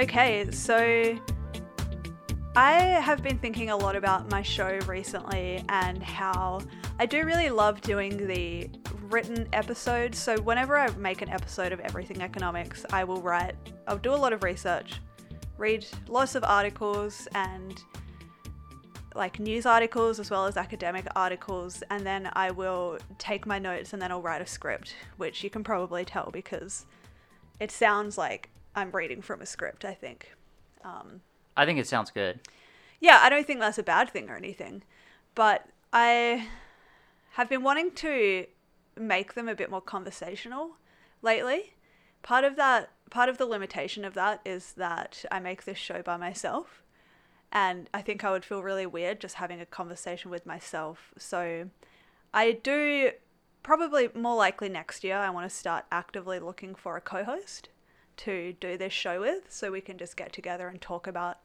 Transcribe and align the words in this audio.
Okay, 0.00 0.50
so 0.50 1.14
I 2.56 2.72
have 2.72 3.22
been 3.22 3.38
thinking 3.38 3.68
a 3.68 3.76
lot 3.76 3.96
about 3.96 4.30
my 4.30 4.40
show 4.40 4.78
recently 4.86 5.62
and 5.68 6.02
how 6.02 6.62
I 6.98 7.04
do 7.04 7.22
really 7.26 7.50
love 7.50 7.82
doing 7.82 8.26
the 8.26 8.70
written 9.10 9.46
episodes. 9.52 10.18
So, 10.18 10.40
whenever 10.40 10.78
I 10.78 10.88
make 10.92 11.20
an 11.20 11.28
episode 11.28 11.70
of 11.72 11.80
Everything 11.80 12.22
Economics, 12.22 12.86
I 12.90 13.04
will 13.04 13.20
write, 13.20 13.56
I'll 13.86 13.98
do 13.98 14.14
a 14.14 14.16
lot 14.16 14.32
of 14.32 14.42
research, 14.42 15.02
read 15.58 15.86
lots 16.08 16.34
of 16.34 16.44
articles 16.44 17.28
and 17.34 17.78
like 19.14 19.38
news 19.38 19.66
articles 19.66 20.18
as 20.18 20.30
well 20.30 20.46
as 20.46 20.56
academic 20.56 21.08
articles, 21.14 21.82
and 21.90 22.06
then 22.06 22.30
I 22.32 22.52
will 22.52 22.96
take 23.18 23.44
my 23.44 23.58
notes 23.58 23.92
and 23.92 24.00
then 24.00 24.10
I'll 24.10 24.22
write 24.22 24.40
a 24.40 24.46
script, 24.46 24.94
which 25.18 25.44
you 25.44 25.50
can 25.50 25.62
probably 25.62 26.06
tell 26.06 26.30
because 26.32 26.86
it 27.60 27.70
sounds 27.70 28.16
like 28.16 28.48
I'm 28.74 28.90
reading 28.90 29.22
from 29.22 29.40
a 29.40 29.46
script, 29.46 29.84
I 29.84 29.94
think. 29.94 30.32
Um, 30.84 31.20
I 31.56 31.66
think 31.66 31.78
it 31.78 31.86
sounds 31.86 32.10
good. 32.10 32.40
yeah, 33.00 33.20
I 33.22 33.28
don't 33.28 33.46
think 33.46 33.60
that's 33.60 33.78
a 33.78 33.82
bad 33.82 34.10
thing 34.10 34.30
or 34.30 34.36
anything, 34.36 34.82
but 35.34 35.66
I 35.92 36.48
have 37.32 37.48
been 37.48 37.62
wanting 37.62 37.92
to 37.92 38.46
make 38.96 39.34
them 39.34 39.48
a 39.48 39.54
bit 39.54 39.70
more 39.70 39.80
conversational 39.80 40.76
lately. 41.22 41.74
Part 42.22 42.44
of 42.44 42.56
that, 42.56 42.90
part 43.10 43.28
of 43.28 43.38
the 43.38 43.46
limitation 43.46 44.04
of 44.04 44.14
that 44.14 44.40
is 44.44 44.72
that 44.74 45.24
I 45.30 45.40
make 45.40 45.64
this 45.64 45.78
show 45.78 46.02
by 46.02 46.16
myself, 46.16 46.82
and 47.52 47.88
I 47.92 48.02
think 48.02 48.24
I 48.24 48.30
would 48.30 48.44
feel 48.44 48.62
really 48.62 48.86
weird 48.86 49.20
just 49.20 49.36
having 49.36 49.60
a 49.60 49.66
conversation 49.66 50.30
with 50.30 50.46
myself. 50.46 51.12
So 51.18 51.70
I 52.32 52.52
do 52.52 53.10
probably 53.62 54.08
more 54.14 54.36
likely 54.36 54.68
next 54.68 55.02
year, 55.02 55.16
I 55.16 55.30
want 55.30 55.50
to 55.50 55.54
start 55.54 55.84
actively 55.90 56.38
looking 56.38 56.74
for 56.74 56.96
a 56.96 57.00
co 57.00 57.24
host 57.24 57.68
to 58.24 58.54
do 58.60 58.76
this 58.76 58.92
show 58.92 59.20
with 59.20 59.44
so 59.48 59.70
we 59.70 59.80
can 59.80 59.96
just 59.96 60.16
get 60.16 60.32
together 60.32 60.68
and 60.68 60.80
talk 60.80 61.06
about 61.06 61.38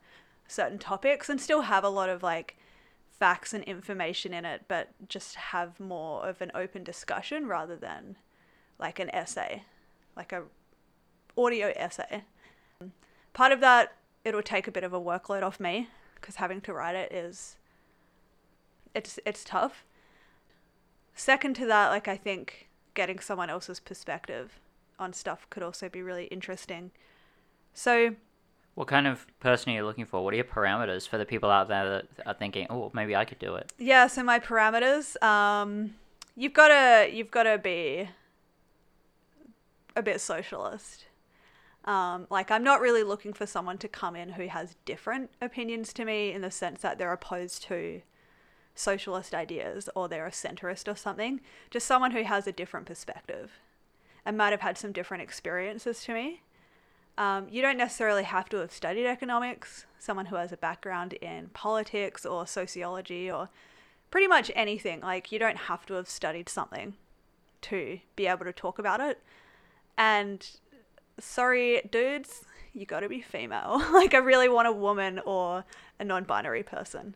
certain 0.47 0.77
topics 0.77 1.29
and 1.29 1.39
still 1.39 1.61
have 1.61 1.83
a 1.83 1.89
lot 1.89 2.09
of 2.09 2.21
like 2.21 2.57
facts 3.17 3.53
and 3.53 3.63
information 3.63 4.33
in 4.33 4.43
it, 4.43 4.63
but 4.67 4.89
just 5.07 5.35
have 5.35 5.79
more 5.79 6.27
of 6.27 6.41
an 6.41 6.51
open 6.53 6.83
discussion 6.83 7.47
rather 7.47 7.75
than 7.75 8.17
like 8.77 8.99
an 8.99 9.09
essay, 9.15 9.63
like 10.17 10.33
a 10.33 10.43
audio 11.37 11.71
essay. 11.75 12.23
Part 13.33 13.51
of 13.51 13.61
that, 13.61 13.93
it'll 14.23 14.41
take 14.41 14.67
a 14.67 14.71
bit 14.71 14.83
of 14.83 14.93
a 14.93 14.99
workload 14.99 15.43
off 15.43 15.59
me 15.59 15.89
because 16.15 16.35
having 16.35 16.61
to 16.61 16.73
write 16.73 16.95
it 16.95 17.11
is 17.11 17.55
it's 18.93 19.19
it's 19.25 19.43
tough. 19.43 19.85
Second 21.13 21.55
to 21.55 21.65
that, 21.67 21.89
like 21.89 22.07
I 22.07 22.17
think 22.17 22.69
getting 22.93 23.19
someone 23.19 23.49
else's 23.49 23.79
perspective 23.79 24.59
on 24.99 25.13
stuff 25.13 25.47
could 25.49 25.63
also 25.63 25.89
be 25.89 26.01
really 26.01 26.25
interesting. 26.25 26.91
So 27.73 28.15
What 28.75 28.87
kind 28.87 29.07
of 29.07 29.25
person 29.39 29.71
are 29.71 29.75
you 29.75 29.85
looking 29.85 30.05
for? 30.05 30.23
What 30.23 30.33
are 30.33 30.37
your 30.37 30.45
parameters 30.45 31.07
for 31.07 31.17
the 31.17 31.25
people 31.25 31.49
out 31.49 31.67
there 31.67 31.89
that 31.89 32.05
are 32.25 32.33
thinking, 32.33 32.67
oh, 32.69 32.91
maybe 32.93 33.15
I 33.15 33.25
could 33.25 33.39
do 33.39 33.55
it? 33.55 33.71
yeah, 33.77 34.07
so 34.07 34.23
my 34.23 34.39
parameters, 34.39 35.21
um, 35.23 35.95
you've 36.35 36.53
gotta 36.53 37.09
you've 37.13 37.31
gotta 37.31 37.57
be 37.57 38.09
a 39.95 40.01
bit 40.03 40.19
socialist. 40.21 41.05
Um, 41.85 42.25
like 42.31 42.49
I'm 42.49 42.63
not 42.63 42.81
really 42.81 43.03
looking 43.03 43.31
for 43.33 43.45
someone 43.45 43.77
to 43.79 43.87
come 43.87 44.15
in 44.15 44.29
who 44.29 44.47
has 44.47 44.75
different 44.85 45.29
opinions 45.41 45.93
to 45.93 46.03
me 46.05 46.31
in 46.31 46.41
the 46.41 46.49
sense 46.51 46.81
that 46.81 46.97
they're 46.97 47.13
opposed 47.13 47.63
to 47.63 48.01
socialist 48.73 49.33
ideas 49.35 49.87
or 49.95 50.09
they're 50.09 50.25
a 50.25 50.31
centrist 50.31 50.91
or 50.91 50.95
something. 50.95 51.39
Just 51.69 51.85
someone 51.85 52.11
who 52.11 52.23
has 52.23 52.47
a 52.47 52.51
different 52.51 52.87
perspective 52.87 53.51
and 54.25 54.37
might 54.37 54.51
have 54.51 54.61
had 54.61 54.77
some 54.77 54.91
different 54.91 55.23
experiences 55.23 56.03
to 56.03 56.13
me. 56.13 56.41
Um, 57.17 57.47
you 57.49 57.61
don't 57.61 57.77
necessarily 57.77 58.23
have 58.23 58.49
to 58.49 58.57
have 58.57 58.71
studied 58.71 59.07
economics. 59.07 59.85
Someone 59.99 60.27
who 60.27 60.35
has 60.35 60.51
a 60.51 60.57
background 60.57 61.13
in 61.13 61.47
politics 61.53 62.25
or 62.25 62.45
sociology 62.45 63.31
or 63.31 63.49
pretty 64.11 64.27
much 64.27 64.51
anything. 64.55 65.01
Like, 65.01 65.31
you 65.31 65.39
don't 65.39 65.57
have 65.57 65.85
to 65.87 65.93
have 65.93 66.09
studied 66.09 66.49
something 66.49 66.95
to 67.61 67.99
be 68.15 68.27
able 68.27 68.45
to 68.45 68.53
talk 68.53 68.79
about 68.79 68.99
it. 68.99 69.21
And 69.97 70.47
sorry, 71.19 71.81
dudes, 71.89 72.43
you 72.73 72.85
gotta 72.85 73.07
be 73.07 73.21
female. 73.21 73.81
like, 73.93 74.13
I 74.13 74.17
really 74.17 74.49
want 74.49 74.67
a 74.67 74.71
woman 74.71 75.19
or 75.25 75.63
a 75.99 76.03
non 76.03 76.25
binary 76.25 76.63
person 76.63 77.15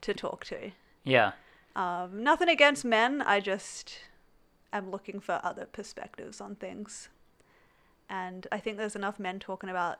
to 0.00 0.12
talk 0.12 0.44
to. 0.46 0.72
Yeah. 1.04 1.32
Um, 1.76 2.22
nothing 2.22 2.48
against 2.48 2.84
men, 2.84 3.22
I 3.22 3.40
just 3.40 3.98
am 4.76 4.90
looking 4.90 5.20
for 5.20 5.40
other 5.42 5.66
perspectives 5.66 6.40
on 6.40 6.56
things. 6.56 7.08
And 8.08 8.46
I 8.52 8.58
think 8.58 8.76
there's 8.76 8.96
enough 8.96 9.18
men 9.18 9.38
talking 9.38 9.70
about 9.70 9.98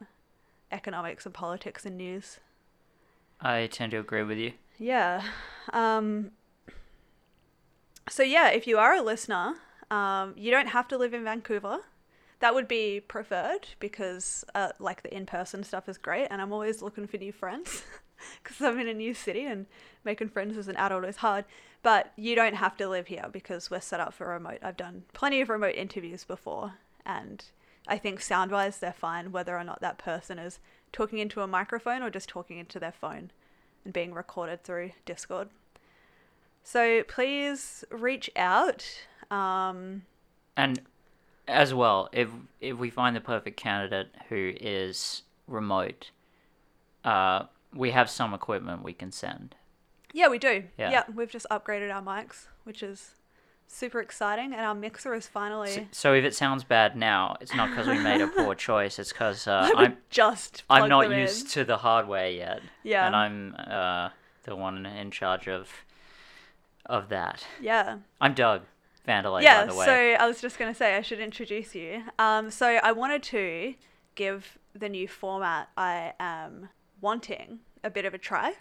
economics 0.70 1.26
and 1.26 1.34
politics 1.34 1.84
and 1.84 1.96
news. 1.96 2.38
I 3.40 3.66
tend 3.66 3.92
to 3.92 3.98
agree 3.98 4.22
with 4.22 4.38
you. 4.38 4.52
Yeah. 4.78 5.22
Um, 5.72 6.32
so, 8.08 8.22
yeah, 8.22 8.50
if 8.50 8.66
you 8.66 8.78
are 8.78 8.94
a 8.94 9.02
listener, 9.02 9.54
um, 9.90 10.34
you 10.36 10.50
don't 10.50 10.68
have 10.68 10.88
to 10.88 10.98
live 10.98 11.14
in 11.14 11.24
Vancouver. 11.24 11.78
That 12.40 12.54
would 12.54 12.68
be 12.68 13.00
preferred 13.00 13.68
because, 13.80 14.44
uh, 14.54 14.72
like, 14.78 15.02
the 15.02 15.14
in 15.14 15.26
person 15.26 15.64
stuff 15.64 15.88
is 15.88 15.98
great, 15.98 16.28
and 16.30 16.40
I'm 16.40 16.52
always 16.52 16.82
looking 16.82 17.06
for 17.06 17.16
new 17.16 17.32
friends 17.32 17.82
because 18.42 18.60
I'm 18.60 18.78
in 18.78 18.88
a 18.88 18.94
new 18.94 19.14
city 19.14 19.44
and 19.44 19.66
making 20.04 20.30
friends 20.30 20.56
as 20.56 20.68
an 20.68 20.76
adult 20.76 21.04
is 21.04 21.16
hard. 21.16 21.44
But 21.82 22.12
you 22.16 22.34
don't 22.34 22.54
have 22.54 22.76
to 22.78 22.88
live 22.88 23.06
here 23.06 23.26
because 23.30 23.70
we're 23.70 23.80
set 23.80 24.00
up 24.00 24.12
for 24.12 24.28
remote. 24.28 24.58
I've 24.62 24.76
done 24.76 25.04
plenty 25.12 25.40
of 25.40 25.48
remote 25.48 25.74
interviews 25.76 26.24
before, 26.24 26.74
and 27.04 27.44
I 27.86 27.98
think 27.98 28.20
sound 28.20 28.50
wise, 28.50 28.78
they're 28.78 28.92
fine 28.92 29.30
whether 29.30 29.56
or 29.56 29.62
not 29.62 29.80
that 29.80 29.98
person 29.98 30.38
is 30.38 30.58
talking 30.92 31.18
into 31.18 31.42
a 31.42 31.46
microphone 31.46 32.02
or 32.02 32.10
just 32.10 32.28
talking 32.28 32.58
into 32.58 32.80
their 32.80 32.92
phone 32.92 33.30
and 33.84 33.92
being 33.92 34.12
recorded 34.12 34.64
through 34.64 34.90
Discord. 35.04 35.48
So 36.64 37.04
please 37.04 37.84
reach 37.90 38.28
out. 38.34 38.84
Um, 39.30 40.02
And 40.56 40.80
as 41.46 41.72
well, 41.72 42.08
if 42.12 42.28
if 42.60 42.76
we 42.76 42.90
find 42.90 43.14
the 43.14 43.20
perfect 43.20 43.56
candidate 43.56 44.08
who 44.28 44.52
is 44.60 45.22
remote, 45.46 46.10
uh, 47.04 47.44
we 47.74 47.90
have 47.90 48.08
some 48.10 48.34
equipment 48.34 48.82
we 48.82 48.92
can 48.92 49.12
send. 49.12 49.54
yeah, 50.12 50.28
we 50.28 50.38
do. 50.38 50.64
Yeah. 50.78 50.90
Yeah. 50.90 51.02
we've 51.14 51.30
just 51.30 51.46
upgraded 51.50 51.94
our 51.94 52.02
mics, 52.02 52.46
which 52.64 52.82
is 52.82 53.12
super 53.66 54.00
exciting, 54.00 54.52
and 54.52 54.62
our 54.62 54.74
mixer 54.74 55.14
is 55.14 55.26
finally. 55.26 55.70
So, 55.70 55.86
so 55.90 56.14
if 56.14 56.24
it 56.24 56.34
sounds 56.34 56.64
bad 56.64 56.96
now, 56.96 57.36
it's 57.40 57.54
not 57.54 57.70
because 57.70 57.86
we 57.86 57.98
made 57.98 58.20
a 58.20 58.28
poor 58.28 58.54
choice. 58.68 58.98
It's 58.98 59.12
because 59.12 59.46
uh, 59.46 59.70
I'm 59.76 59.96
just. 60.10 60.64
I'm 60.70 60.88
not 60.88 61.02
them 61.04 61.12
in. 61.12 61.20
used 61.20 61.50
to 61.50 61.64
the 61.64 61.76
hardware 61.78 62.30
yet. 62.30 62.60
Yeah. 62.82 63.06
And 63.06 63.16
I'm 63.16 63.56
uh, 63.58 64.10
the 64.44 64.56
one 64.56 64.86
in 64.86 65.10
charge 65.10 65.48
of 65.48 65.68
of 66.86 67.08
that. 67.08 67.44
Yeah. 67.60 67.98
I'm 68.20 68.34
Doug 68.34 68.62
Vanderlei, 69.06 69.42
yeah, 69.42 69.66
by 69.66 69.72
the 69.72 69.78
way. 69.78 69.86
so 69.86 69.92
I 69.92 70.26
was 70.26 70.40
just 70.40 70.58
going 70.58 70.72
to 70.72 70.76
say 70.76 70.96
I 70.96 71.02
should 71.02 71.20
introduce 71.20 71.74
you. 71.74 72.02
Um, 72.18 72.50
so 72.50 72.66
I 72.66 72.92
wanted 72.92 73.22
to 73.24 73.74
give 74.14 74.58
the 74.74 74.88
new 74.88 75.08
format 75.08 75.68
I 75.76 76.12
am 76.20 76.68
wanting 77.00 77.60
a 77.84 77.90
bit 77.90 78.04
of 78.04 78.14
a 78.14 78.18
try. 78.18 78.54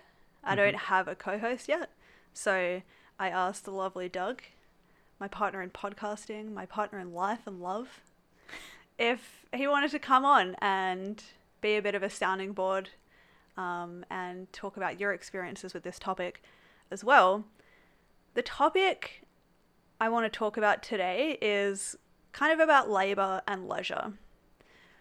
I 0.43 0.49
Mm-hmm. 0.49 0.57
don't 0.57 0.75
have 0.75 1.07
a 1.07 1.15
co-host 1.15 1.67
yet, 1.67 1.89
so 2.33 2.81
I 3.19 3.29
asked 3.29 3.65
the 3.65 3.71
lovely 3.71 4.09
Doug, 4.09 4.41
my 5.19 5.27
partner 5.27 5.61
in 5.61 5.69
podcasting, 5.71 6.53
my 6.53 6.65
partner 6.65 6.99
in 6.99 7.13
life 7.13 7.47
and 7.47 7.61
love, 7.61 8.01
if 8.99 9.45
he 9.53 9.67
wanted 9.67 9.91
to 9.91 9.99
come 9.99 10.23
on 10.25 10.55
and 10.59 11.23
be 11.61 11.75
a 11.75 11.81
bit 11.81 11.95
of 11.95 12.03
a 12.03 12.09
sounding 12.09 12.51
board 12.53 12.89
um, 13.57 14.05
and 14.09 14.51
talk 14.53 14.77
about 14.77 14.99
your 14.99 15.13
experiences 15.13 15.73
with 15.73 15.83
this 15.83 15.97
topic 15.97 16.43
as 16.91 17.03
well. 17.03 17.45
The 18.35 18.41
topic 18.41 19.23
I 19.99 20.09
want 20.09 20.31
to 20.31 20.37
talk 20.37 20.57
about 20.57 20.83
today 20.83 21.37
is 21.41 21.95
kind 22.33 22.53
of 22.53 22.59
about 22.59 22.89
labor 22.89 23.41
and 23.47 23.67
leisure. 23.67 24.13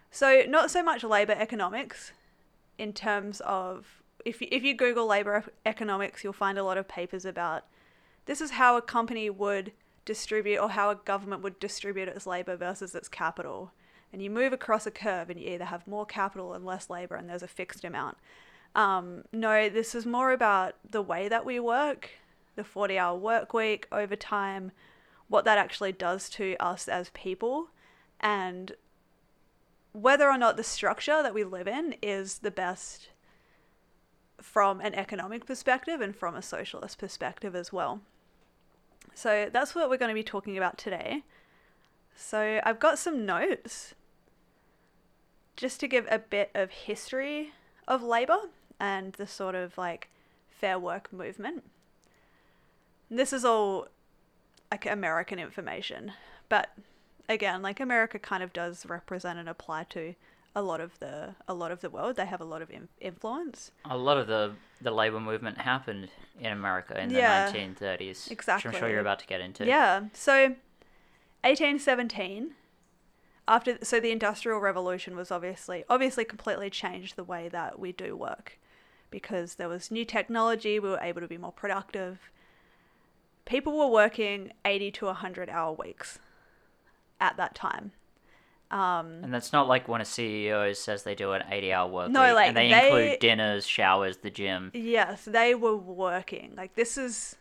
So, 0.09 0.43
not 0.47 0.71
so 0.71 0.81
much 0.81 1.03
labor 1.03 1.35
economics 1.37 2.13
in 2.77 2.93
terms 2.93 3.41
of 3.41 4.01
if 4.25 4.41
you, 4.41 4.47
if 4.51 4.63
you 4.63 4.75
Google 4.75 5.05
labor 5.05 5.43
economics, 5.65 6.23
you'll 6.23 6.33
find 6.33 6.57
a 6.57 6.63
lot 6.63 6.77
of 6.77 6.87
papers 6.87 7.25
about 7.25 7.65
this 8.25 8.41
is 8.41 8.51
how 8.51 8.75
a 8.75 8.81
company 8.81 9.29
would 9.29 9.71
distribute 10.03 10.59
or 10.59 10.69
how 10.69 10.89
a 10.89 10.95
government 10.95 11.41
would 11.43 11.59
distribute 11.59 12.07
its 12.07 12.25
labor 12.25 12.55
versus 12.55 12.95
its 12.95 13.07
capital. 13.07 13.71
And 14.11 14.21
you 14.21 14.29
move 14.29 14.53
across 14.53 14.87
a 14.87 14.91
curve 14.91 15.29
and 15.29 15.39
you 15.39 15.49
either 15.49 15.65
have 15.65 15.87
more 15.87 16.05
capital 16.05 16.53
and 16.53 16.65
less 16.65 16.89
labor, 16.89 17.15
and 17.15 17.29
there's 17.29 17.43
a 17.43 17.47
fixed 17.47 17.83
amount. 17.83 18.17
Um, 18.73 19.23
no, 19.31 19.69
this 19.69 19.95
is 19.95 20.05
more 20.05 20.31
about 20.31 20.75
the 20.89 21.01
way 21.01 21.27
that 21.27 21.45
we 21.45 21.59
work, 21.59 22.11
the 22.55 22.63
40 22.63 22.97
hour 22.97 23.17
work 23.17 23.53
week, 23.53 23.87
overtime, 23.91 24.71
what 25.27 25.45
that 25.45 25.57
actually 25.57 25.91
does 25.91 26.29
to 26.29 26.55
us 26.59 26.87
as 26.87 27.09
people, 27.13 27.69
and 28.19 28.73
whether 29.95 30.29
or 30.29 30.37
not 30.37 30.57
the 30.57 30.63
structure 30.63 31.23
that 31.23 31.33
we 31.33 31.43
live 31.43 31.67
in 31.67 31.95
is 32.01 32.39
the 32.39 32.51
best 32.51 33.09
from 34.41 34.81
an 34.81 34.93
economic 34.93 35.45
perspective 35.45 36.01
and 36.01 36.15
from 36.15 36.35
a 36.35 36.41
socialist 36.41 36.97
perspective 36.99 37.55
as 37.55 37.71
well. 37.71 38.01
So 39.13 39.49
that's 39.51 39.73
what 39.73 39.89
we're 39.89 39.97
going 39.97 40.09
to 40.09 40.13
be 40.15 40.23
talking 40.23 40.57
about 40.57 40.77
today. 40.77 41.23
So 42.15 42.59
I've 42.63 42.79
got 42.79 42.99
some 42.99 43.25
notes. 43.25 43.93
just 45.55 45.79
to 45.79 45.87
give 45.87 46.07
a 46.09 46.19
bit 46.19 46.51
of 46.53 46.69
history 46.69 47.53
of 47.87 48.03
labor 48.03 48.37
and 48.79 49.13
the 49.13 49.27
sort 49.27 49.55
of 49.55 49.77
like 49.77 50.09
fair 50.49 50.77
work 50.77 51.11
movement. 51.13 51.63
This 53.09 53.31
is 53.31 53.45
all 53.45 53.87
like 54.71 54.85
American 54.85 55.39
information, 55.39 56.13
but 56.49 56.69
again, 57.27 57.61
like 57.61 57.79
America 57.79 58.19
kind 58.19 58.43
of 58.43 58.53
does 58.53 58.85
represent 58.85 59.39
and 59.39 59.49
apply 59.49 59.85
to 59.89 60.15
a 60.55 60.61
lot 60.61 60.79
of 60.79 60.97
the 60.99 61.35
a 61.47 61.53
lot 61.53 61.71
of 61.71 61.81
the 61.81 61.89
world. 61.89 62.15
They 62.15 62.25
have 62.25 62.39
a 62.41 62.45
lot 62.45 62.61
of 62.61 62.69
in- 62.71 62.87
influence. 63.01 63.71
A 63.83 63.97
lot 63.97 64.17
of 64.17 64.27
the 64.27 64.53
the 64.81 64.91
labor 64.91 65.19
movement 65.19 65.57
happened 65.59 66.09
in 66.39 66.51
America 66.51 66.99
in 66.99 67.09
the 67.09 67.15
Yeah, 67.15 67.51
1930s. 67.51 68.29
Which 68.29 68.47
I'm 68.47 68.59
sure 68.73 68.89
you're 68.89 68.99
about 68.99 69.19
to 69.19 69.27
get 69.27 69.41
into. 69.41 69.65
Yeah. 69.65 70.05
So, 70.13 70.55
1817. 71.43 72.51
After 73.47 73.77
so 73.83 73.99
the 73.99 74.11
Industrial 74.11 74.59
Revolution 74.59 75.15
was 75.15 75.29
obviously 75.29 75.83
obviously 75.89 76.25
completely 76.25 76.69
changed 76.69 77.15
the 77.15 77.23
way 77.23 77.47
that 77.49 77.77
we 77.77 77.91
do 77.91 78.15
work, 78.15 78.57
because 79.11 79.55
there 79.55 79.69
was 79.69 79.91
new 79.91 80.03
technology. 80.05 80.79
We 80.79 80.89
were 80.89 80.99
able 80.99 81.21
to 81.21 81.27
be 81.27 81.37
more 81.37 81.51
productive. 81.51 82.31
People 83.45 83.77
were 83.77 83.87
working 83.87 84.51
80 84.65 84.89
to 84.91 85.05
100 85.05 85.49
hour 85.51 85.73
weeks 85.73 86.17
at 87.19 87.37
that 87.37 87.55
time. 87.55 87.91
Um, 88.71 89.23
And 89.23 89.33
that's 89.33 89.53
not 89.53 89.67
like 89.67 89.87
when 89.87 90.01
a 90.01 90.05
CEO 90.05 90.75
says 90.75 91.03
they 91.03 91.15
do 91.15 91.31
an 91.33 91.43
80 91.49 91.71
hour 91.71 91.89
work 91.89 92.09
No, 92.11 92.23
week 92.25 92.33
like, 92.35 92.47
and 92.49 92.57
they, 92.57 92.69
they- 92.69 92.87
include 92.87 93.19
dinners, 93.19 93.67
showers, 93.67 94.17
the 94.17 94.29
gym. 94.31 94.71
Yes, 94.73 95.25
they 95.25 95.53
were 95.55 95.75
working. 95.75 96.53
Like 96.57 96.75
this 96.75 96.97
is 96.97 97.35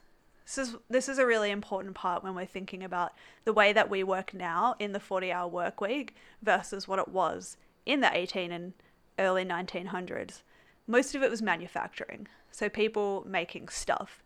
this 0.44 0.58
is 0.58 0.76
this 0.90 1.08
is 1.08 1.18
a 1.18 1.24
really 1.26 1.50
important 1.50 1.94
part 1.94 2.22
when 2.22 2.34
we're 2.34 2.44
thinking 2.44 2.82
about 2.84 3.12
the 3.44 3.52
way 3.54 3.72
that 3.72 3.88
we 3.88 4.04
work 4.04 4.34
now 4.34 4.74
in 4.78 4.92
the 4.92 4.98
40-hour 5.00 5.48
work 5.48 5.80
week 5.80 6.14
versus 6.42 6.86
what 6.86 6.98
it 6.98 7.08
was 7.08 7.56
in 7.86 8.00
the 8.00 8.14
18 8.14 8.52
and 8.52 8.74
early 9.18 9.44
1900s. 9.44 10.42
Most 10.86 11.14
of 11.14 11.22
it 11.22 11.30
was 11.30 11.40
manufacturing. 11.40 12.26
So 12.50 12.68
people 12.68 13.24
making 13.26 13.68
stuff. 13.68 14.22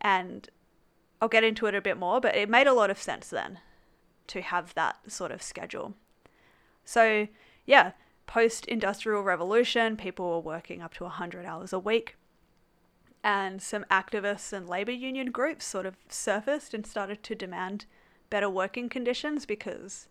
And 0.00 0.48
I'll 1.20 1.28
get 1.28 1.42
into 1.44 1.66
it 1.66 1.74
a 1.74 1.80
bit 1.80 1.98
more, 1.98 2.20
but 2.20 2.36
it 2.36 2.48
made 2.48 2.68
a 2.68 2.72
lot 2.72 2.90
of 2.90 3.02
sense 3.02 3.28
then 3.28 3.58
to 4.28 4.40
have 4.40 4.74
that 4.74 5.10
sort 5.10 5.32
of 5.32 5.42
schedule. 5.42 5.94
So, 6.84 7.28
yeah, 7.66 7.92
post 8.26 8.66
industrial 8.66 9.22
revolution, 9.22 9.96
people 9.96 10.30
were 10.30 10.40
working 10.40 10.82
up 10.82 10.94
to 10.94 11.04
100 11.04 11.46
hours 11.46 11.72
a 11.72 11.78
week. 11.78 12.16
And 13.24 13.62
some 13.62 13.84
activists 13.90 14.52
and 14.52 14.68
labor 14.68 14.92
union 14.92 15.30
groups 15.30 15.64
sort 15.64 15.86
of 15.86 15.96
surfaced 16.08 16.74
and 16.74 16.84
started 16.84 17.22
to 17.22 17.34
demand 17.34 17.86
better 18.30 18.50
working 18.50 18.88
conditions 18.88 19.46
because, 19.46 20.08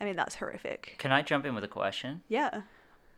I 0.00 0.04
mean, 0.04 0.16
that's 0.16 0.34
horrific. 0.34 0.96
Can 0.98 1.12
I 1.12 1.22
jump 1.22 1.46
in 1.46 1.54
with 1.54 1.64
a 1.64 1.68
question? 1.68 2.20
Yeah. 2.28 2.62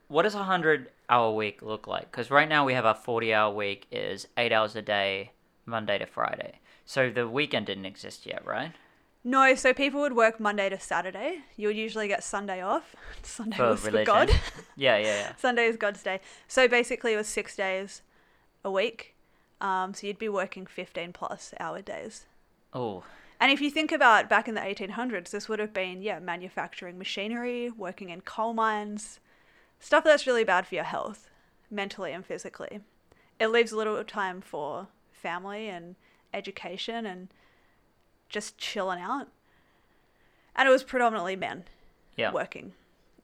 What 0.09 0.23
does 0.23 0.35
a 0.35 0.39
100 0.39 0.91
hour 1.09 1.33
week 1.33 1.63
look 1.63 1.87
like? 1.87 2.11
Because 2.11 2.31
right 2.31 2.49
now 2.49 2.65
we 2.65 2.75
have 2.75 2.87
our 2.87 2.95
40 2.95 3.35
hour 3.35 3.53
week 3.53 3.87
is 3.91 4.29
8 4.37 4.53
hours 4.53 4.77
a 4.77 4.83
day, 4.83 5.33
Monday 5.67 5.99
to 5.99 6.07
Friday. 6.07 6.61
So 6.85 7.11
the 7.11 7.27
weekend 7.27 7.67
didn't 7.67 7.87
exist 7.87 8.27
yet, 8.27 8.45
right? 8.47 8.73
No, 9.25 9.55
so 9.55 9.73
people 9.73 10.01
would 10.01 10.17
work 10.17 10.41
Monday 10.41 10.69
to 10.69 10.81
Saturday. 10.81 11.43
You 11.57 11.69
would 11.69 11.77
usually 11.77 12.09
get 12.09 12.25
Sunday 12.25 12.61
off. 12.61 12.97
Sunday 13.23 13.57
For 13.57 13.69
was 13.69 13.81
for. 13.81 14.05
God. 14.05 14.31
Yeah, 14.77 14.97
yeah, 14.97 15.05
yeah. 15.05 15.33
Sunday 15.37 15.67
is 15.67 15.77
God's 15.77 16.03
day. 16.03 16.21
So 16.49 16.67
basically, 16.67 17.13
it 17.13 17.17
was 17.17 17.29
six 17.29 17.55
days 17.55 18.03
a 18.65 18.71
week. 18.71 19.15
Um, 19.61 19.95
so 19.95 20.07
you'd 20.07 20.19
be 20.19 20.29
working 20.29 20.67
15 20.67 21.13
plus 21.13 21.55
hour 21.61 21.83
days. 21.83 22.25
Oh, 22.75 23.05
And 23.39 23.53
if 23.53 23.61
you 23.61 23.71
think 23.71 23.93
about 23.93 24.29
back 24.29 24.49
in 24.49 24.55
the 24.55 24.61
1800s, 24.61 25.31
this 25.31 25.49
would 25.49 25.59
have 25.61 25.73
been, 25.75 26.03
yeah, 26.03 26.19
manufacturing 26.19 26.99
machinery, 26.99 27.71
working 27.71 28.09
in 28.09 28.23
coal 28.23 28.55
mines, 28.55 29.21
stuff 29.79 30.05
that's 30.05 30.27
really 30.27 30.43
bad 30.43 30.67
for 30.67 30.75
your 30.75 30.85
health, 30.85 31.29
mentally 31.71 32.13
and 32.13 32.25
physically. 32.25 32.81
It 33.39 33.49
leaves 33.49 33.71
a 33.73 33.77
little 33.77 34.03
time 34.05 34.41
for 34.41 34.89
family 35.13 35.69
and 35.69 35.97
education 36.35 37.05
and 37.07 37.29
just 38.33 38.59
chilling 38.59 39.01
out. 39.01 39.29
And 40.57 40.69
it 40.69 40.73
was 40.73 40.83
predominantly 40.83 41.37
men 41.37 41.65
yeah. 42.17 42.33
working 42.33 42.73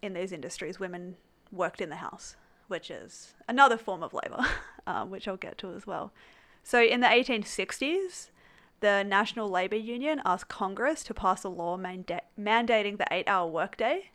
in 0.00 0.14
these 0.14 0.32
industries. 0.32 0.78
Women 0.78 1.16
worked 1.50 1.81
in 1.81 1.88
the 1.88 1.96
house, 1.96 2.37
which 2.69 2.90
is 2.90 3.34
another 3.49 3.76
form 3.76 4.02
of 4.02 4.14
labor, 4.14 4.44
um, 4.87 5.10
which 5.10 5.26
I'll 5.26 5.37
get 5.37 5.58
to 5.58 5.72
as 5.72 5.87
well. 5.87 6.12
So 6.62 6.82
in 6.82 7.00
the 7.00 7.06
1860s, 7.06 8.31
the 8.81 9.02
National 9.02 9.49
Labor 9.49 9.76
Union 9.76 10.20
asked 10.25 10.49
Congress 10.49 11.02
to 11.05 11.14
pass 11.14 11.43
a 11.43 11.49
law 11.49 11.76
manda- 11.76 12.22
mandating 12.38 12.99
the 12.99 13.06
eight 13.10 13.26
hour 13.26 13.49
workday. 13.50 14.10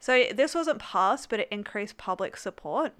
So 0.00 0.26
this 0.32 0.54
wasn't 0.54 0.78
passed, 0.78 1.28
but 1.28 1.40
it 1.40 1.48
increased 1.50 1.96
public 1.96 2.36
support. 2.36 2.92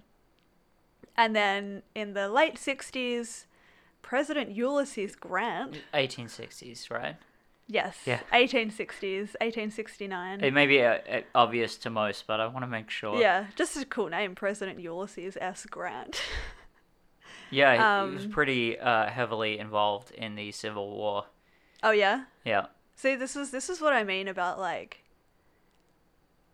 And 1.17 1.35
then 1.35 1.83
in 1.95 2.15
the 2.15 2.29
late 2.29 2.57
60s, 2.57 3.47
President 4.09 4.51
Ulysses 4.51 5.15
Grant, 5.17 5.83
1860s, 5.93 6.91
right? 6.91 7.17
yes, 7.67 7.99
Yeah. 8.07 8.21
1860s, 8.33 9.35
1869. 9.43 10.43
It 10.43 10.55
may 10.55 10.67
be 10.67 10.83
uh, 10.83 10.95
uh, 11.11 11.21
obvious 11.35 11.77
to 11.79 11.91
most, 11.91 12.27
but 12.27 12.41
I 12.41 12.47
want 12.47 12.63
to 12.63 12.67
make 12.67 12.89
sure. 12.89 13.21
Yeah, 13.21 13.49
just 13.55 13.77
a 13.77 13.85
cool 13.85 14.09
name, 14.09 14.35
President 14.35 14.81
Ulysses 14.81 15.37
S. 15.41 15.67
Grant. 15.67 16.21
Yeah, 17.51 17.73
he, 17.73 18.09
he 18.11 18.15
was 18.15 18.25
Um, 18.27 18.31
pretty 18.31 18.79
uh, 18.79 19.07
heavily 19.09 19.59
involved 19.59 20.11
in 20.11 20.35
the 20.35 20.53
Civil 20.53 20.91
War. 20.91 21.25
oh 21.83 21.93
yeah. 21.93 22.25
Yeah. 22.45 22.67
See, 22.95 23.15
this 23.15 23.37
is 23.37 23.51
this 23.53 23.71
is 23.71 23.81
what 23.81 23.95
I 23.95 24.05
mean 24.05 24.29
about 24.29 24.59
like. 24.59 25.03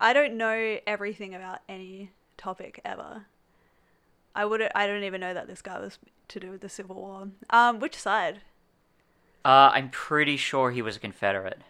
I 0.01 0.13
don't 0.13 0.37
know 0.37 0.79
everything 0.87 1.35
about 1.35 1.61
any 1.69 2.13
topic 2.37 2.81
ever. 2.85 3.27
I 4.35 4.45
would 4.45 4.63
I 4.75 4.87
don't 4.87 5.05
even 5.05 5.21
know 5.21 5.35
that 5.35 5.47
this 5.47 5.63
guy 5.63 5.79
was 5.79 5.99
to 6.29 6.41
do 6.41 6.51
with 6.51 6.61
the 6.61 6.69
Civil 6.69 6.97
War. 6.97 7.29
Um, 7.51 7.79
which 7.79 7.97
side? 7.97 8.41
Uh, 9.45 9.71
I'm 9.73 9.91
pretty 9.91 10.37
sure 10.37 10.71
he 10.71 10.83
was 10.83 10.97
a 10.97 11.01
Confederate. 11.01 11.61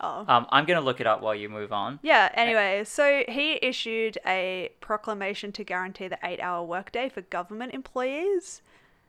Oh. 0.00 0.24
Um, 0.28 0.46
I'm 0.50 0.64
gonna 0.66 0.80
look 0.80 1.00
it 1.00 1.06
up 1.06 1.22
while 1.22 1.34
you 1.34 1.48
move 1.48 1.72
on. 1.72 1.98
Yeah, 2.02 2.30
anyway, 2.34 2.82
so 2.84 3.24
he 3.28 3.58
issued 3.62 4.18
a 4.26 4.70
proclamation 4.80 5.50
to 5.52 5.64
guarantee 5.64 6.08
the 6.08 6.18
eight 6.22 6.40
hour 6.40 6.62
workday 6.62 7.08
for 7.08 7.22
government 7.22 7.72
employees. 7.72 8.60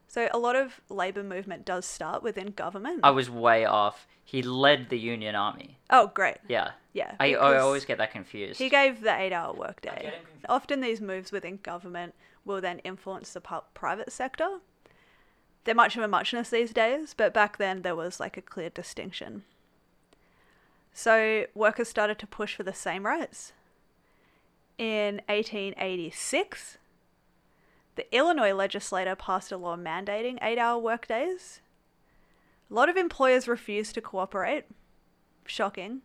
So 0.07 0.29
a 0.31 0.37
lot 0.37 0.55
of 0.55 0.81
labor 0.87 1.23
movement 1.23 1.65
does 1.65 1.85
start 1.85 2.23
within 2.23 2.47
government. 2.47 2.99
I 3.03 3.09
was 3.11 3.29
way 3.29 3.65
off. 3.65 4.07
He 4.23 4.41
led 4.41 4.89
the 4.89 4.97
Union 4.97 5.35
Army. 5.35 5.77
oh, 5.89 6.11
great. 6.13 6.37
Yeah. 6.47 6.71
Yeah. 6.93 7.15
I, 7.19 7.35
I 7.35 7.57
always 7.59 7.85
get 7.85 7.97
that 7.97 8.11
confused. 8.11 8.59
He 8.59 8.69
gave 8.69 9.01
the 9.01 9.15
eight 9.15 9.33
hour 9.33 9.53
workday. 9.53 9.89
get 9.89 10.03
him 10.03 10.13
confused. 10.13 10.45
Often 10.47 10.81
these 10.81 11.01
moves 11.01 11.31
within 11.31 11.57
government 11.57 12.13
will 12.45 12.61
then 12.61 12.79
influence 12.79 13.33
the 13.33 13.41
pu- 13.41 13.61
private 13.73 14.11
sector. 14.11 14.59
They're 15.63 15.75
much 15.75 15.97
of 15.97 16.03
a 16.03 16.07
muchness 16.07 16.51
these 16.51 16.71
days, 16.73 17.13
but 17.15 17.33
back 17.33 17.57
then 17.57 17.81
there 17.81 17.95
was 17.95 18.19
like 18.19 18.37
a 18.37 18.41
clear 18.41 18.69
distinction. 18.69 19.43
So 20.93 21.45
workers 21.53 21.89
started 21.89 22.19
to 22.19 22.27
push 22.27 22.55
for 22.55 22.63
the 22.63 22.73
same 22.73 23.05
rights. 23.05 23.51
In 24.77 25.21
1886, 25.27 26.77
the 27.95 28.15
Illinois 28.15 28.53
legislature 28.53 29.15
passed 29.15 29.51
a 29.51 29.57
law 29.57 29.75
mandating 29.75 30.37
eight 30.41 30.57
hour 30.57 30.77
workdays. 30.77 31.61
A 32.69 32.73
lot 32.73 32.89
of 32.89 32.97
employers 32.97 33.47
refused 33.47 33.95
to 33.95 34.01
cooperate. 34.01 34.65
Shocking. 35.45 36.01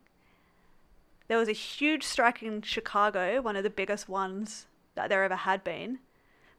There 1.28 1.38
was 1.38 1.48
a 1.48 1.52
huge 1.52 2.02
strike 2.02 2.42
in 2.42 2.62
Chicago, 2.62 3.40
one 3.40 3.56
of 3.56 3.62
the 3.62 3.70
biggest 3.70 4.08
ones 4.08 4.66
that 4.94 5.08
there 5.08 5.22
ever 5.22 5.36
had 5.36 5.62
been. 5.62 6.00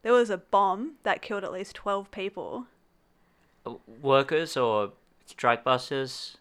There 0.02 0.12
was 0.12 0.30
a 0.30 0.38
bomb 0.38 0.94
that 1.04 1.22
killed 1.22 1.44
at 1.44 1.52
least 1.52 1.74
12 1.76 2.10
people. 2.10 2.66
Uh, 3.64 3.74
Workers 4.00 4.56
or 4.56 4.92
strike 5.26 5.62
busters? 5.64 6.36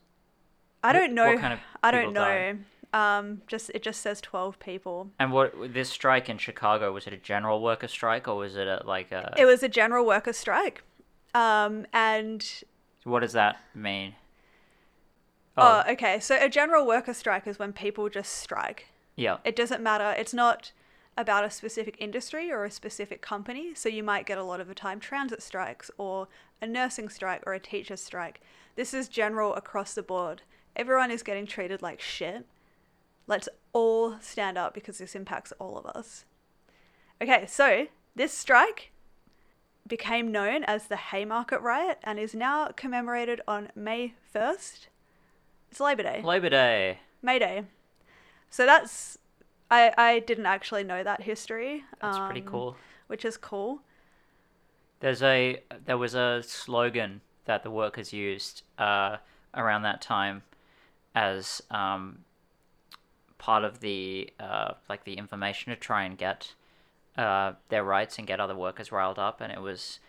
I 0.84 0.94
don't 0.94 1.14
know. 1.14 1.28
what 1.28 1.40
kind 1.40 1.54
of 1.54 1.60
I 1.84 1.92
don't 1.92 2.02
people 2.08 2.14
died? 2.14 2.56
know. 2.94 3.00
Um, 3.00 3.42
just 3.48 3.70
it 3.74 3.84
just 3.84 4.02
says 4.02 4.20
12 4.20 4.60
people. 4.60 5.12
And 5.20 5.32
what 5.32 5.54
this 5.74 5.90
strike 5.90 6.28
in 6.28 6.38
Chicago 6.38 6.92
was 6.92 7.08
it 7.08 7.14
a 7.14 7.18
general 7.18 7.62
worker 7.62 7.88
strike 7.88 8.28
or 8.28 8.36
was 8.36 8.56
it 8.58 8.68
a, 8.68 8.82
like 8.86 9.12
a? 9.12 9.34
It 9.38 9.46
was 9.46 9.64
a 9.64 9.70
general 9.70 10.06
worker 10.06 10.34
strike. 10.34 10.84
Um, 11.34 11.86
and 11.94 12.46
what 13.06 13.22
does 13.22 13.32
that 13.34 13.62
mean? 13.74 14.16
oh, 15.58 15.84
okay. 15.90 16.20
So 16.20 16.38
a 16.42 16.50
general 16.50 16.86
worker 16.86 17.14
strike 17.14 17.46
is 17.48 17.60
when 17.60 17.72
people 17.74 18.10
just 18.10 18.34
strike. 18.34 18.88
yeah. 19.16 19.38
It 19.46 19.56
doesn't 19.56 19.82
matter. 19.84 20.14
It's 20.18 20.34
not 20.34 20.72
about 21.18 21.44
a 21.44 21.50
specific 21.50 21.96
industry 22.00 22.52
or 22.52 22.64
a 22.64 22.72
specific 22.72 23.22
company. 23.22 23.76
So 23.76 23.90
you 23.90 24.04
might 24.04 24.26
get 24.26 24.38
a 24.38 24.44
lot 24.44 24.62
of 24.62 24.68
the 24.68 24.76
time 24.76 25.00
transit 25.00 25.42
strikes 25.42 25.92
or 25.98 26.28
a 26.62 26.68
nursing 26.68 27.10
strike 27.10 27.44
or 27.46 27.54
a 27.54 27.60
teacher 27.60 27.98
strike. 27.98 28.42
This 28.76 28.94
is 28.94 29.08
general 29.08 29.54
across 29.56 29.94
the 29.94 30.04
board. 30.04 30.44
Everyone 30.76 31.12
is 31.12 31.24
getting 31.24 31.46
treated 31.46 31.82
like 31.82 32.00
shit. 32.00 32.46
Let's 33.28 33.50
all 33.74 34.18
stand 34.22 34.58
up 34.58 34.74
because 34.74 34.98
this 34.98 35.16
impacts 35.16 35.52
all 35.60 35.78
of 35.78 35.86
us. 35.86 36.26
Okay, 37.22 37.46
so 37.46 37.88
this 38.16 38.34
strike 38.34 38.92
became 39.88 40.32
known 40.32 40.64
as 40.64 40.88
the 40.88 40.96
Haymarket 40.96 41.62
Riot 41.62 42.00
and 42.04 42.20
is 42.20 42.34
now 42.34 42.68
commemorated 42.68 43.42
on 43.48 43.70
May 43.76 44.14
1st. 44.34 44.88
It's 45.70 45.80
Labor 45.80 46.04
Day. 46.04 46.22
Labor 46.24 46.50
Day. 46.50 47.00
May 47.22 47.40
Day. 47.40 47.64
So 48.50 48.66
that's 48.66 49.18
I, 49.72 49.94
I 49.98 50.20
didn't 50.20 50.46
actually 50.46 50.84
know 50.84 51.02
that 51.02 51.22
history. 51.22 51.86
That's 52.02 52.20
pretty 52.20 52.42
um, 52.42 52.48
cool. 52.48 52.76
Which 53.08 53.24
is 53.24 53.38
cool. 53.38 53.80
There's 55.00 55.24
a 55.24 55.64
there 55.86 55.98
was 55.98 56.14
a 56.14 56.44
slogan 56.46 57.22
that 57.46 57.64
the 57.64 57.72
workers 57.72 58.14
used 58.14 58.64
uh, 58.78 59.18
around 59.56 59.82
that 59.84 60.02
time 60.02 60.44
as 61.16 61.62
um, 61.72 62.20
part 63.38 63.64
of 63.64 63.80
the 63.80 64.30
uh, 64.40 64.74
like 64.90 65.06
the 65.06 65.14
information 65.14 65.72
to 65.72 65.76
try 65.76 66.04
and 66.04 66.18
get 66.18 66.54
uh, 67.18 67.54
their 67.70 67.84
rights 67.84 68.18
and 68.18 68.28
get 68.28 68.40
other 68.40 68.56
workers 68.56 68.92
riled 68.92 69.18
up, 69.18 69.42
and 69.42 69.52
it 69.52 69.62
was 69.62 70.00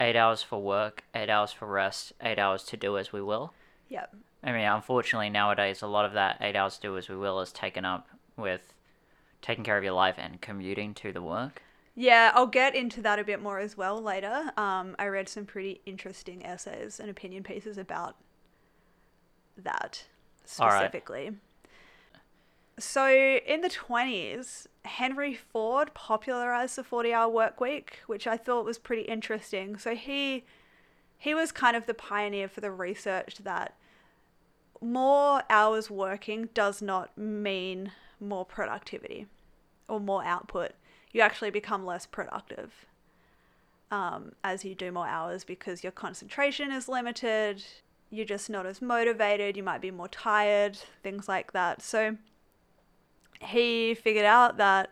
eight 0.00 0.16
hours 0.16 0.42
for 0.42 0.60
work, 0.60 1.04
eight 1.14 1.30
hours 1.30 1.52
for 1.52 1.66
rest, 1.66 2.12
eight 2.22 2.38
hours 2.38 2.64
to 2.64 2.76
do 2.76 2.96
as 2.98 3.12
we 3.12 3.22
will. 3.22 3.52
Yep. 3.90 4.16
I 4.42 4.52
mean, 4.52 4.66
unfortunately, 4.66 5.28
nowadays 5.28 5.82
a 5.82 5.86
lot 5.86 6.06
of 6.06 6.14
that 6.14 6.38
eight 6.40 6.56
hours 6.56 6.76
to 6.76 6.82
do 6.82 6.96
as 6.96 7.08
we 7.08 7.16
will 7.16 7.40
is 7.40 7.52
taken 7.52 7.84
up 7.84 8.08
with 8.36 8.72
taking 9.42 9.64
care 9.64 9.78
of 9.78 9.84
your 9.84 9.92
life 9.92 10.16
and 10.18 10.40
commuting 10.40 10.94
to 10.94 11.12
the 11.12 11.22
work. 11.22 11.62
Yeah, 11.94 12.32
I'll 12.34 12.46
get 12.46 12.74
into 12.74 13.02
that 13.02 13.18
a 13.18 13.24
bit 13.24 13.42
more 13.42 13.58
as 13.58 13.76
well 13.76 14.00
later. 14.00 14.52
Um, 14.56 14.94
I 14.98 15.06
read 15.06 15.28
some 15.28 15.44
pretty 15.44 15.80
interesting 15.84 16.44
essays 16.46 17.00
and 17.00 17.10
opinion 17.10 17.42
pieces 17.42 17.76
about 17.76 18.16
that 19.56 20.04
All 20.58 20.68
right. 20.68 20.92
specifically. 20.92 21.32
So, 22.78 23.06
in 23.06 23.60
the 23.60 23.68
20s, 23.68 24.66
Henry 24.84 25.34
Ford 25.34 25.92
popularized 25.92 26.76
the 26.76 26.84
40 26.84 27.12
hour 27.12 27.28
work 27.28 27.60
week, 27.60 27.98
which 28.06 28.26
I 28.26 28.38
thought 28.38 28.64
was 28.64 28.78
pretty 28.78 29.02
interesting. 29.02 29.76
So, 29.76 29.94
he 29.94 30.44
he 31.18 31.34
was 31.34 31.52
kind 31.52 31.76
of 31.76 31.84
the 31.84 31.92
pioneer 31.92 32.48
for 32.48 32.62
the 32.62 32.70
research 32.70 33.38
that 33.44 33.76
more 34.80 35.42
hours 35.50 35.90
working 35.90 36.48
does 36.54 36.80
not 36.80 37.16
mean 37.18 37.92
more 38.20 38.44
productivity 38.44 39.26
or 39.88 40.00
more 40.00 40.24
output. 40.24 40.72
You 41.12 41.20
actually 41.20 41.50
become 41.50 41.84
less 41.84 42.06
productive 42.06 42.86
um, 43.90 44.32
as 44.44 44.64
you 44.64 44.74
do 44.74 44.92
more 44.92 45.06
hours 45.06 45.44
because 45.44 45.82
your 45.82 45.92
concentration 45.92 46.70
is 46.70 46.88
limited. 46.88 47.64
You're 48.10 48.26
just 48.26 48.50
not 48.50 48.66
as 48.66 48.80
motivated. 48.80 49.56
You 49.56 49.62
might 49.62 49.80
be 49.80 49.90
more 49.90 50.08
tired, 50.08 50.78
things 51.02 51.28
like 51.28 51.52
that. 51.52 51.82
So 51.82 52.16
he 53.40 53.94
figured 53.94 54.24
out 54.24 54.56
that 54.58 54.90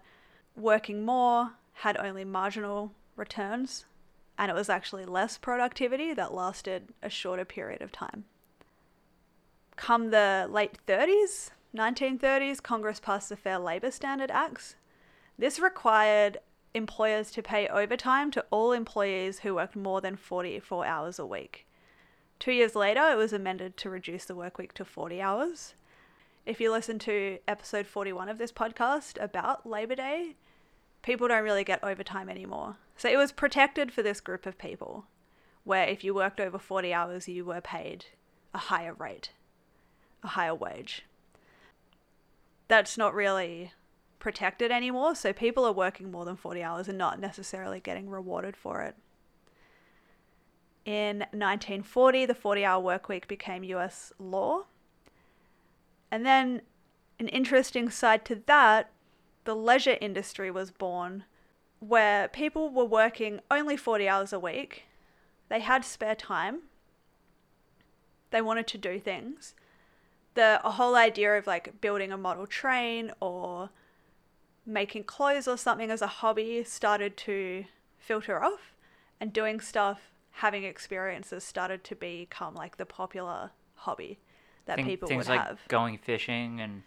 working 0.57 1.05
more 1.05 1.53
had 1.75 1.97
only 1.97 2.25
marginal 2.25 2.93
returns 3.15 3.85
and 4.39 4.51
it 4.51 4.55
was 4.55 4.69
actually 4.69 5.05
less 5.05 5.37
productivity 5.37 6.15
that 6.15 6.33
lasted 6.33 6.89
a 7.03 7.11
shorter 7.11 7.45
period 7.45 7.83
of 7.83 7.91
time. 7.91 8.25
Come 9.77 10.11
the 10.11 10.47
late 10.49 10.79
30s, 10.87 11.51
1930s, 11.77 12.63
Congress 12.63 12.99
passed 12.99 13.29
the 13.29 13.37
Fair 13.37 13.59
Labor 13.59 13.91
Standard 13.91 14.31
Acts. 14.31 14.77
This 15.39 15.61
required 15.61 16.39
employers 16.73 17.31
to 17.33 17.43
pay 17.43 17.69
overtime 17.69 18.31
to 18.31 18.45
all 18.51 18.73
employees 18.73 19.41
who 19.41 19.55
worked 19.55 19.77
more 19.77 20.01
than 20.01 20.17
44 20.17 20.87
hours 20.87 21.19
a 21.19 21.27
week. 21.27 21.67
Two 22.39 22.53
years 22.53 22.75
later, 22.75 23.11
it 23.11 23.17
was 23.17 23.35
amended 23.35 23.77
to 23.77 23.91
reduce 23.91 24.25
the 24.25 24.35
work 24.35 24.57
week 24.57 24.73
to 24.75 24.85
40 24.85 25.21
hours. 25.21 25.75
If 26.47 26.59
you 26.59 26.73
listen 26.73 26.99
to 27.01 27.39
episode 27.47 27.87
41 27.87 28.31
of 28.31 28.39
this 28.39 28.53
podcast 28.53 29.23
about 29.23 29.69
Labor 29.69 29.97
Day, 29.97 30.37
people 31.03 31.29
don't 31.29 31.45
really 31.45 31.65
get 31.65 31.85
overtime 31.85 32.31
anymore. 32.31 32.77
So 32.97 33.11
it 33.11 33.19
was 33.19 33.31
protected 33.31 33.93
for 33.93 34.03
this 34.03 34.21
group 34.21 34.47
of 34.47 34.57
people, 34.57 35.05
where 35.65 35.87
if 35.87 36.03
you 36.03 36.15
worked 36.15 36.41
over 36.41 36.59
40 36.59 36.95
hours, 36.95 37.29
you 37.29 37.45
were 37.45 37.61
paid 37.61 38.07
a 38.55 38.59
higher 38.59 38.95
rate, 38.95 39.33
a 40.23 40.29
higher 40.29 40.55
wage. 40.55 41.05
That's 42.69 42.99
not 42.99 43.15
really 43.15 43.73
protected 44.19 44.71
anymore, 44.71 45.15
so 45.15 45.33
people 45.33 45.65
are 45.65 45.73
working 45.73 46.11
more 46.11 46.25
than 46.25 46.37
40 46.37 46.63
hours 46.63 46.89
and 46.89 46.99
not 46.99 47.21
necessarily 47.21 47.81
getting 47.81 48.11
rewarded 48.11 48.57
for 48.57 48.83
it. 48.83 48.95
In 50.85 51.19
1940, 51.33 52.27
the 52.27 52.35
40 52.35 52.65
hour 52.65 52.83
work 52.83 53.09
week 53.09 53.29
became 53.29 53.65
US 53.65 54.13
law. 54.19 54.65
And 56.11 56.25
then, 56.25 56.63
an 57.19 57.29
interesting 57.29 57.91
side 57.91 58.25
to 58.27 58.43
that, 58.47 58.91
the 59.45 59.55
leisure 59.55 59.99
industry 60.01 60.51
was 60.51 60.71
born 60.71 61.25
where 61.81 62.29
people 62.29 62.71
were 62.71 62.85
working 62.85 63.41
only 63.51 63.77
40 63.77 64.09
hours 64.09 64.33
a 64.33 64.39
week. 64.39 64.85
They 65.49 65.61
had 65.61 65.85
spare 65.85 66.15
time. 66.15 66.63
They 68.31 68.43
wanted 68.43 68.67
to 68.69 68.79
do 68.79 68.99
things. 68.99 69.55
The 70.39 70.61
whole 70.63 70.95
idea 70.95 71.37
of 71.37 71.47
like 71.49 71.81
building 71.81 72.13
a 72.13 72.17
model 72.17 72.47
train 72.47 73.11
or 73.21 73.71
making 74.65 75.03
clothes 75.05 75.49
or 75.49 75.57
something 75.57 75.91
as 75.91 76.01
a 76.01 76.07
hobby 76.07 76.63
started 76.63 77.17
to 77.17 77.65
filter 77.99 78.43
off 78.43 78.75
and 79.21 79.33
doing 79.33 79.59
stuff, 79.59 80.13
having 80.31 80.63
experiences 80.63 81.43
started 81.43 81.83
to 81.85 81.97
become 81.97 82.55
like 82.55 82.77
the 82.77 82.87
popular 82.87 83.51
hobby 83.75 84.19
that 84.67 84.77
Thing- 84.77 84.85
people 84.87 85.09
things 85.09 85.27
would 85.27 85.37
like 85.37 85.47
have. 85.47 85.59
going 85.69 85.99
fishing 85.99 86.61
and 86.61 86.83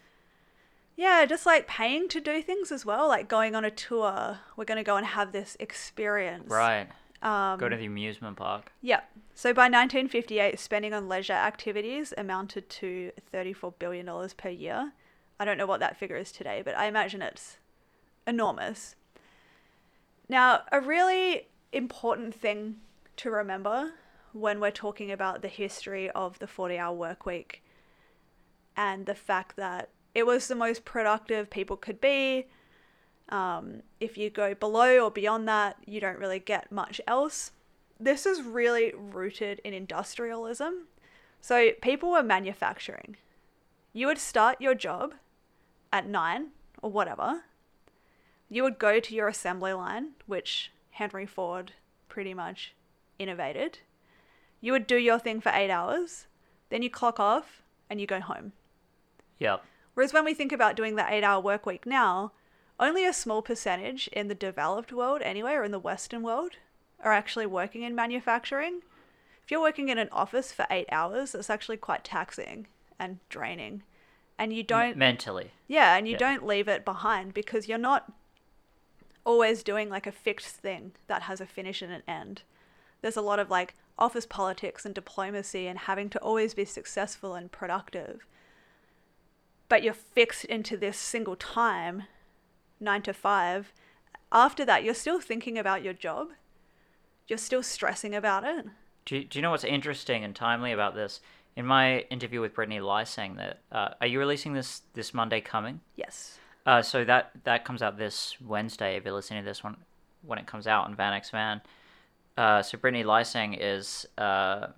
Yeah, 0.96 1.26
just 1.26 1.44
like 1.44 1.66
paying 1.66 2.08
to 2.08 2.20
do 2.20 2.40
things 2.42 2.72
as 2.72 2.86
well, 2.86 3.06
like 3.08 3.28
going 3.28 3.54
on 3.54 3.64
a 3.66 3.70
tour. 3.70 4.38
We're 4.56 4.64
going 4.64 4.78
to 4.78 4.84
go 4.84 4.96
and 4.96 5.06
have 5.06 5.32
this 5.32 5.56
experience. 5.60 6.48
right, 6.50 6.88
Um, 7.22 7.58
go 7.58 7.68
to 7.68 7.76
the 7.76 7.86
amusement 7.86 8.36
park. 8.36 8.72
yeah. 8.80 9.00
So 9.34 9.54
by 9.54 9.62
1958, 9.62 10.58
spending 10.58 10.92
on 10.92 11.08
leisure 11.08 11.32
activities 11.32 12.12
amounted 12.18 12.68
to 12.68 13.12
$34 13.32 13.74
billion 13.78 14.28
per 14.36 14.48
year. 14.48 14.92
I 15.38 15.44
don't 15.44 15.56
know 15.56 15.66
what 15.66 15.80
that 15.80 15.96
figure 15.96 16.16
is 16.16 16.32
today, 16.32 16.62
but 16.64 16.76
I 16.76 16.86
imagine 16.86 17.22
it's 17.22 17.58
enormous. 18.26 18.96
Now, 20.28 20.62
a 20.70 20.80
really 20.80 21.48
important 21.72 22.34
thing 22.34 22.76
to 23.18 23.30
remember 23.30 23.92
when 24.32 24.60
we're 24.60 24.70
talking 24.70 25.10
about 25.10 25.42
the 25.42 25.48
history 25.48 26.10
of 26.10 26.38
the 26.38 26.46
40 26.46 26.78
hour 26.78 26.94
work 26.94 27.26
week 27.26 27.62
and 28.76 29.06
the 29.06 29.14
fact 29.14 29.56
that 29.56 29.90
it 30.14 30.26
was 30.26 30.48
the 30.48 30.54
most 30.54 30.84
productive 30.84 31.50
people 31.50 31.76
could 31.76 32.00
be. 32.00 32.46
Um, 33.32 33.82
if 33.98 34.18
you 34.18 34.28
go 34.28 34.54
below 34.54 34.98
or 34.98 35.10
beyond 35.10 35.48
that, 35.48 35.76
you 35.86 36.00
don't 36.00 36.18
really 36.18 36.38
get 36.38 36.70
much 36.70 37.00
else. 37.06 37.52
This 37.98 38.26
is 38.26 38.42
really 38.42 38.92
rooted 38.94 39.58
in 39.64 39.72
industrialism. 39.72 40.86
So 41.40 41.70
people 41.80 42.10
were 42.10 42.22
manufacturing. 42.22 43.16
You 43.94 44.06
would 44.06 44.18
start 44.18 44.60
your 44.60 44.74
job 44.74 45.14
at 45.90 46.06
nine 46.06 46.48
or 46.82 46.90
whatever. 46.90 47.44
You 48.50 48.64
would 48.64 48.78
go 48.78 49.00
to 49.00 49.14
your 49.14 49.28
assembly 49.28 49.72
line, 49.72 50.10
which 50.26 50.70
Henry 50.90 51.24
Ford 51.24 51.72
pretty 52.10 52.34
much 52.34 52.74
innovated. 53.18 53.78
You 54.60 54.72
would 54.72 54.86
do 54.86 54.96
your 54.96 55.18
thing 55.18 55.40
for 55.40 55.50
eight 55.54 55.70
hours, 55.70 56.26
then 56.68 56.82
you 56.82 56.90
clock 56.90 57.18
off 57.18 57.62
and 57.88 57.98
you 57.98 58.06
go 58.06 58.20
home. 58.20 58.52
Yep. 59.38 59.64
Whereas 59.94 60.12
when 60.12 60.26
we 60.26 60.34
think 60.34 60.52
about 60.52 60.76
doing 60.76 60.96
the 60.96 61.10
eight 61.10 61.24
hour 61.24 61.40
work 61.40 61.64
week 61.64 61.86
now, 61.86 62.32
only 62.82 63.06
a 63.06 63.12
small 63.12 63.42
percentage 63.42 64.08
in 64.08 64.28
the 64.28 64.34
developed 64.34 64.92
world, 64.92 65.22
anyway, 65.22 65.52
or 65.52 65.64
in 65.64 65.70
the 65.70 65.78
Western 65.78 66.22
world, 66.22 66.52
are 67.00 67.12
actually 67.12 67.46
working 67.46 67.82
in 67.82 67.94
manufacturing. 67.94 68.82
If 69.42 69.50
you're 69.50 69.60
working 69.60 69.88
in 69.88 69.98
an 69.98 70.08
office 70.12 70.52
for 70.52 70.66
eight 70.70 70.88
hours, 70.92 71.34
it's 71.34 71.50
actually 71.50 71.78
quite 71.78 72.04
taxing 72.04 72.66
and 72.98 73.18
draining. 73.28 73.82
And 74.38 74.52
you 74.52 74.62
don't, 74.62 74.96
mentally. 74.96 75.52
yeah, 75.68 75.96
and 75.96 76.06
you 76.06 76.12
yeah. 76.12 76.18
don't 76.18 76.46
leave 76.46 76.68
it 76.68 76.84
behind 76.84 77.32
because 77.32 77.68
you're 77.68 77.78
not 77.78 78.12
always 79.24 79.62
doing 79.62 79.88
like 79.88 80.06
a 80.06 80.12
fixed 80.12 80.56
thing 80.56 80.92
that 81.06 81.22
has 81.22 81.40
a 81.40 81.46
finish 81.46 81.80
and 81.80 81.92
an 81.92 82.02
end. 82.08 82.42
There's 83.00 83.16
a 83.16 83.22
lot 83.22 83.38
of 83.38 83.50
like 83.50 83.74
office 83.98 84.26
politics 84.26 84.84
and 84.84 84.94
diplomacy 84.94 85.66
and 85.66 85.78
having 85.78 86.08
to 86.10 86.18
always 86.18 86.54
be 86.54 86.64
successful 86.64 87.34
and 87.34 87.52
productive 87.52 88.26
but 89.72 89.82
you're 89.82 89.94
fixed 89.94 90.44
into 90.44 90.76
this 90.76 90.98
single 90.98 91.34
time, 91.34 92.02
nine 92.82 93.02
to 93.02 93.12
five. 93.12 93.72
After 94.30 94.64
that, 94.64 94.84
you're 94.84 94.94
still 94.94 95.20
thinking 95.20 95.58
about 95.58 95.82
your 95.82 95.92
job. 95.92 96.28
You're 97.28 97.38
still 97.38 97.62
stressing 97.62 98.14
about 98.14 98.44
it. 98.44 98.66
Do 99.04 99.16
you, 99.16 99.24
do 99.24 99.38
you 99.38 99.42
know 99.42 99.50
what's 99.50 99.64
interesting 99.64 100.24
and 100.24 100.34
timely 100.34 100.72
about 100.72 100.94
this? 100.94 101.20
In 101.56 101.66
my 101.66 102.00
interview 102.10 102.40
with 102.40 102.54
Brittany 102.54 102.78
Lyseng 102.78 103.36
that, 103.36 103.60
uh, 103.70 103.90
are 104.00 104.06
you 104.06 104.18
releasing 104.18 104.54
this 104.54 104.82
this 104.94 105.12
Monday 105.12 105.40
coming? 105.40 105.80
Yes. 105.96 106.38
Uh, 106.64 106.80
so 106.80 107.04
that 107.04 107.32
that 107.44 107.64
comes 107.64 107.82
out 107.82 107.98
this 107.98 108.36
Wednesday 108.40 108.96
if 108.96 109.04
you're 109.04 109.12
listening 109.12 109.42
to 109.42 109.48
this 109.48 109.62
one 109.62 109.76
when 110.22 110.38
it 110.38 110.46
comes 110.46 110.66
out 110.66 110.84
on 110.86 110.94
Van 110.94 111.12
X 111.12 111.30
Van. 111.30 111.60
Uh, 112.36 112.62
so 112.62 112.78
Brittany 112.78 113.04
Lyseng 113.04 113.58
is 113.60 114.06
uh, 114.16 114.68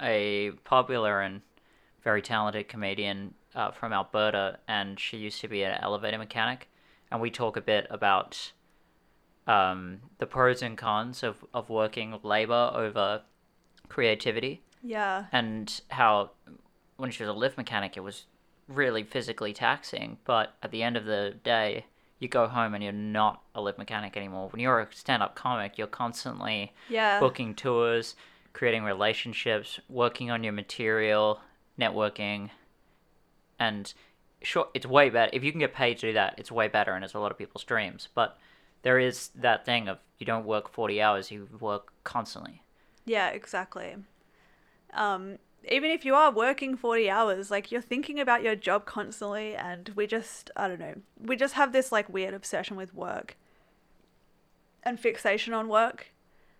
a 0.00 0.52
popular 0.64 1.20
and 1.20 1.42
very 2.02 2.22
talented 2.22 2.68
comedian 2.68 3.34
uh, 3.54 3.70
from 3.70 3.92
Alberta, 3.92 4.58
and 4.68 4.98
she 4.98 5.18
used 5.18 5.40
to 5.40 5.48
be 5.48 5.62
an 5.62 5.78
elevator 5.82 6.18
mechanic. 6.18 6.68
And 7.10 7.20
we 7.20 7.30
talk 7.30 7.56
a 7.56 7.60
bit 7.60 7.86
about 7.90 8.52
um, 9.46 10.00
the 10.18 10.26
pros 10.26 10.62
and 10.62 10.76
cons 10.76 11.22
of, 11.22 11.44
of 11.54 11.70
working 11.70 12.18
labor 12.22 12.70
over 12.74 13.22
creativity 13.88 14.62
Yeah. 14.82 15.26
and 15.32 15.80
how 15.90 16.32
when 16.96 17.10
she 17.12 17.22
was 17.22 17.30
a 17.30 17.32
lift 17.32 17.56
mechanic 17.56 17.96
it 17.96 18.00
was 18.00 18.24
really 18.68 19.04
physically 19.04 19.52
taxing, 19.52 20.18
but 20.24 20.54
at 20.62 20.72
the 20.72 20.82
end 20.82 20.96
of 20.96 21.04
the 21.04 21.36
day, 21.44 21.86
you 22.18 22.26
go 22.26 22.48
home 22.48 22.74
and 22.74 22.82
you're 22.82 22.92
not 22.92 23.42
a 23.54 23.60
lift 23.60 23.78
mechanic 23.78 24.16
anymore. 24.16 24.48
When 24.48 24.58
you're 24.60 24.80
a 24.80 24.88
stand 24.92 25.22
up 25.22 25.36
comic, 25.36 25.78
you're 25.78 25.86
constantly 25.86 26.72
Yeah. 26.88 27.20
booking 27.20 27.54
tours, 27.54 28.16
creating 28.52 28.82
relationships, 28.82 29.78
working 29.88 30.30
on 30.32 30.42
your 30.42 30.52
material, 30.54 31.40
networking, 31.78 32.50
and 33.60 33.92
sure, 34.42 34.68
it's 34.74 34.86
way 34.86 35.10
better. 35.10 35.30
If 35.32 35.44
you 35.44 35.50
can 35.50 35.60
get 35.60 35.74
paid 35.74 35.98
to 35.98 36.08
do 36.08 36.12
that, 36.14 36.34
it's 36.38 36.50
way 36.52 36.68
better 36.68 36.92
and 36.92 37.04
it's 37.04 37.14
a 37.14 37.18
lot 37.18 37.30
of 37.32 37.38
people's 37.38 37.64
dreams. 37.64 38.08
But 38.14 38.38
there 38.82 38.98
is 38.98 39.28
that 39.34 39.64
thing 39.64 39.88
of 39.88 39.98
you 40.18 40.26
don't 40.26 40.46
work 40.46 40.70
40 40.70 41.00
hours, 41.02 41.30
you 41.30 41.48
work 41.60 41.92
constantly. 42.04 42.62
Yeah, 43.04 43.28
exactly. 43.28 43.96
Um, 44.94 45.38
even 45.68 45.90
if 45.90 46.04
you 46.04 46.14
are 46.14 46.30
working 46.30 46.76
40 46.76 47.10
hours, 47.10 47.50
like 47.50 47.72
you're 47.72 47.80
thinking 47.80 48.20
about 48.20 48.42
your 48.42 48.54
job 48.56 48.84
constantly, 48.84 49.54
and 49.54 49.90
we 49.96 50.06
just, 50.06 50.50
I 50.56 50.68
don't 50.68 50.78
know, 50.80 50.94
we 51.20 51.36
just 51.36 51.54
have 51.54 51.72
this 51.72 51.90
like 51.90 52.08
weird 52.08 52.34
obsession 52.34 52.76
with 52.76 52.94
work 52.94 53.36
and 54.82 54.98
fixation 55.00 55.52
on 55.52 55.68
work 55.68 56.12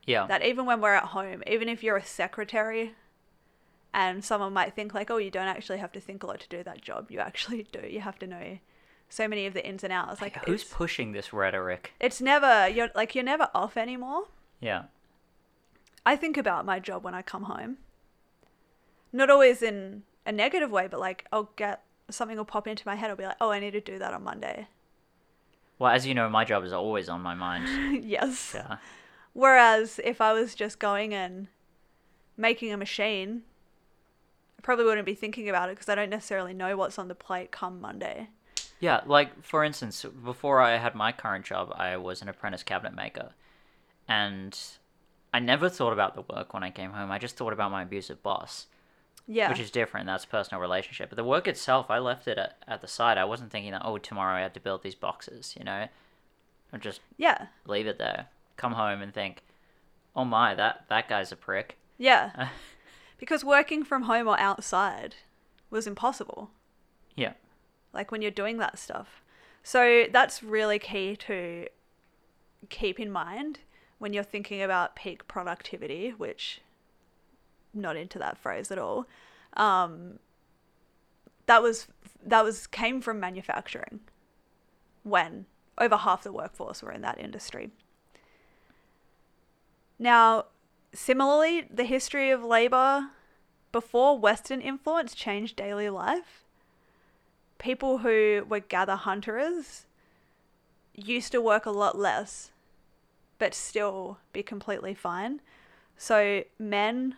Yeah. 0.04 0.26
that 0.26 0.44
even 0.44 0.66
when 0.66 0.80
we're 0.80 0.94
at 0.94 1.04
home, 1.06 1.42
even 1.46 1.68
if 1.68 1.82
you're 1.82 1.96
a 1.96 2.04
secretary 2.04 2.94
and 3.96 4.22
someone 4.22 4.52
might 4.52 4.74
think 4.74 4.92
like, 4.92 5.10
oh, 5.10 5.16
you 5.16 5.30
don't 5.30 5.46
actually 5.48 5.78
have 5.78 5.90
to 5.92 6.00
think 6.00 6.22
a 6.22 6.26
lot 6.26 6.38
to 6.40 6.48
do 6.50 6.62
that 6.62 6.82
job, 6.82 7.10
you 7.10 7.18
actually 7.18 7.66
do. 7.72 7.80
You 7.88 8.00
have 8.00 8.18
to 8.18 8.26
know 8.26 8.58
so 9.08 9.26
many 9.26 9.46
of 9.46 9.54
the 9.54 9.66
ins 9.66 9.82
and 9.82 9.92
outs. 9.92 10.20
Like, 10.20 10.44
Who's 10.44 10.64
pushing 10.64 11.12
this 11.12 11.32
rhetoric? 11.32 11.94
it's 11.98 12.20
never, 12.20 12.68
you're 12.68 12.90
like, 12.94 13.14
you're 13.14 13.24
never 13.24 13.48
off 13.54 13.78
anymore. 13.78 14.24
Yeah. 14.60 14.84
I 16.04 16.14
think 16.14 16.36
about 16.36 16.66
my 16.66 16.78
job 16.78 17.04
when 17.04 17.14
I 17.14 17.22
come 17.22 17.44
home. 17.44 17.78
Not 19.14 19.30
always 19.30 19.62
in 19.62 20.02
a 20.26 20.32
negative 20.32 20.70
way, 20.70 20.88
but 20.88 21.00
like 21.00 21.24
I'll 21.32 21.50
get 21.56 21.82
something 22.10 22.36
will 22.36 22.44
pop 22.44 22.68
into 22.68 22.86
my 22.86 22.96
head. 22.96 23.08
I'll 23.08 23.16
be 23.16 23.24
like, 23.24 23.36
oh, 23.40 23.50
I 23.50 23.60
need 23.60 23.72
to 23.72 23.80
do 23.80 23.98
that 23.98 24.12
on 24.12 24.22
Monday. 24.22 24.68
Well, 25.78 25.90
as 25.90 26.06
you 26.06 26.14
know, 26.14 26.28
my 26.28 26.44
job 26.44 26.64
is 26.64 26.72
always 26.72 27.08
on 27.08 27.22
my 27.22 27.34
mind. 27.34 28.04
yes. 28.04 28.52
Yeah. 28.54 28.76
Whereas 29.32 30.00
if 30.04 30.20
I 30.20 30.34
was 30.34 30.54
just 30.54 30.78
going 30.78 31.14
and 31.14 31.48
making 32.36 32.72
a 32.72 32.76
machine, 32.76 33.42
I 34.58 34.62
probably 34.62 34.84
wouldn't 34.84 35.06
be 35.06 35.14
thinking 35.14 35.48
about 35.48 35.68
it 35.68 35.76
because 35.76 35.88
I 35.88 35.94
don't 35.94 36.10
necessarily 36.10 36.54
know 36.54 36.76
what's 36.76 36.98
on 36.98 37.08
the 37.08 37.14
plate 37.14 37.50
come 37.52 37.80
Monday. 37.80 38.28
Yeah, 38.80 39.00
like 39.06 39.42
for 39.42 39.64
instance, 39.64 40.04
before 40.24 40.60
I 40.60 40.76
had 40.76 40.94
my 40.94 41.12
current 41.12 41.44
job, 41.44 41.72
I 41.76 41.96
was 41.96 42.22
an 42.22 42.28
apprentice 42.28 42.62
cabinet 42.62 42.94
maker. 42.94 43.30
And 44.08 44.58
I 45.32 45.38
never 45.40 45.68
thought 45.68 45.92
about 45.92 46.14
the 46.14 46.22
work 46.34 46.54
when 46.54 46.62
I 46.62 46.70
came 46.70 46.92
home. 46.92 47.10
I 47.10 47.18
just 47.18 47.36
thought 47.36 47.52
about 47.52 47.70
my 47.70 47.82
abusive 47.82 48.22
boss, 48.22 48.66
Yeah. 49.26 49.48
which 49.48 49.60
is 49.60 49.70
different. 49.70 50.06
That's 50.06 50.24
a 50.24 50.28
personal 50.28 50.60
relationship. 50.60 51.10
But 51.10 51.16
the 51.16 51.24
work 51.24 51.48
itself, 51.48 51.90
I 51.90 51.98
left 51.98 52.28
it 52.28 52.38
at, 52.38 52.58
at 52.68 52.80
the 52.80 52.88
side. 52.88 53.18
I 53.18 53.24
wasn't 53.24 53.50
thinking 53.50 53.72
that, 53.72 53.82
oh, 53.84 53.98
tomorrow 53.98 54.36
I 54.36 54.40
have 54.40 54.52
to 54.54 54.60
build 54.60 54.82
these 54.82 54.94
boxes, 54.94 55.54
you 55.58 55.64
know? 55.64 55.88
I 56.72 56.78
just 56.78 57.00
yeah. 57.16 57.46
leave 57.66 57.86
it 57.86 57.98
there. 57.98 58.26
Come 58.56 58.72
home 58.72 59.02
and 59.02 59.12
think, 59.12 59.42
oh 60.14 60.24
my, 60.24 60.54
that, 60.54 60.84
that 60.88 61.08
guy's 61.08 61.32
a 61.32 61.36
prick. 61.36 61.76
Yeah. 61.98 62.48
because 63.18 63.44
working 63.44 63.84
from 63.84 64.02
home 64.02 64.28
or 64.28 64.38
outside 64.38 65.16
was 65.70 65.86
impossible. 65.86 66.50
Yeah. 67.14 67.32
like 67.94 68.12
when 68.12 68.20
you're 68.20 68.30
doing 68.30 68.58
that 68.58 68.78
stuff. 68.78 69.22
So 69.62 70.04
that's 70.12 70.42
really 70.42 70.78
key 70.78 71.16
to 71.16 71.66
keep 72.68 73.00
in 73.00 73.10
mind 73.10 73.60
when 73.98 74.12
you're 74.12 74.22
thinking 74.22 74.62
about 74.62 74.94
peak 74.94 75.26
productivity, 75.26 76.10
which 76.10 76.60
not 77.72 77.96
into 77.96 78.18
that 78.18 78.36
phrase 78.36 78.70
at 78.70 78.78
all. 78.78 79.06
Um, 79.54 80.18
that 81.46 81.62
was 81.62 81.88
that 82.24 82.44
was 82.44 82.66
came 82.66 83.00
from 83.00 83.18
manufacturing 83.18 84.00
when 85.02 85.46
over 85.78 85.96
half 85.96 86.22
the 86.22 86.32
workforce 86.32 86.82
were 86.82 86.92
in 86.92 87.00
that 87.02 87.18
industry. 87.18 87.70
Now, 89.98 90.46
similarly, 90.92 91.66
the 91.72 91.84
history 91.84 92.30
of 92.30 92.42
labor 92.44 93.08
before 93.76 94.18
Western 94.18 94.62
influence 94.62 95.14
changed 95.14 95.54
daily 95.54 95.90
life 95.90 96.46
people 97.58 97.98
who 97.98 98.42
were 98.48 98.60
gather 98.60 98.96
hunters 98.96 99.84
used 100.94 101.30
to 101.30 101.42
work 101.42 101.66
a 101.66 101.70
lot 101.70 101.98
less, 101.98 102.52
but 103.38 103.52
still 103.52 104.16
be 104.32 104.42
completely 104.42 104.94
fine. 104.94 105.42
So 105.98 106.44
men 106.58 107.16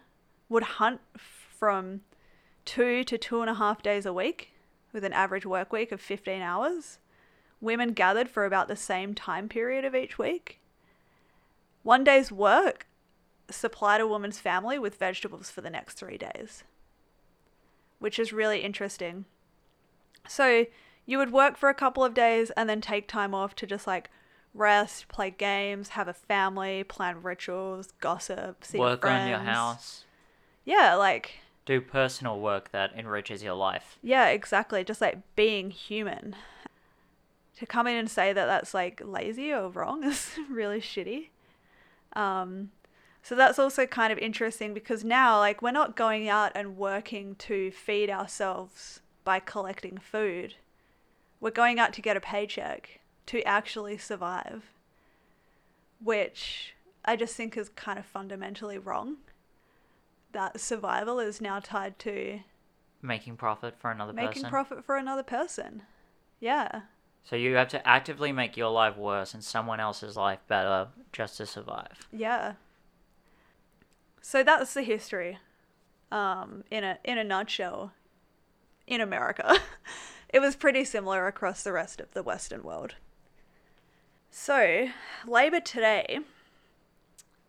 would 0.48 0.64
hunt 0.64 1.00
from 1.16 2.00
two 2.64 3.04
to 3.04 3.16
two 3.16 3.40
and 3.40 3.48
a 3.48 3.54
half 3.54 3.80
days 3.80 4.04
a 4.04 4.12
week 4.12 4.50
with 4.92 5.04
an 5.04 5.12
average 5.12 5.46
work 5.46 5.72
week 5.72 5.92
of 5.92 6.00
15 6.00 6.42
hours. 6.42 6.98
Women 7.60 7.92
gathered 7.92 8.28
for 8.28 8.44
about 8.44 8.66
the 8.66 8.74
same 8.74 9.14
time 9.14 9.48
period 9.48 9.84
of 9.84 9.94
each 9.94 10.18
week. 10.18 10.58
One 11.84 12.02
day's 12.02 12.32
work 12.32 12.87
supplied 13.50 14.00
a 14.00 14.06
woman's 14.06 14.38
family 14.38 14.78
with 14.78 14.96
vegetables 14.96 15.50
for 15.50 15.60
the 15.60 15.70
next 15.70 15.94
three 15.94 16.18
days, 16.18 16.64
which 17.98 18.18
is 18.18 18.32
really 18.32 18.60
interesting. 18.60 19.24
So 20.28 20.66
you 21.06 21.18
would 21.18 21.32
work 21.32 21.56
for 21.56 21.68
a 21.68 21.74
couple 21.74 22.04
of 22.04 22.14
days 22.14 22.50
and 22.50 22.68
then 22.68 22.80
take 22.80 23.08
time 23.08 23.34
off 23.34 23.54
to 23.56 23.66
just 23.66 23.86
like 23.86 24.10
rest, 24.54 25.08
play 25.08 25.30
games, 25.30 25.90
have 25.90 26.08
a 26.08 26.12
family, 26.14 26.84
plan 26.84 27.22
rituals, 27.22 27.88
gossip, 28.00 28.64
see 28.64 28.78
work 28.78 29.00
friends. 29.00 29.22
on 29.22 29.28
your 29.28 29.38
house. 29.38 30.04
Yeah, 30.64 30.94
like 30.96 31.38
Do 31.64 31.80
personal 31.80 32.38
work 32.40 32.70
that 32.72 32.92
enriches 32.94 33.42
your 33.42 33.54
life. 33.54 33.98
yeah, 34.02 34.28
exactly. 34.28 34.84
Just 34.84 35.00
like 35.00 35.18
being 35.34 35.70
human. 35.70 36.36
To 37.56 37.66
come 37.66 37.86
in 37.88 37.96
and 37.96 38.10
say 38.10 38.32
that 38.32 38.46
that's 38.46 38.72
like 38.74 39.00
lazy 39.04 39.52
or 39.52 39.68
wrong 39.70 40.04
is 40.04 40.32
really 40.50 40.80
shitty. 40.80 41.28
Um, 42.12 42.70
so 43.28 43.34
that's 43.34 43.58
also 43.58 43.84
kind 43.84 44.10
of 44.10 44.18
interesting 44.18 44.72
because 44.72 45.04
now, 45.04 45.36
like, 45.36 45.60
we're 45.60 45.70
not 45.70 45.94
going 45.94 46.30
out 46.30 46.50
and 46.54 46.78
working 46.78 47.34
to 47.34 47.70
feed 47.70 48.08
ourselves 48.08 49.00
by 49.22 49.38
collecting 49.38 49.98
food. 49.98 50.54
We're 51.38 51.50
going 51.50 51.78
out 51.78 51.92
to 51.92 52.00
get 52.00 52.16
a 52.16 52.22
paycheck 52.22 53.00
to 53.26 53.42
actually 53.42 53.98
survive, 53.98 54.72
which 56.02 56.74
I 57.04 57.16
just 57.16 57.36
think 57.36 57.58
is 57.58 57.68
kind 57.68 57.98
of 57.98 58.06
fundamentally 58.06 58.78
wrong. 58.78 59.18
That 60.32 60.58
survival 60.58 61.20
is 61.20 61.38
now 61.38 61.60
tied 61.60 61.98
to 61.98 62.40
Making 63.02 63.36
profit 63.36 63.74
for 63.78 63.90
another 63.90 64.14
making 64.14 64.44
person. 64.44 64.48
profit 64.48 64.84
for 64.86 64.96
another 64.96 65.22
person. 65.22 65.82
Yeah. 66.40 66.80
So 67.24 67.36
you 67.36 67.56
have 67.56 67.68
to 67.68 67.86
actively 67.86 68.32
make 68.32 68.56
your 68.56 68.70
life 68.70 68.96
worse 68.96 69.34
and 69.34 69.44
someone 69.44 69.80
else's 69.80 70.16
life 70.16 70.38
better 70.48 70.88
just 71.12 71.36
to 71.36 71.44
survive. 71.44 72.08
Yeah. 72.10 72.54
So 74.20 74.42
that's 74.42 74.74
the 74.74 74.82
history. 74.82 75.38
Um, 76.10 76.64
in 76.70 76.84
a 76.84 76.98
in 77.04 77.18
a 77.18 77.24
nutshell, 77.24 77.92
in 78.86 79.00
America. 79.00 79.58
it 80.28 80.40
was 80.40 80.56
pretty 80.56 80.84
similar 80.84 81.26
across 81.26 81.62
the 81.62 81.72
rest 81.72 82.00
of 82.00 82.12
the 82.12 82.22
Western 82.22 82.62
world. 82.62 82.94
So, 84.30 84.88
labor 85.26 85.60
today, 85.60 86.20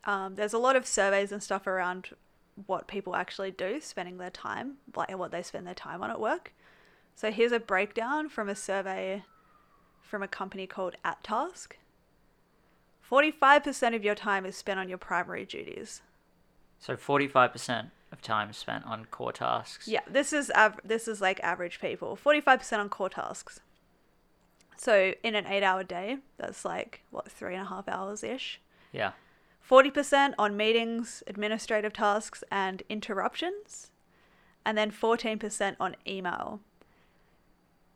um, 0.03 0.35
there's 0.35 0.53
a 0.53 0.59
lot 0.59 0.75
of 0.75 0.85
surveys 0.85 1.31
and 1.31 1.43
stuff 1.43 1.67
around 1.67 2.09
what 2.67 2.87
people 2.87 3.15
actually 3.15 3.51
do, 3.51 3.79
spending 3.81 4.17
their 4.17 4.29
time, 4.29 4.77
like 4.95 5.17
what 5.17 5.31
they 5.31 5.41
spend 5.41 5.65
their 5.65 5.73
time 5.73 6.01
on 6.01 6.09
at 6.09 6.19
work. 6.19 6.53
So 7.15 7.31
here's 7.31 7.51
a 7.51 7.59
breakdown 7.59 8.29
from 8.29 8.49
a 8.49 8.55
survey 8.55 9.23
from 10.01 10.23
a 10.23 10.27
company 10.27 10.65
called 10.65 10.95
AtTask. 11.05 11.73
45% 13.09 13.95
of 13.95 14.03
your 14.03 14.15
time 14.15 14.45
is 14.45 14.55
spent 14.55 14.79
on 14.79 14.89
your 14.89 14.97
primary 14.97 15.45
duties. 15.45 16.01
So 16.79 16.95
45% 16.95 17.91
of 18.11 18.21
time 18.21 18.53
spent 18.53 18.85
on 18.85 19.05
core 19.05 19.33
tasks. 19.33 19.87
Yeah, 19.87 20.01
this 20.09 20.33
is 20.33 20.49
av- 20.55 20.79
this 20.83 21.07
is 21.07 21.21
like 21.21 21.39
average 21.41 21.79
people. 21.79 22.17
45% 22.17 22.79
on 22.79 22.89
core 22.89 23.09
tasks. 23.09 23.59
So 24.77 25.13
in 25.23 25.35
an 25.35 25.45
eight 25.45 25.63
hour 25.63 25.83
day, 25.83 26.19
that's 26.37 26.63
like, 26.63 27.01
what, 27.11 27.29
three 27.29 27.53
and 27.53 27.65
a 27.65 27.69
half 27.69 27.89
hours 27.89 28.23
ish? 28.23 28.61
Yeah. 28.93 29.11
40% 29.69 30.33
on 30.39 30.55
meetings, 30.55 31.21
administrative 31.27 31.93
tasks, 31.93 32.43
and 32.49 32.81
interruptions. 32.89 33.91
And 34.65 34.77
then 34.77 34.89
14% 34.89 35.75
on 35.79 35.95
email. 36.07 36.61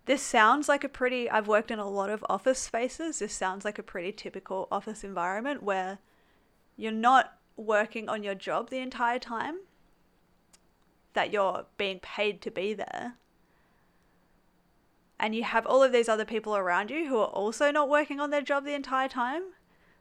This 0.06 0.22
sounds 0.22 0.68
like 0.68 0.84
a 0.84 0.90
pretty, 0.90 1.30
I've 1.30 1.48
worked 1.48 1.72
in 1.72 1.80
a 1.80 1.90
lot 1.90 2.10
of 2.10 2.26
office 2.30 2.60
spaces. 2.60 3.20
This 3.20 3.34
sounds 3.34 3.64
like 3.64 3.80
a 3.80 3.84
pretty 3.84 4.12
typical 4.12 4.68
office 4.70 5.04
environment 5.04 5.64
where 5.64 6.00
you're 6.76 6.92
not 6.92 7.38
working 7.56 8.10
on 8.10 8.24
your 8.24 8.36
job 8.36 8.70
the 8.70 8.80
entire 8.80 9.20
time, 9.20 9.60
that 11.14 11.32
you're 11.32 11.66
being 11.78 12.00
paid 12.00 12.42
to 12.42 12.52
be 12.52 12.74
there. 12.74 13.16
And 15.20 15.34
you 15.36 15.44
have 15.44 15.66
all 15.66 15.82
of 15.84 15.92
these 15.92 16.10
other 16.10 16.26
people 16.26 16.56
around 16.56 16.90
you 16.90 17.08
who 17.08 17.18
are 17.20 17.28
also 17.28 17.72
not 17.72 17.88
working 17.90 18.20
on 18.20 18.30
their 18.30 18.42
job 18.42 18.66
the 18.66 18.74
entire 18.74 19.08
time. 19.08 19.44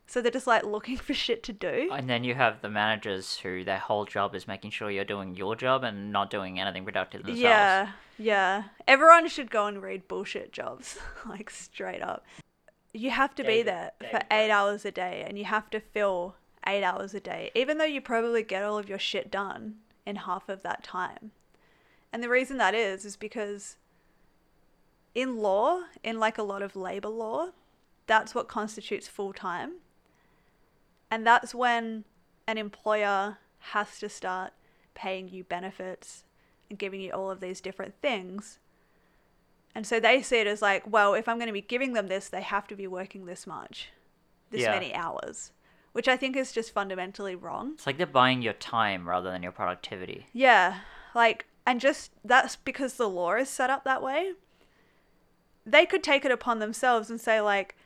So 0.07 0.21
they're 0.21 0.33
just 0.33 0.47
like 0.47 0.65
looking 0.65 0.97
for 0.97 1.15
shit 1.15 1.43
to 1.45 1.53
do. 1.53 1.89
And 1.93 2.09
then 2.11 2.25
you 2.25 2.35
have 2.35 2.61
the 2.61 2.69
managers 2.69 3.39
who 3.39 3.65
their 3.65 3.79
whole 3.79 4.05
job 4.05 4.35
is 4.35 4.49
making 4.49 4.73
sure 4.73 4.91
you're 4.91 5.05
doing 5.05 5.35
your 5.37 5.55
job 5.55 5.85
and 5.85 6.13
not 6.13 6.29
doing 6.29 6.61
anything 6.61 6.85
productive 6.85 7.23
themselves. 7.23 7.41
Yeah, 7.41 7.93
yeah. 8.19 8.65
Everyone 8.89 9.29
should 9.29 9.51
go 9.51 9.67
and 9.67 9.81
read 9.81 10.09
bullshit 10.09 10.53
jobs, 10.53 10.99
like 11.27 11.51
straight 11.51 12.03
up. 12.03 12.27
You 12.93 13.11
have 13.11 13.35
to 13.37 13.43
be 13.43 13.63
David- 13.63 13.67
there 13.69 13.91
for 13.99 14.05
David 14.05 14.27
eight 14.31 14.51
hours 14.51 14.85
a 14.85 14.91
day 14.91 15.25
and 15.27 15.39
you 15.39 15.45
have 15.45 15.71
to 15.71 15.81
fill 15.81 16.35
eight 16.67 16.85
hours 16.85 17.15
a 17.15 17.21
day, 17.21 17.51
even 17.55 17.79
though 17.79 17.85
you 17.85 18.01
probably 18.01 18.43
get 18.43 18.63
all 18.63 18.79
of 18.79 18.89
your 18.89 18.99
shit 18.99 19.31
done 19.31 19.77
in 20.07 20.17
half 20.17 20.49
of 20.49 20.63
that 20.63 20.83
time. 20.83 21.33
And 22.13 22.23
the 22.23 22.29
reason 22.29 22.59
that 22.59 22.75
is, 22.75 23.05
is 23.05 23.17
because 23.17 23.77
in 25.15 25.39
law, 25.39 25.83
in 26.03 26.19
like 26.19 26.39
a 26.39 26.43
lot 26.43 26.63
of 26.63 26.77
labor 26.77 27.09
law, 27.09 27.49
that's 28.07 28.35
what 28.35 28.49
constitutes 28.49 29.09
full 29.09 29.33
time. 29.33 29.75
And 31.11 31.27
that's 31.27 31.55
when 31.55 32.05
an 32.47 32.59
employer 32.59 33.39
has 33.59 33.99
to 34.01 34.09
start 34.09 34.53
paying 34.95 35.29
you 35.29 35.45
benefits 35.45 36.25
and 36.69 36.79
giving 36.79 37.01
you 37.01 37.13
all 37.13 37.31
of 37.31 37.41
these 37.41 37.61
different 37.61 37.95
things. 38.03 38.59
And 39.75 39.87
so 39.87 40.01
they 40.01 40.21
see 40.21 40.39
it 40.39 40.47
as 40.47 40.61
like, 40.61 40.83
well, 40.87 41.15
if 41.15 41.29
I'm 41.29 41.37
going 41.39 41.47
to 41.47 41.53
be 41.53 41.61
giving 41.63 41.93
them 41.93 42.09
this, 42.09 42.29
they 42.29 42.43
have 42.43 42.67
to 42.69 42.77
be 42.77 42.87
working 42.87 43.25
this 43.25 43.47
much, 43.47 43.91
this 44.51 44.63
Yeah. 44.63 44.73
many 44.73 44.95
hours, 44.95 45.53
which 45.93 46.09
I 46.09 46.17
think 46.17 46.37
is 46.37 46.53
just 46.53 46.73
fundamentally 46.73 47.35
wrong. 47.35 47.73
It's 47.75 47.87
like 47.87 47.99
they're 47.99 48.07
buying 48.07 48.43
your 48.43 48.55
time 48.55 49.09
rather 49.09 49.31
than 49.31 49.43
your 49.43 49.53
productivity. 49.53 50.27
Yeah, 50.33 50.81
like, 51.15 51.47
and 51.67 51.81
just 51.81 52.11
that's 52.25 52.57
because 52.57 52.95
the 52.95 53.09
law 53.09 53.35
is 53.35 53.49
set 53.49 53.71
up 53.71 53.85
that 53.85 54.03
way. 54.03 54.33
They 55.65 55.87
could 55.87 56.03
take 56.03 56.25
it 56.25 56.33
upon 56.33 56.59
themselves 56.59 57.11
and 57.11 57.21
say, 57.21 57.41
like, 57.41 57.77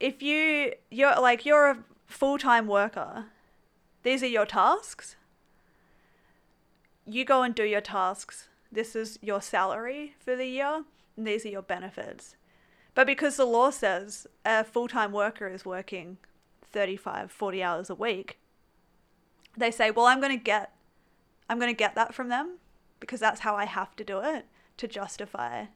if 0.00 0.22
you 0.22 0.74
you're 0.90 1.18
like 1.20 1.46
you're 1.46 1.70
a 1.70 1.84
full 2.06 2.38
time 2.38 2.66
worker, 2.66 3.26
these 4.02 4.22
are 4.22 4.28
your 4.28 4.46
tasks. 4.46 5.16
You 7.06 7.24
go 7.24 7.42
and 7.42 7.54
do 7.54 7.64
your 7.64 7.80
tasks. 7.80 8.48
This 8.70 8.94
is 8.94 9.18
your 9.22 9.40
salary 9.40 10.14
for 10.18 10.36
the 10.36 10.44
year, 10.44 10.84
and 11.16 11.26
these 11.26 11.46
are 11.46 11.50
your 11.50 11.62
benefits. 11.62 12.36
But 12.94 13.06
because 13.06 13.36
the 13.36 13.46
law 13.46 13.70
says 13.70 14.26
a 14.44 14.64
full 14.64 14.88
time 14.88 15.12
worker 15.12 15.48
is 15.48 15.64
working 15.64 16.18
35, 16.72 17.30
40 17.30 17.62
hours 17.62 17.90
a 17.90 17.94
week, 17.94 18.38
they 19.56 19.70
say, 19.70 19.90
well, 19.90 20.06
I'm 20.06 20.20
going 20.20 20.36
to 20.36 20.42
get 20.42 20.72
I'm 21.48 21.58
going 21.58 21.72
to 21.72 21.76
get 21.76 21.94
that 21.94 22.14
from 22.14 22.28
them 22.28 22.58
because 23.00 23.20
that's 23.20 23.40
how 23.40 23.56
I 23.56 23.64
have 23.64 23.96
to 23.96 24.04
do 24.04 24.20
it 24.20 24.46
to 24.76 24.86
justify 24.86 25.66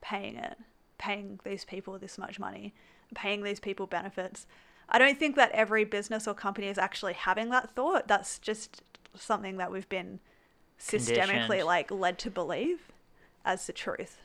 paying 0.00 0.36
it, 0.36 0.58
paying 0.98 1.40
these 1.44 1.64
people 1.64 1.98
this 1.98 2.18
much 2.18 2.38
money, 2.38 2.74
paying 3.14 3.42
these 3.42 3.60
people 3.60 3.86
benefits. 3.86 4.46
I 4.88 4.98
don't 4.98 5.18
think 5.18 5.34
that 5.36 5.50
every 5.52 5.84
business 5.84 6.28
or 6.28 6.34
company 6.34 6.66
is 6.66 6.76
actually 6.76 7.14
having 7.14 7.48
that 7.50 7.70
thought. 7.70 8.06
That's 8.06 8.38
just 8.38 8.82
something 9.16 9.56
that 9.56 9.72
we've 9.72 9.88
been 9.88 10.20
systemically 10.78 11.64
like 11.64 11.90
led 11.90 12.18
to 12.18 12.30
believe 12.30 12.92
as 13.44 13.66
the 13.66 13.72
truth. 13.72 14.18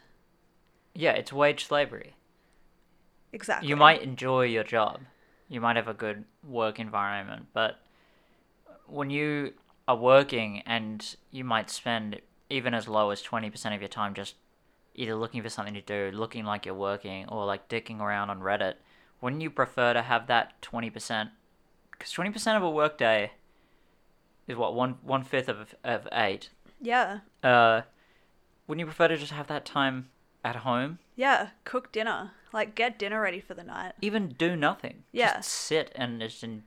Yeah, 0.94 1.12
it's 1.12 1.32
wage 1.32 1.66
slavery. 1.66 2.16
Exactly. 3.32 3.70
You 3.70 3.76
might 3.76 4.02
enjoy 4.02 4.46
your 4.46 4.64
job. 4.64 5.02
You 5.50 5.60
might 5.60 5.76
have 5.76 5.88
a 5.88 5.94
good 5.94 6.24
work 6.48 6.80
environment, 6.80 7.48
but 7.54 7.80
when 8.86 9.10
you 9.10 9.54
are 9.88 9.96
working 9.96 10.62
and 10.66 11.16
you 11.32 11.44
might 11.44 11.70
spend 11.70 12.22
even 12.50 12.74
as 12.74 12.88
low 12.88 13.10
as 13.10 13.22
20% 13.22 13.76
of 13.76 13.82
your 13.82 13.90
time 13.90 14.14
just 14.14 14.36
either 14.96 15.16
looking 15.16 15.42
for 15.42 15.50
something 15.50 15.74
to 15.74 15.82
do, 15.82 16.12
looking 16.16 16.46
like 16.46 16.66
you're 16.66 16.76
working, 16.76 17.28
or 17.30 17.46
like 17.46 17.70
dicking 17.70 18.00
around 18.00 18.30
on 18.30 18.40
Reddit, 18.42 18.76
wouldn't 19.22 19.42
you 19.42 19.50
prefer 19.50 19.94
to 19.94 20.02
have 20.02 20.28
that 20.28 20.62
20%? 20.62 21.30
Because 21.92 22.14
20% 22.14 22.58
of 22.58 22.64
a 22.64 22.70
workday 22.70 23.32
is 24.48 24.56
what, 24.56 24.74
one, 24.74 24.98
one 25.04 25.24
fifth 25.24 25.50
of, 25.50 25.76
of 25.84 26.08
eight. 26.12 26.50
Yeah. 26.82 27.20
Uh, 27.44 27.82
wouldn't 28.68 28.80
you 28.80 28.86
prefer 28.86 29.08
to 29.08 29.18
just 29.18 29.32
have 29.32 29.48
that 29.48 29.66
time 29.66 30.10
at 30.44 30.58
home? 30.58 31.00
Yeah. 31.16 31.50
Cook 31.64 31.92
dinner. 31.92 32.32
Like 32.54 32.76
get 32.76 32.98
dinner 32.98 33.22
ready 33.22 33.40
for 33.40 33.54
the 33.54 33.64
night. 33.64 33.94
even 34.02 34.30
do 34.30 34.56
nothing. 34.56 35.04
Yeah. 35.12 35.36
Just 35.38 35.50
sit 35.52 35.92
and 35.96 36.20
just 36.20 36.44
en- 36.44 36.64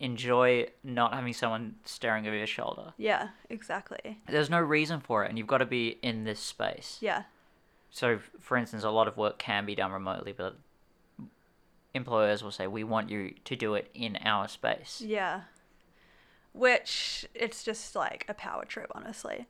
enjoy 0.00 0.66
not 0.82 1.14
having 1.14 1.32
someone 1.32 1.76
staring 1.84 2.26
over 2.26 2.36
your 2.36 2.46
shoulder. 2.46 2.94
Yeah. 2.96 3.28
Exactly. 3.48 4.18
There's 4.28 4.50
no 4.50 4.60
reason 4.60 5.00
for 5.00 5.24
it, 5.24 5.28
and 5.28 5.38
you've 5.38 5.46
got 5.46 5.58
to 5.58 5.66
be 5.66 5.98
in 6.02 6.24
this 6.24 6.40
space. 6.40 6.98
Yeah. 7.00 7.24
So, 7.90 8.18
for 8.40 8.56
instance, 8.56 8.82
a 8.84 8.90
lot 8.90 9.06
of 9.08 9.16
work 9.16 9.38
can 9.38 9.66
be 9.66 9.74
done 9.74 9.92
remotely, 9.92 10.32
but 10.32 10.56
employers 11.94 12.42
will 12.42 12.52
say, 12.52 12.66
"We 12.66 12.84
want 12.84 13.10
you 13.10 13.34
to 13.44 13.56
do 13.56 13.74
it 13.74 13.90
in 13.94 14.16
our 14.24 14.48
space." 14.48 15.00
Yeah. 15.04 15.42
Which 16.52 17.26
it's 17.34 17.62
just 17.62 17.94
like 17.94 18.24
a 18.28 18.34
power 18.34 18.64
trip, 18.64 18.90
honestly. 18.94 19.46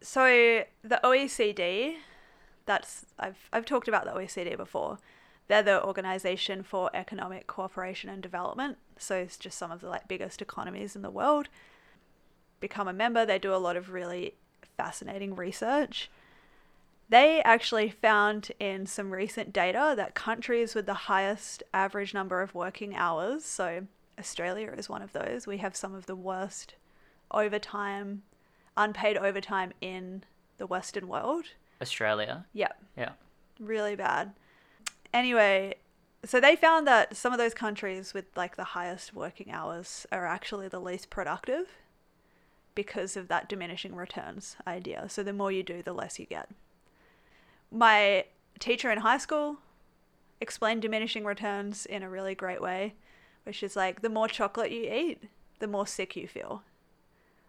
So 0.00 0.64
the 0.82 1.00
OECD, 1.04 1.96
that's 2.68 3.06
I've 3.18 3.48
I've 3.52 3.64
talked 3.64 3.88
about 3.88 4.04
the 4.04 4.12
OECD 4.12 4.56
before. 4.56 4.98
They're 5.48 5.62
the 5.62 5.82
Organization 5.82 6.62
for 6.62 6.90
Economic 6.92 7.46
Cooperation 7.46 8.10
and 8.10 8.22
Development. 8.22 8.76
So 8.98 9.16
it's 9.16 9.38
just 9.38 9.58
some 9.58 9.72
of 9.72 9.80
the 9.80 9.88
like 9.88 10.06
biggest 10.06 10.42
economies 10.42 10.94
in 10.94 11.02
the 11.02 11.10
world. 11.10 11.48
Become 12.60 12.86
a 12.86 12.92
member, 12.92 13.24
they 13.24 13.38
do 13.38 13.54
a 13.54 13.56
lot 13.56 13.76
of 13.76 13.90
really 13.90 14.34
fascinating 14.76 15.34
research. 15.34 16.10
They 17.08 17.40
actually 17.42 17.88
found 17.88 18.52
in 18.60 18.84
some 18.84 19.10
recent 19.12 19.52
data 19.52 19.94
that 19.96 20.14
countries 20.14 20.74
with 20.74 20.84
the 20.84 21.08
highest 21.08 21.62
average 21.72 22.12
number 22.12 22.42
of 22.42 22.54
working 22.54 22.94
hours, 22.94 23.46
so 23.46 23.86
Australia 24.18 24.74
is 24.76 24.90
one 24.90 25.00
of 25.00 25.12
those, 25.12 25.46
we 25.46 25.56
have 25.58 25.74
some 25.74 25.94
of 25.94 26.04
the 26.04 26.16
worst 26.16 26.74
overtime, 27.30 28.24
unpaid 28.76 29.16
overtime 29.16 29.72
in 29.80 30.24
the 30.58 30.66
Western 30.66 31.08
world. 31.08 31.46
Australia. 31.80 32.46
Yep, 32.52 32.82
Yeah. 32.96 33.12
really 33.60 33.96
bad. 33.96 34.32
Anyway, 35.12 35.74
so 36.24 36.40
they 36.40 36.56
found 36.56 36.86
that 36.86 37.16
some 37.16 37.32
of 37.32 37.38
those 37.38 37.54
countries 37.54 38.12
with 38.12 38.26
like 38.36 38.56
the 38.56 38.64
highest 38.64 39.14
working 39.14 39.50
hours 39.50 40.06
are 40.12 40.26
actually 40.26 40.68
the 40.68 40.80
least 40.80 41.10
productive 41.10 41.68
because 42.74 43.16
of 43.16 43.28
that 43.28 43.48
diminishing 43.48 43.94
returns 43.94 44.56
idea. 44.66 45.08
So 45.08 45.22
the 45.22 45.32
more 45.32 45.50
you 45.50 45.62
do, 45.62 45.82
the 45.82 45.92
less 45.92 46.18
you 46.18 46.26
get. 46.26 46.48
My 47.70 48.24
teacher 48.58 48.90
in 48.90 48.98
high 48.98 49.18
school 49.18 49.58
explained 50.40 50.82
diminishing 50.82 51.24
returns 51.24 51.86
in 51.86 52.02
a 52.02 52.08
really 52.10 52.34
great 52.34 52.60
way, 52.62 52.94
which 53.44 53.62
is 53.62 53.74
like 53.76 54.02
the 54.02 54.08
more 54.08 54.28
chocolate 54.28 54.70
you 54.70 54.82
eat, 54.92 55.24
the 55.58 55.66
more 55.66 55.86
sick 55.86 56.14
you 56.16 56.28
feel. 56.28 56.62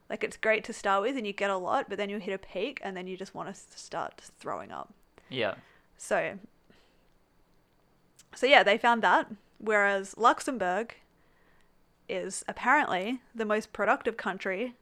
Like 0.10 0.24
it's 0.24 0.38
great 0.38 0.64
to 0.66 0.74
start 0.74 1.04
with 1.04 1.18
and 1.18 1.28
you 1.28 1.34
get 1.34 1.52
a 1.52 1.58
lot, 1.58 1.88
but 1.88 1.98
then 1.98 2.10
you 2.10 2.18
hit 2.18 2.34
a 2.34 2.38
peak 2.38 2.80
and 2.84 2.98
then 2.98 3.08
you 3.08 3.16
just 3.16 3.36
want 3.36 3.54
to 3.54 3.62
start 3.78 4.22
throwing 4.40 4.72
up. 4.72 4.94
Yeah. 5.30 5.56
So, 5.98 6.40
so 8.34 8.46
yeah, 8.46 8.64
they 8.64 8.78
found 8.78 9.04
that. 9.04 9.28
Whereas 9.60 10.18
Luxembourg 10.18 10.96
is 12.08 12.44
apparently 12.48 13.22
the 13.36 13.46
most 13.46 13.72
productive 13.72 14.18
country. 14.18 14.74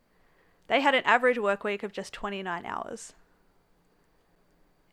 They 0.67 0.81
had 0.81 0.95
an 0.95 1.03
average 1.03 1.37
work 1.37 1.63
week 1.63 1.83
of 1.83 1.91
just 1.91 2.13
29 2.13 2.65
hours. 2.65 3.13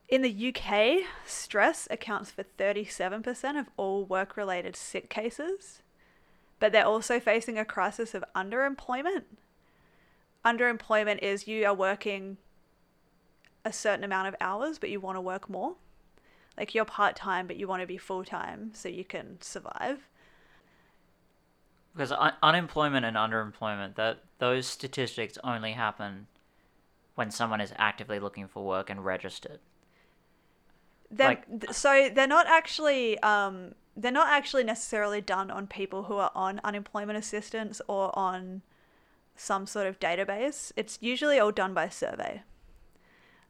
In 0.08 0.22
the 0.22 0.54
UK, 0.54 1.06
stress 1.26 1.88
accounts 1.90 2.30
for 2.30 2.44
37% 2.58 3.58
of 3.58 3.70
all 3.76 4.04
work 4.04 4.36
related 4.36 4.76
sick 4.76 5.08
cases, 5.08 5.82
but 6.60 6.72
they're 6.72 6.86
also 6.86 7.18
facing 7.18 7.58
a 7.58 7.64
crisis 7.64 8.14
of 8.14 8.24
underemployment. 8.34 9.24
Underemployment 10.44 11.18
is 11.22 11.48
you 11.48 11.64
are 11.64 11.74
working 11.74 12.36
a 13.64 13.72
certain 13.72 14.04
amount 14.04 14.28
of 14.28 14.34
hours, 14.40 14.78
but 14.78 14.90
you 14.90 15.00
want 15.00 15.16
to 15.16 15.20
work 15.20 15.48
more. 15.48 15.76
Like 16.56 16.74
you're 16.74 16.84
part 16.84 17.16
time, 17.16 17.46
but 17.46 17.56
you 17.56 17.66
want 17.66 17.80
to 17.82 17.86
be 17.86 17.96
full 17.96 18.24
time 18.24 18.70
so 18.74 18.88
you 18.88 19.04
can 19.04 19.38
survive. 19.40 20.08
Because 21.94 22.12
un- 22.12 22.34
unemployment 22.42 23.06
and 23.06 23.16
underemployment, 23.16 23.94
that 23.96 24.18
those 24.38 24.66
statistics 24.66 25.38
only 25.42 25.72
happen 25.72 26.26
when 27.14 27.30
someone 27.30 27.60
is 27.60 27.72
actively 27.76 28.18
looking 28.18 28.48
for 28.48 28.64
work 28.64 28.90
and 28.90 29.04
registered. 29.04 29.60
They're, 31.10 31.28
Like- 31.28 31.60
th- 31.60 31.72
so 31.72 32.10
they're 32.12 32.26
not 32.26 32.46
actually 32.46 33.18
um, 33.20 33.74
they're 33.96 34.10
not 34.12 34.28
actually 34.28 34.64
necessarily 34.64 35.20
done 35.20 35.50
on 35.50 35.66
people 35.68 36.04
who 36.04 36.16
are 36.16 36.32
on 36.34 36.60
unemployment 36.64 37.16
assistance 37.16 37.80
or 37.86 38.16
on 38.18 38.62
some 39.36 39.66
sort 39.66 39.86
of 39.86 40.00
database. 40.00 40.72
It's 40.76 40.98
usually 41.00 41.38
all 41.38 41.52
done 41.52 41.74
by 41.74 41.88
survey. 41.88 42.42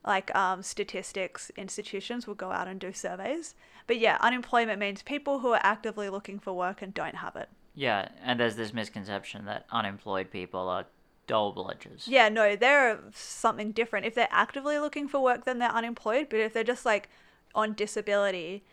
Like 0.07 0.35
um, 0.35 0.63
statistics 0.63 1.51
institutions 1.57 2.27
will 2.27 2.35
go 2.35 2.51
out 2.51 2.69
and 2.69 2.79
do 2.79 2.93
surveys. 2.93 3.55
But 3.87 3.99
yeah, 3.99 4.19
unemployment 4.21 4.79
means 4.79 5.03
people 5.03 5.41
who 5.41 5.53
are 5.53 5.61
actively 5.63 6.09
looking 6.09 6.39
for 6.39 6.53
work 6.53 6.83
and 6.83 6.93
don't 6.93 7.17
have 7.17 7.37
it. 7.37 7.49
Yeah, 7.75 8.09
and 8.23 8.39
there's 8.39 8.57
this 8.57 8.73
misconception 8.73 9.47
that 9.47 9.67
unemployed 9.71 10.31
people 10.31 10.69
are 10.69 10.87
dole 11.27 11.55
bludgers. 11.55 12.07
Yeah, 12.07 12.29
no, 12.29 12.55
they're 12.55 13.01
something 13.13 13.73
different. 13.73 14.07
If 14.07 14.15
they're 14.15 14.29
actively 14.31 14.79
looking 14.79 15.09
for 15.09 15.21
work, 15.21 15.45
then 15.45 15.59
they're 15.59 15.71
unemployed. 15.71 16.29
But 16.29 16.41
if 16.41 16.53
they're 16.53 16.65
just 16.65 16.85
like 16.85 17.09
on 17.55 17.73
disability, 17.73 18.65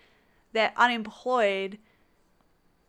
they're 0.54 0.74
unemployed 0.76 1.78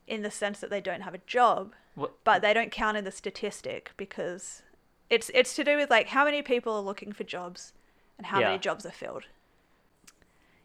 in 0.07 0.23
the 0.23 0.31
sense 0.31 0.61
that 0.61 0.71
they 0.71 0.81
don't 0.81 1.03
have 1.03 1.15
a 1.15 1.21
job, 1.27 1.75
What, 1.95 2.13
but 2.25 2.43
they 2.43 2.55
don't 2.55 2.71
count 2.73 2.97
in 2.97 3.05
the 3.05 3.11
statistic 3.11 3.93
because 3.97 4.63
it's 5.11 5.31
it's 5.35 5.55
to 5.57 5.65
do 5.65 5.77
with 5.77 5.91
like 5.91 6.09
how 6.09 6.25
many 6.25 6.43
people 6.43 6.73
are 6.75 6.81
looking 6.83 7.13
for 7.13 7.25
jobs 7.25 7.73
and 8.19 8.27
how 8.29 8.41
Yeah. 8.41 8.47
many 8.47 8.59
jobs 8.59 8.87
are 8.87 8.91
filled. 8.91 9.25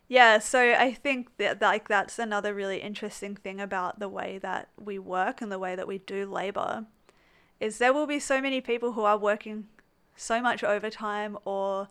Yeah, 0.09 0.39
so 0.39 0.73
I 0.73 0.93
think 0.93 1.35
that 1.37 1.61
like 1.61 1.89
that's 1.89 2.17
another 2.17 2.53
really 2.53 2.79
interesting 2.81 3.35
thing 3.35 3.59
about 3.59 3.99
the 3.99 4.07
way 4.07 4.37
that 4.37 4.69
we 4.81 4.97
work 4.99 5.41
and 5.41 5.51
the 5.51 5.59
way 5.59 5.75
that 5.75 5.87
we 5.87 5.97
do 5.97 6.25
labor 6.25 6.85
is 7.59 7.77
there 7.77 7.93
will 7.93 8.07
be 8.07 8.19
so 8.19 8.39
many 8.41 8.61
people 8.61 8.93
who 8.93 9.01
are 9.03 9.17
working 9.17 9.67
so 10.15 10.41
much 10.41 10.63
overtime 10.63 11.37
or 11.43 11.89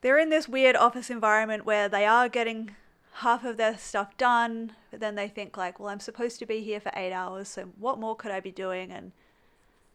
they're 0.00 0.18
in 0.18 0.30
this 0.30 0.48
weird 0.48 0.76
office 0.76 1.10
environment 1.10 1.64
where 1.64 1.88
they 1.88 2.04
are 2.06 2.28
getting 2.28 2.74
half 3.20 3.44
of 3.44 3.56
their 3.56 3.78
stuff 3.78 4.16
done, 4.16 4.72
but 4.90 5.00
then 5.00 5.14
they 5.14 5.28
think 5.28 5.56
like, 5.56 5.80
well, 5.80 5.88
I'm 5.88 6.00
supposed 6.00 6.38
to 6.38 6.46
be 6.46 6.60
here 6.60 6.80
for 6.80 6.92
8 6.94 7.12
hours, 7.12 7.48
so 7.48 7.70
what 7.78 7.98
more 7.98 8.14
could 8.14 8.30
I 8.30 8.40
be 8.40 8.50
doing 8.50 8.92
and 8.92 9.12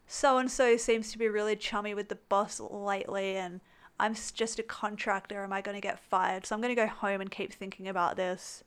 so 0.06 0.38
and 0.38 0.50
so 0.50 0.76
seems 0.76 1.12
to 1.12 1.18
be 1.18 1.28
really 1.28 1.56
chummy 1.56 1.94
with 1.94 2.08
the 2.08 2.18
boss 2.28 2.60
lately 2.60 3.36
and 3.36 3.60
I'm 3.98 4.14
just 4.14 4.58
a 4.58 4.64
contractor. 4.64 5.44
Am 5.44 5.52
I 5.52 5.60
going 5.60 5.76
to 5.76 5.80
get 5.80 6.00
fired? 6.00 6.44
So 6.44 6.54
I'm 6.54 6.60
going 6.60 6.74
to 6.74 6.82
go 6.82 6.88
home 6.88 7.20
and 7.20 7.30
keep 7.30 7.52
thinking 7.52 7.86
about 7.86 8.16
this. 8.16 8.64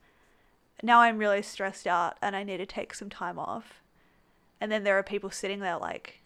Now 0.82 1.02
I'm 1.02 1.18
really 1.18 1.42
stressed 1.42 1.86
out 1.86 2.18
and 2.22 2.36
I 2.36 2.44
need 2.44 2.58
to 2.58 2.66
take 2.66 2.94
some 2.94 3.10
time 3.10 3.38
off. 3.38 3.82
And 4.62 4.72
then 4.72 4.86
there 4.86 4.98
are 4.98 5.04
people 5.04 5.30
sitting 5.30 5.60
there 5.60 5.78
like, 5.78 6.22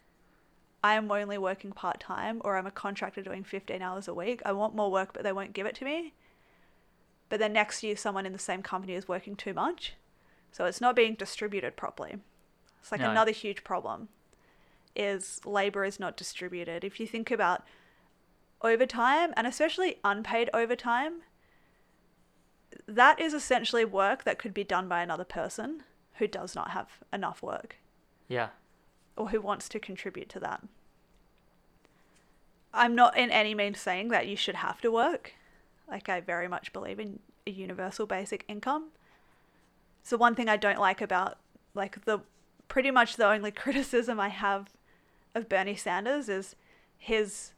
I 0.82 0.94
am 0.94 1.10
only 1.10 1.38
working 1.38 1.72
part 1.72 2.00
time 2.00 2.40
or 2.44 2.56
I'm 2.56 2.66
a 2.66 2.70
contractor 2.70 3.20
doing 3.20 3.42
15 3.42 3.82
hours 3.82 4.06
a 4.06 4.14
week. 4.14 4.40
I 4.44 4.52
want 4.52 4.76
more 4.76 4.90
work, 4.90 5.12
but 5.12 5.24
they 5.24 5.32
won't 5.32 5.52
give 5.52 5.66
it 5.66 5.74
to 5.76 5.84
me. 5.84 6.14
But 7.30 7.38
then 7.38 7.54
next 7.54 7.82
year, 7.82 7.96
someone 7.96 8.26
in 8.26 8.34
the 8.34 8.38
same 8.38 8.60
company 8.60 8.92
is 8.92 9.08
working 9.08 9.36
too 9.36 9.54
much. 9.54 9.94
So 10.52 10.66
it's 10.66 10.80
not 10.80 10.96
being 10.96 11.14
distributed 11.14 11.76
properly. 11.76 12.16
It's 12.80 12.92
like 12.92 13.00
No. 13.00 13.10
another 13.10 13.30
huge 13.30 13.64
problem 13.64 14.08
is 14.96 15.40
labor 15.46 15.84
is 15.84 16.00
not 16.00 16.16
distributed. 16.16 16.84
If 16.84 16.98
you 16.98 17.06
think 17.06 17.30
about 17.30 17.64
overtime 18.60 19.32
and 19.36 19.46
especially 19.46 19.98
unpaid 20.04 20.50
overtime, 20.52 21.22
that 22.86 23.20
is 23.20 23.32
essentially 23.32 23.84
work 23.84 24.24
that 24.24 24.38
could 24.38 24.52
be 24.52 24.64
done 24.64 24.88
by 24.88 25.00
another 25.00 25.24
person 25.24 25.84
who 26.14 26.26
does 26.26 26.54
not 26.54 26.72
have 26.72 26.88
enough 27.12 27.42
work 27.42 27.76
yeah. 28.28 28.48
or 29.16 29.28
who 29.28 29.40
wants 29.40 29.68
to 29.68 29.78
contribute 29.78 30.28
to 30.30 30.40
that. 30.40 30.62
I'm 32.74 32.94
not 32.94 33.16
in 33.16 33.30
any 33.30 33.54
means 33.54 33.80
saying 33.80 34.08
that 34.08 34.26
you 34.26 34.36
should 34.36 34.56
have 34.56 34.80
to 34.82 34.90
work. 34.90 35.34
Like, 35.90 36.08
I 36.08 36.20
very 36.20 36.48
much 36.48 36.72
believe 36.72 37.00
in 37.00 37.18
a 37.46 37.50
universal 37.50 38.06
basic 38.06 38.44
income. 38.48 38.88
So, 40.02 40.16
one 40.16 40.34
thing 40.34 40.48
I 40.48 40.56
don't 40.56 40.78
like 40.78 41.00
about, 41.00 41.38
like, 41.74 42.04
the 42.04 42.20
pretty 42.68 42.90
much 42.90 43.16
the 43.16 43.26
only 43.26 43.50
criticism 43.62 44.20
I 44.20 44.28
have 44.28 44.70
of 45.34 45.48
Bernie 45.48 45.76
Sanders 45.76 46.28
is 46.28 46.56
his 46.96 47.52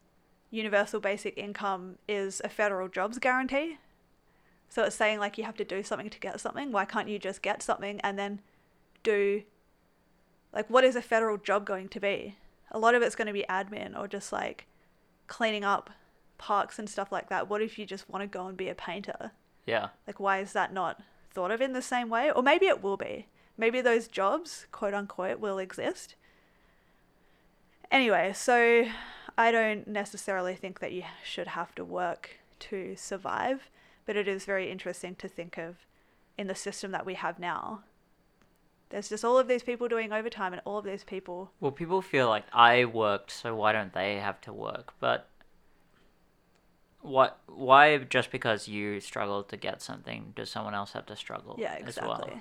universal 0.50 1.00
basic 1.00 1.36
income 1.36 1.96
is 2.08 2.40
a 2.44 2.48
federal 2.48 2.88
jobs 2.88 3.18
guarantee. 3.18 3.78
So, 4.68 4.84
it's 4.84 4.96
saying, 4.96 5.18
like, 5.18 5.36
you 5.36 5.44
have 5.44 5.56
to 5.56 5.64
do 5.64 5.82
something 5.82 6.10
to 6.10 6.20
get 6.20 6.40
something. 6.40 6.72
Why 6.72 6.84
can't 6.84 7.08
you 7.08 7.18
just 7.18 7.42
get 7.42 7.62
something 7.62 8.00
and 8.00 8.18
then 8.18 8.40
do 9.02 9.42
like 10.52 10.68
what 10.68 10.84
is 10.84 10.96
a 10.96 11.02
federal 11.02 11.36
job 11.36 11.64
going 11.64 11.88
to 11.88 12.00
be 12.00 12.36
a 12.70 12.78
lot 12.78 12.94
of 12.94 13.02
it's 13.02 13.14
going 13.14 13.26
to 13.26 13.32
be 13.32 13.44
admin 13.48 13.98
or 13.98 14.06
just 14.06 14.32
like 14.32 14.66
cleaning 15.26 15.64
up 15.64 15.90
parks 16.42 16.78
and 16.78 16.90
stuff 16.90 17.12
like 17.12 17.28
that 17.28 17.48
what 17.48 17.62
if 17.62 17.78
you 17.78 17.86
just 17.86 18.08
want 18.10 18.22
to 18.22 18.26
go 18.26 18.46
and 18.46 18.56
be 18.56 18.68
a 18.68 18.74
painter? 18.74 19.32
Yeah. 19.64 19.88
like 20.06 20.18
why 20.18 20.40
is 20.40 20.52
that 20.52 20.72
not 20.72 21.00
thought 21.32 21.50
of 21.52 21.60
in 21.60 21.72
the 21.72 21.82
same 21.82 22.08
way? 22.08 22.30
Or 22.30 22.42
maybe 22.42 22.66
it 22.66 22.82
will 22.82 22.96
be. 22.96 23.28
Maybe 23.56 23.80
those 23.80 24.08
jobs 24.08 24.66
quote 24.72 24.94
unquote 24.94 25.38
will 25.38 25.58
exist. 25.58 26.16
Anyway 27.90 28.32
so 28.34 28.84
i 29.38 29.50
don't 29.50 29.88
necessarily 29.88 30.54
think 30.54 30.80
that 30.80 30.92
you 30.92 31.02
should 31.24 31.46
have 31.48 31.74
to 31.74 31.82
work 31.82 32.38
to 32.58 32.94
survive 32.96 33.70
but 34.04 34.16
it 34.16 34.28
is 34.28 34.44
very 34.44 34.70
interesting 34.70 35.14
to 35.14 35.28
think 35.28 35.56
of 35.56 35.86
in 36.36 36.46
the 36.46 36.54
system 36.54 36.90
that 36.92 37.06
we 37.06 37.14
have 37.14 37.38
now. 37.38 37.84
There's 38.90 39.08
just 39.08 39.24
all 39.24 39.38
of 39.38 39.48
these 39.48 39.62
people 39.62 39.88
doing 39.88 40.12
overtime 40.12 40.52
and 40.52 40.60
all 40.64 40.78
of 40.78 40.84
these 40.84 41.04
people 41.04 41.50
Well, 41.60 41.72
people 41.72 42.02
feel 42.02 42.28
like 42.28 42.44
I 42.52 42.84
worked, 42.84 43.30
so 43.30 43.54
why 43.54 43.72
don't 43.72 43.94
they 43.94 44.16
have 44.16 44.40
to 44.42 44.52
work? 44.52 44.92
But 45.00 45.28
what? 47.02 47.38
Why 47.46 47.98
just 47.98 48.30
because 48.30 48.66
you 48.68 49.00
struggled 49.00 49.48
to 49.50 49.56
get 49.56 49.82
something 49.82 50.32
does 50.34 50.50
someone 50.50 50.74
else 50.74 50.92
have 50.92 51.06
to 51.06 51.16
struggle 51.16 51.56
yeah 51.58 51.74
as 51.74 51.80
exactly 51.82 52.08
well? 52.30 52.40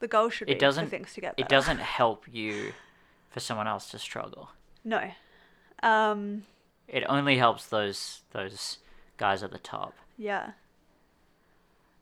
the 0.00 0.08
goal 0.08 0.28
should 0.30 0.48
It 0.48 0.54
be 0.54 0.58
doesn't- 0.60 0.84
for 0.86 0.90
things 0.90 1.12
to 1.14 1.20
get 1.20 1.34
It 1.36 1.48
doesn't 1.48 1.78
help 1.78 2.24
you 2.30 2.72
for 3.30 3.40
someone 3.40 3.66
else 3.68 3.90
to 3.90 3.98
struggle. 3.98 4.50
no 4.84 5.10
um 5.82 6.44
It 6.88 7.04
only 7.08 7.36
helps 7.38 7.66
those 7.66 8.22
those 8.30 8.78
guys 9.16 9.42
at 9.42 9.50
the 9.50 9.58
top. 9.58 9.94
Yeah. 10.16 10.52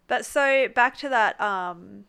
But 0.08 0.26
so 0.26 0.68
back 0.68 0.96
to 0.98 1.08
that 1.08 1.40
um 1.40 2.04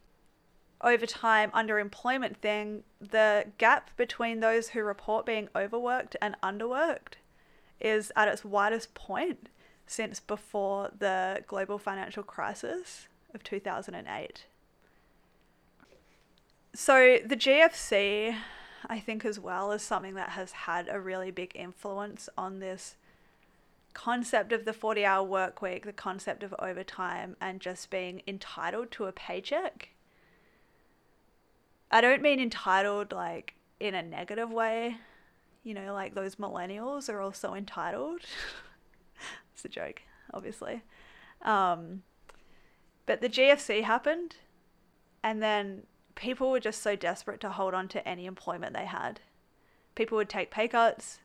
overtime 0.82 1.50
underemployment 1.52 2.36
thing, 2.38 2.84
the 3.00 3.46
gap 3.58 3.92
between 3.96 4.42
those 4.42 4.70
who 4.70 4.84
report 4.84 5.26
being 5.26 5.48
overworked 5.56 6.16
and 6.22 6.36
underworked 6.44 7.14
is 7.80 8.12
at 8.18 8.28
its 8.28 8.44
widest 8.44 8.94
point 8.94 9.48
since 9.88 10.20
before 10.20 10.92
the 10.98 11.44
global 11.48 11.78
financial 11.78 12.24
crisis 12.24 13.08
of 13.34 13.44
2008. 13.44 14.46
So 16.74 17.20
the 17.26 17.36
GFC 17.36 18.36
I 18.88 19.00
think 19.00 19.26
as 19.26 19.40
well 19.40 19.72
is 19.72 19.82
something 19.82 20.16
that 20.16 20.30
has 20.30 20.52
had 20.52 20.90
a 20.90 21.00
really 21.00 21.32
big 21.32 21.52
influence 21.56 22.30
on 22.38 22.60
this 22.60 22.96
concept 23.94 24.52
of 24.52 24.66
the 24.66 24.74
40 24.74 25.06
hour 25.06 25.24
work 25.24 25.62
week, 25.62 25.86
the 25.86 25.94
concept 25.94 26.44
of 26.44 26.54
overtime, 26.60 27.36
and 27.40 27.62
just 27.62 27.90
being 27.90 28.22
entitled 28.28 28.92
to 28.92 29.06
a 29.06 29.12
paycheck. 29.12 29.90
I 31.92 32.02
don't 32.02 32.22
mean 32.22 32.40
entitled 32.40 33.12
like 33.12 33.54
in 33.80 33.94
a 33.94 34.02
negative 34.02 34.52
way. 34.52 34.98
You 35.64 35.74
know, 35.76 35.94
like 35.94 36.16
those 36.16 36.36
millennials 36.36 37.08
are 37.08 37.22
also 37.22 37.54
entitled. 37.54 38.22
it's 39.64 39.76
a 39.76 39.80
joke, 39.80 40.02
obviously. 40.34 40.82
Um, 41.42 42.04
but 43.06 43.22
the 43.22 43.30
GFC 43.30 43.84
happened, 43.84 44.38
and 45.24 45.42
then 45.42 45.84
people 46.16 46.52
were 46.52 46.60
just 46.60 46.82
so 46.82 46.96
desperate 46.96 47.40
to 47.42 47.50
hold 47.50 47.74
on 47.74 47.88
to 47.90 48.08
any 48.08 48.26
employment 48.26 48.76
they 48.76 48.86
had. 48.86 49.22
People 49.96 50.18
would 50.18 50.30
take 50.30 50.52
pay 50.52 50.68
cuts, 50.68 51.20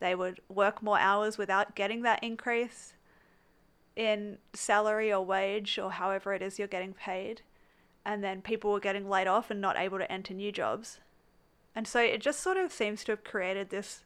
they 0.00 0.14
would 0.14 0.40
work 0.48 0.82
more 0.82 0.98
hours 0.98 1.36
without 1.36 1.74
getting 1.74 2.02
that 2.02 2.22
increase 2.24 2.94
in 3.96 4.38
salary 4.54 5.12
or 5.12 5.24
wage 5.24 5.78
or 5.78 5.92
however 5.92 6.32
it 6.32 6.40
is 6.40 6.58
you're 6.58 6.68
getting 6.68 6.94
paid. 6.94 7.42
And 8.04 8.24
then 8.24 8.40
people 8.40 8.72
were 8.72 8.80
getting 8.80 9.10
laid 9.10 9.26
off 9.26 9.50
and 9.50 9.60
not 9.60 9.76
able 9.76 9.98
to 9.98 10.10
enter 10.10 10.32
new 10.32 10.52
jobs. 10.52 11.00
And 11.74 11.86
so 11.86 12.00
it 12.00 12.20
just 12.22 12.40
sort 12.40 12.56
of 12.56 12.72
seems 12.72 13.04
to 13.04 13.12
have 13.12 13.24
created 13.24 13.68
this, 13.68 14.04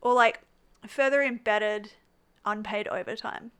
or 0.00 0.14
like 0.14 0.42
further 0.86 1.22
embedded 1.22 1.92
unpaid 2.44 2.88
overtime. 2.88 3.50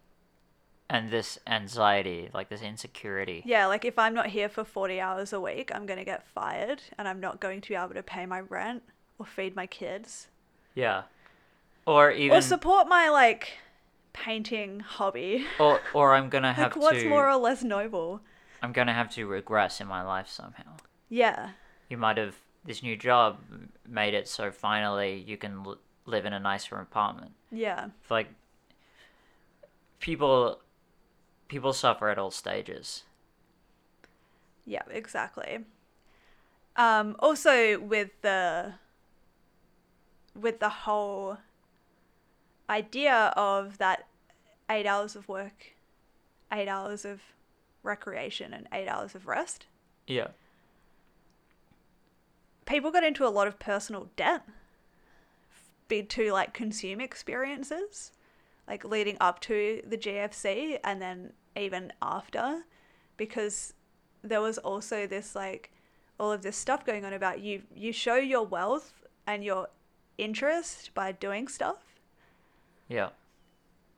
And 0.90 1.10
this 1.10 1.38
anxiety, 1.46 2.28
like 2.34 2.48
this 2.50 2.60
insecurity. 2.60 3.42
Yeah, 3.46 3.66
like 3.66 3.84
if 3.84 3.98
I'm 3.98 4.12
not 4.12 4.26
here 4.26 4.48
for 4.48 4.62
40 4.64 5.00
hours 5.00 5.32
a 5.32 5.40
week, 5.40 5.70
I'm 5.74 5.86
going 5.86 5.98
to 5.98 6.04
get 6.04 6.26
fired 6.26 6.82
and 6.98 7.08
I'm 7.08 7.18
not 7.20 7.40
going 7.40 7.62
to 7.62 7.68
be 7.70 7.74
able 7.74 7.94
to 7.94 8.02
pay 8.02 8.26
my 8.26 8.40
rent 8.40 8.82
or 9.18 9.24
feed 9.24 9.56
my 9.56 9.66
kids 9.66 10.28
Yeah. 10.74 11.02
Or 11.86 12.10
even 12.10 12.36
or 12.38 12.40
support 12.42 12.88
my 12.88 13.08
like 13.08 13.54
painting 14.12 14.80
hobby. 14.80 15.46
or 15.58 15.80
or 15.94 16.14
I'm 16.14 16.28
gonna 16.28 16.52
have 16.60 16.74
to 16.74 16.78
like 16.78 16.84
what's 16.92 17.02
to 17.02 17.08
more 17.08 17.28
or 17.28 17.36
less 17.36 17.62
noble? 17.64 18.20
I'm 18.62 18.72
gonna 18.72 18.92
have 18.92 19.10
to 19.14 19.26
regress 19.26 19.80
in 19.80 19.86
my 19.88 20.02
life 20.02 20.28
somehow. 20.28 20.76
Yeah. 21.08 21.50
You 21.88 21.96
might 21.96 22.18
have 22.18 22.36
this 22.64 22.82
new 22.82 22.96
job 22.96 23.38
made 23.88 24.14
it 24.14 24.28
so 24.28 24.50
finally 24.52 25.24
you 25.26 25.36
can 25.36 25.62
l- 25.66 25.78
live 26.06 26.24
in 26.26 26.32
a 26.32 26.38
nicer 26.40 26.76
apartment. 26.76 27.32
Yeah. 27.50 27.86
It's 28.02 28.10
like 28.10 28.28
people 30.02 30.58
people 31.48 31.72
suffer 31.72 32.10
at 32.10 32.18
all 32.18 32.30
stages. 32.30 33.04
Yeah, 34.66 34.82
exactly. 34.90 35.60
Um, 36.76 37.16
also 37.18 37.78
with 37.78 38.10
the 38.20 38.74
with 40.38 40.60
the 40.60 40.68
whole 40.68 41.38
idea 42.68 43.32
of 43.36 43.78
that 43.78 44.06
eight 44.70 44.86
hours 44.86 45.14
of 45.16 45.28
work, 45.28 45.74
eight 46.52 46.68
hours 46.68 47.04
of 47.04 47.20
recreation, 47.82 48.52
and 48.54 48.66
eight 48.72 48.88
hours 48.88 49.14
of 49.14 49.26
rest, 49.26 49.66
Yeah. 50.06 50.28
people 52.64 52.90
got 52.90 53.04
into 53.04 53.26
a 53.26 53.28
lot 53.28 53.46
of 53.46 53.58
personal 53.58 54.08
debt 54.16 54.42
be 55.88 56.02
to 56.02 56.32
like 56.32 56.54
consume 56.54 57.00
experiences, 57.00 58.12
like 58.68 58.84
leading 58.84 59.16
up 59.20 59.40
to 59.40 59.82
the 59.86 59.96
GFC 59.96 60.78
and 60.84 61.00
then 61.02 61.32
even 61.56 61.92
after, 62.00 62.64
because 63.16 63.74
there 64.22 64.40
was 64.40 64.58
also 64.58 65.06
this 65.06 65.34
like 65.34 65.70
all 66.18 66.30
of 66.32 66.42
this 66.42 66.56
stuff 66.56 66.84
going 66.86 67.04
on 67.04 67.12
about 67.12 67.40
you 67.40 67.62
you 67.74 67.92
show 67.92 68.14
your 68.16 68.44
wealth 68.44 69.02
and 69.26 69.42
your 69.42 69.68
interest 70.18 70.90
by 70.94 71.10
doing 71.10 71.48
stuff 71.48 71.78
Yeah. 72.88 73.08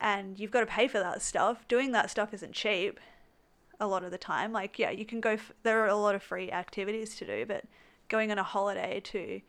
and 0.00 0.38
you've 0.38 0.50
got 0.50 0.60
to 0.60 0.66
pay 0.66 0.88
for 0.88 0.98
that 0.98 1.20
stuff. 1.22 1.66
Doing 1.68 1.92
that 1.92 2.10
stuff 2.10 2.32
isn't 2.32 2.52
cheap 2.52 2.98
a 3.80 3.86
lot 3.86 4.04
of 4.04 4.10
the 4.10 4.18
time. 4.18 4.52
Like, 4.52 4.78
yeah, 4.78 4.90
you 4.90 5.04
can 5.04 5.20
go, 5.20 5.30
f- 5.30 5.52
there 5.64 5.80
are 5.82 5.88
a 5.88 5.96
lot 5.96 6.14
of 6.14 6.22
free 6.22 6.50
activities 6.50 7.16
to 7.16 7.26
do, 7.26 7.44
but 7.46 7.64
going 8.08 8.30
on 8.30 8.38
a 8.38 8.42
holiday 8.44 9.00
to 9.04 9.40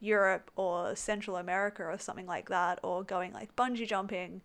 Europe 0.00 0.50
or 0.56 0.94
Central 0.96 1.36
America 1.36 1.82
or 1.82 1.98
something 1.98 2.26
like 2.26 2.48
that, 2.48 2.78
or 2.82 3.02
going 3.02 3.32
like 3.32 3.54
bungee 3.56 3.86
jumping 3.86 4.40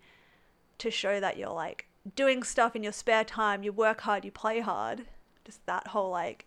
to 0.79 0.91
show 0.91 1.19
that 1.19 1.37
you're 1.37 1.49
like 1.53 1.87
doing 2.15 2.43
stuff 2.43 2.75
in 2.75 2.83
your 2.83 2.91
spare 2.91 3.23
time, 3.23 3.63
you 3.63 3.71
work 3.71 4.01
hard, 4.01 4.23
you 4.25 4.31
play 4.31 4.59
hard, 4.61 5.05
just 5.43 5.65
that 5.65 5.87
whole 5.87 6.09
like 6.11 6.45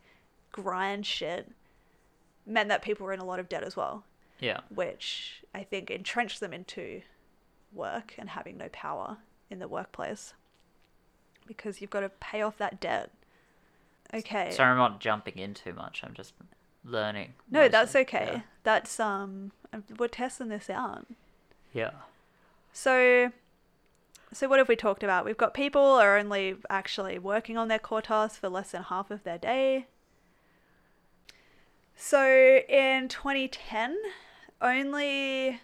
grind 0.52 1.06
shit 1.06 1.50
meant 2.46 2.68
that 2.68 2.82
people 2.82 3.06
were 3.06 3.12
in 3.12 3.20
a 3.20 3.24
lot 3.24 3.38
of 3.38 3.48
debt 3.48 3.62
as 3.62 3.76
well 3.76 4.04
Yeah. 4.40 4.60
which 4.68 5.42
I 5.54 5.62
think 5.62 5.90
entrenched 5.90 6.40
them 6.40 6.52
into 6.52 7.02
work 7.72 8.14
and 8.18 8.30
having 8.30 8.56
no 8.56 8.68
power 8.72 9.18
in 9.50 9.58
the 9.60 9.68
workplace 9.68 10.34
because 11.46 11.80
you've 11.80 11.90
got 11.90 12.00
to 12.00 12.08
pay 12.08 12.42
off 12.42 12.56
that 12.58 12.80
debt. 12.80 13.10
Okay. 14.12 14.50
Sorry, 14.50 14.70
I'm 14.70 14.76
not 14.78 15.00
jumping 15.00 15.38
in 15.38 15.54
too 15.54 15.72
much. 15.72 16.02
I'm 16.04 16.14
just 16.14 16.32
learning. 16.84 17.34
no, 17.50 17.68
that's 17.68 17.94
okay. 17.94 18.28
Yeah. 18.32 18.40
That's 18.64 18.98
um 18.98 19.52
we're 19.98 20.08
testing 20.08 20.48
this 20.48 20.68
out. 20.70 21.06
yeah. 21.72 21.90
So 22.72 23.30
so 24.32 24.48
what 24.48 24.58
have 24.58 24.68
we 24.68 24.76
talked 24.76 25.02
about? 25.02 25.24
We've 25.24 25.36
got 25.36 25.54
people 25.54 25.82
are 25.82 26.16
only 26.16 26.56
actually 26.68 27.18
working 27.18 27.56
on 27.56 27.68
their 27.68 27.78
core 27.78 28.02
tasks 28.02 28.38
for 28.38 28.48
less 28.48 28.70
than 28.70 28.84
half 28.84 29.10
of 29.10 29.24
their 29.24 29.38
day. 29.38 29.86
So 31.96 32.60
in 32.68 33.08
2010, 33.08 33.96
only 34.62 35.60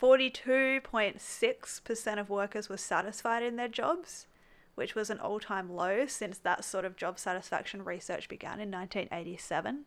42.6% 0.00 2.18
of 2.18 2.30
workers 2.30 2.68
were 2.68 2.76
satisfied 2.76 3.42
in 3.42 3.56
their 3.56 3.68
jobs, 3.68 4.26
which 4.74 4.94
was 4.94 5.10
an 5.10 5.20
all-time 5.20 5.70
low 5.70 6.06
since 6.06 6.38
that 6.38 6.64
sort 6.64 6.84
of 6.84 6.96
job 6.96 7.18
satisfaction 7.18 7.84
research 7.84 8.28
began 8.28 8.60
in 8.60 8.70
1987. 8.70 9.84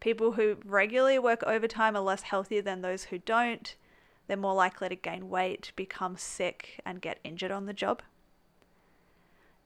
People 0.00 0.32
who 0.32 0.56
regularly 0.64 1.18
work 1.18 1.42
overtime 1.44 1.96
are 1.96 2.02
less 2.02 2.22
healthy 2.22 2.60
than 2.60 2.82
those 2.82 3.04
who 3.04 3.18
don't 3.18 3.76
they're 4.26 4.36
more 4.36 4.54
likely 4.54 4.88
to 4.88 4.96
gain 4.96 5.28
weight, 5.28 5.72
become 5.76 6.16
sick, 6.16 6.80
and 6.84 7.00
get 7.00 7.18
injured 7.24 7.50
on 7.50 7.66
the 7.66 7.72
job. 7.72 8.02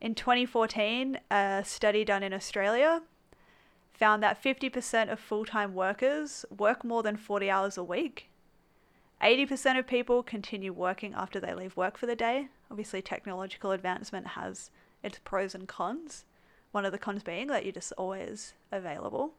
In 0.01 0.15
2014, 0.15 1.19
a 1.31 1.63
study 1.65 2.05
done 2.05 2.23
in 2.23 2.33
Australia 2.33 3.03
found 3.93 4.23
that 4.23 4.43
50% 4.43 5.11
of 5.11 5.19
full 5.19 5.45
time 5.45 5.75
workers 5.75 6.45
work 6.57 6.85
more 6.85 7.03
than 7.03 7.17
40 7.17 7.51
hours 7.51 7.79
a 7.79 7.85
week. 7.85 8.29
80% 9.23 9.79
of 9.79 9.87
people 9.87 10.23
continue 10.23 10.73
working 10.73 11.15
after 11.15 11.41
they 11.41 11.55
leave 11.55 11.77
work 11.77 11.97
for 11.97 12.05
the 12.07 12.17
day. 12.17 12.49
Obviously, 12.71 13.01
technological 13.01 13.73
advancement 13.73 14.29
has 14.29 14.71
its 15.03 15.19
pros 15.25 15.55
and 15.55 15.67
cons. 15.67 16.25
One 16.73 16.85
of 16.85 16.93
the 16.93 16.99
cons 16.99 17.23
being 17.23 17.47
that 17.47 17.65
you're 17.65 17.73
just 17.73 17.93
always 17.97 18.53
available. 18.71 19.33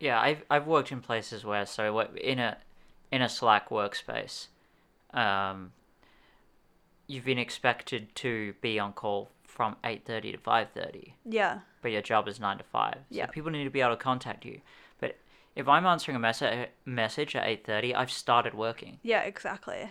Yeah, 0.00 0.18
I've 0.20 0.44
I've 0.48 0.66
worked 0.66 0.92
in 0.92 1.00
places 1.00 1.44
where 1.44 1.66
so 1.66 2.00
in 2.00 2.38
a 2.38 2.56
in 3.10 3.22
a 3.22 3.28
Slack 3.28 3.68
workspace, 3.70 4.48
um, 5.14 5.72
you've 7.06 7.24
been 7.24 7.38
expected 7.38 8.14
to 8.16 8.54
be 8.60 8.78
on 8.78 8.92
call 8.92 9.30
from 9.44 9.76
eight 9.84 10.04
thirty 10.04 10.30
to 10.32 10.38
five 10.38 10.68
thirty, 10.74 11.14
Yeah, 11.24 11.60
but 11.82 11.90
your 11.90 12.02
job 12.02 12.28
is 12.28 12.38
nine 12.38 12.58
to 12.58 12.64
five. 12.64 12.94
So 13.10 13.16
Yeah. 13.16 13.26
people 13.26 13.50
need 13.50 13.64
to 13.64 13.70
be 13.70 13.80
able 13.80 13.96
to 13.96 14.02
contact 14.02 14.44
you. 14.44 14.60
But 15.00 15.16
if 15.56 15.66
I'm 15.68 15.86
answering 15.86 16.16
a 16.16 16.20
messa- 16.20 16.68
message 16.84 17.34
at 17.34 17.46
eight 17.46 17.64
thirty, 17.64 17.94
I've 17.94 18.10
started 18.10 18.54
working. 18.54 18.98
Yeah, 19.02 19.22
exactly. 19.22 19.90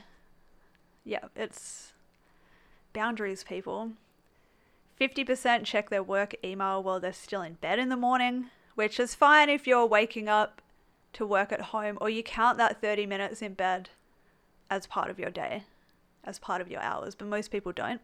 Yeah, 1.04 1.26
it's 1.36 1.94
boundaries, 2.94 3.44
people. 3.44 3.94
50% 5.00 5.64
check 5.64 5.90
their 5.92 6.02
work 6.02 6.34
email 6.44 6.82
while 6.82 7.00
they're 7.00 7.14
still 7.14 7.44
in 7.44 7.54
bed 7.54 7.78
in 7.78 7.90
the 7.90 7.96
morning, 7.96 8.48
which 8.74 9.00
is 9.00 9.14
fine 9.14 9.48
if 9.48 9.68
you're 9.68 9.86
waking 9.86 10.28
up 10.28 10.60
to 11.14 11.26
work 11.26 11.52
at 11.52 11.62
home 11.62 11.98
or 12.02 12.10
you 12.10 12.24
count 12.24 12.58
that 12.58 12.82
30 12.82 13.06
minutes 13.06 13.42
in 13.42 13.54
bed 13.54 13.90
as 14.70 14.88
part 14.88 15.10
of 15.10 15.20
your 15.20 15.30
day, 15.30 15.64
as 16.24 16.40
part 16.40 16.62
of 16.62 16.70
your 16.70 16.82
hours, 16.82 17.16
but 17.16 17.28
most 17.28 17.52
people 17.52 17.72
don't. 17.72 18.02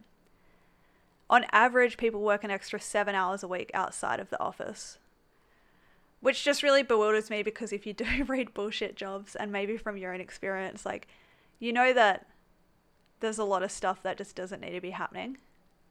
On 1.29 1.45
average, 1.51 1.97
people 1.97 2.21
work 2.21 2.43
an 2.43 2.51
extra 2.51 2.79
seven 2.79 3.15
hours 3.15 3.43
a 3.43 3.47
week 3.47 3.71
outside 3.73 4.19
of 4.19 4.29
the 4.29 4.39
office. 4.39 4.97
Which 6.21 6.43
just 6.43 6.63
really 6.63 6.83
bewilders 6.83 7.29
me 7.29 7.43
because 7.43 7.73
if 7.73 7.85
you 7.85 7.93
do 7.93 8.05
read 8.27 8.53
bullshit 8.53 8.95
jobs, 8.95 9.35
and 9.35 9.51
maybe 9.51 9.77
from 9.77 9.97
your 9.97 10.13
own 10.13 10.21
experience, 10.21 10.85
like, 10.85 11.07
you 11.59 11.73
know 11.73 11.93
that 11.93 12.27
there's 13.19 13.37
a 13.37 13.43
lot 13.43 13.63
of 13.63 13.71
stuff 13.71 14.03
that 14.03 14.17
just 14.17 14.35
doesn't 14.35 14.61
need 14.61 14.71
to 14.71 14.81
be 14.81 14.91
happening. 14.91 15.37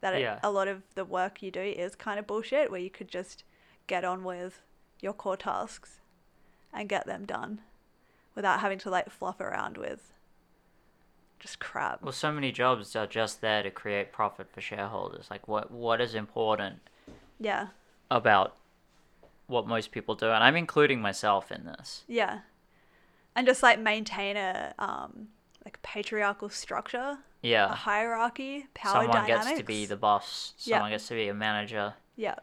That 0.01 0.13
it, 0.15 0.21
Yeah. 0.21 0.39
a 0.43 0.51
lot 0.51 0.67
of 0.67 0.83
the 0.95 1.05
work 1.05 1.41
you 1.41 1.51
do 1.51 1.61
is 1.61 1.95
kind 1.95 2.19
of 2.19 2.27
bullshit, 2.27 2.71
where 2.71 2.79
you 2.79 2.89
could 2.89 3.07
just 3.07 3.43
get 3.87 4.03
on 4.03 4.23
with 4.23 4.61
your 5.01 5.13
core 5.13 5.37
tasks 5.37 5.99
and 6.73 6.89
get 6.89 7.05
them 7.05 7.25
done 7.25 7.61
without 8.35 8.59
having 8.61 8.79
to 8.79 8.89
like 8.89 9.09
fluff 9.09 9.39
around 9.39 9.77
with 9.77 10.11
just 11.39 11.59
crap. 11.59 12.01
Well, 12.01 12.11
so 12.13 12.31
many 12.31 12.51
jobs 12.51 12.95
are 12.95 13.05
just 13.07 13.41
there 13.41 13.63
to 13.63 13.69
create 13.71 14.11
profit 14.13 14.47
for 14.51 14.61
shareholders. 14.61 15.27
Like, 15.29 15.47
what 15.47 15.71
what 15.71 15.99
is 16.01 16.15
important 16.15 16.79
Yeah. 17.39 17.67
about 18.09 18.55
what 19.47 19.67
most 19.67 19.91
people 19.91 20.15
do, 20.15 20.27
and 20.31 20.43
I'm 20.43 20.55
including 20.55 21.01
myself 21.01 21.51
in 21.51 21.65
this. 21.65 22.03
Yeah. 22.07 22.39
And 23.35 23.45
just 23.45 23.61
like 23.61 23.79
maintain 23.79 24.37
a 24.37 24.73
um 24.79 25.27
like 25.65 25.81
patriarchal 25.81 26.49
structure, 26.49 26.97
a 26.97 27.17
Yeah, 27.41 27.73
hierarchy, 27.75 28.67
power 28.73 28.93
someone 29.03 29.23
dynamics. 29.23 29.47
gets 29.47 29.59
to 29.59 29.65
be 29.65 29.85
the 29.85 29.97
boss. 29.97 30.53
Yeah. 30.59 30.77
Someone 30.77 30.91
gets 30.91 31.07
to 31.09 31.13
be 31.15 31.27
a 31.27 31.33
manager. 31.33 31.95
Yeah. 32.15 32.35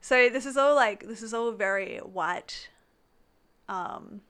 So 0.00 0.30
this 0.30 0.46
is 0.46 0.56
all 0.56 0.74
like 0.74 1.06
this 1.06 1.22
is 1.22 1.34
all 1.34 1.52
very 1.52 1.98
white 1.98 2.70
um 3.68 4.22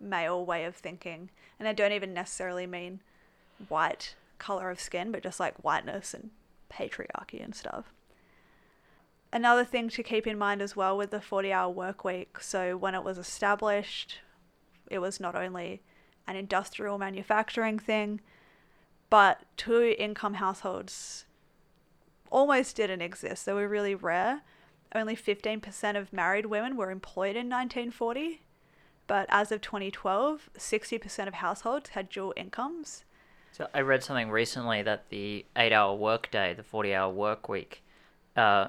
male 0.00 0.44
way 0.44 0.64
of 0.64 0.76
thinking. 0.76 1.30
And 1.58 1.68
I 1.68 1.72
don't 1.72 1.92
even 1.92 2.14
necessarily 2.14 2.66
mean 2.66 3.00
white 3.68 4.14
color 4.38 4.70
of 4.70 4.80
skin, 4.80 5.10
but 5.10 5.22
just 5.22 5.40
like 5.40 5.62
whiteness 5.62 6.14
and 6.14 6.30
patriarchy 6.72 7.42
and 7.42 7.54
stuff. 7.54 7.92
Another 9.32 9.64
thing 9.64 9.88
to 9.90 10.02
keep 10.02 10.26
in 10.26 10.38
mind 10.38 10.62
as 10.62 10.74
well 10.74 10.96
with 10.96 11.10
the 11.10 11.20
40 11.20 11.52
hour 11.52 11.70
work 11.70 12.04
week. 12.04 12.40
So 12.40 12.76
when 12.76 12.94
it 12.94 13.04
was 13.04 13.18
established, 13.18 14.20
it 14.90 15.00
was 15.00 15.20
not 15.20 15.34
only 15.34 15.82
an 16.26 16.36
industrial 16.36 16.98
manufacturing 16.98 17.78
thing, 17.78 18.20
but 19.10 19.42
two 19.56 19.94
income 19.98 20.34
households 20.34 21.24
almost 22.30 22.76
didn't 22.76 23.02
exist. 23.02 23.44
They 23.44 23.52
were 23.52 23.68
really 23.68 23.94
rare. 23.94 24.42
Only 24.94 25.16
15% 25.16 25.96
of 25.96 26.12
married 26.12 26.46
women 26.46 26.76
were 26.76 26.90
employed 26.90 27.36
in 27.36 27.48
1940. 27.48 28.40
But 29.08 29.26
as 29.30 29.50
of 29.50 29.60
2012, 29.62 30.50
60% 30.56 31.26
of 31.26 31.34
households 31.34 31.90
had 31.90 32.08
dual 32.08 32.34
incomes. 32.36 33.04
So 33.50 33.66
I 33.74 33.80
read 33.80 34.04
something 34.04 34.30
recently 34.30 34.82
that 34.82 35.08
the 35.08 35.44
eight-hour 35.56 35.96
workday, 35.96 36.54
the 36.54 36.62
forty-hour 36.62 37.12
work 37.12 37.48
week, 37.48 37.82
uh, 38.36 38.68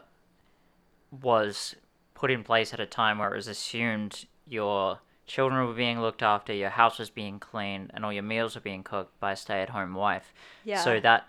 was 1.21 1.75
put 2.15 2.31
in 2.31 2.43
place 2.43 2.73
at 2.73 2.79
a 2.79 2.85
time 2.87 3.19
where 3.19 3.31
it 3.31 3.35
was 3.35 3.47
assumed 3.47 4.25
your 4.47 4.99
children 5.27 5.67
were 5.67 5.73
being 5.73 6.01
looked 6.01 6.23
after, 6.23 6.53
your 6.53 6.71
house 6.71 6.97
was 6.97 7.09
being 7.09 7.39
cleaned, 7.39 7.91
and 7.93 8.03
all 8.03 8.11
your 8.11 8.23
meals 8.23 8.55
were 8.55 8.61
being 8.61 8.81
cooked 8.81 9.19
by 9.19 9.33
a 9.33 9.35
stay-at-home 9.35 9.93
wife. 9.93 10.33
Yeah. 10.63 10.81
So 10.81 10.99
that 11.01 11.27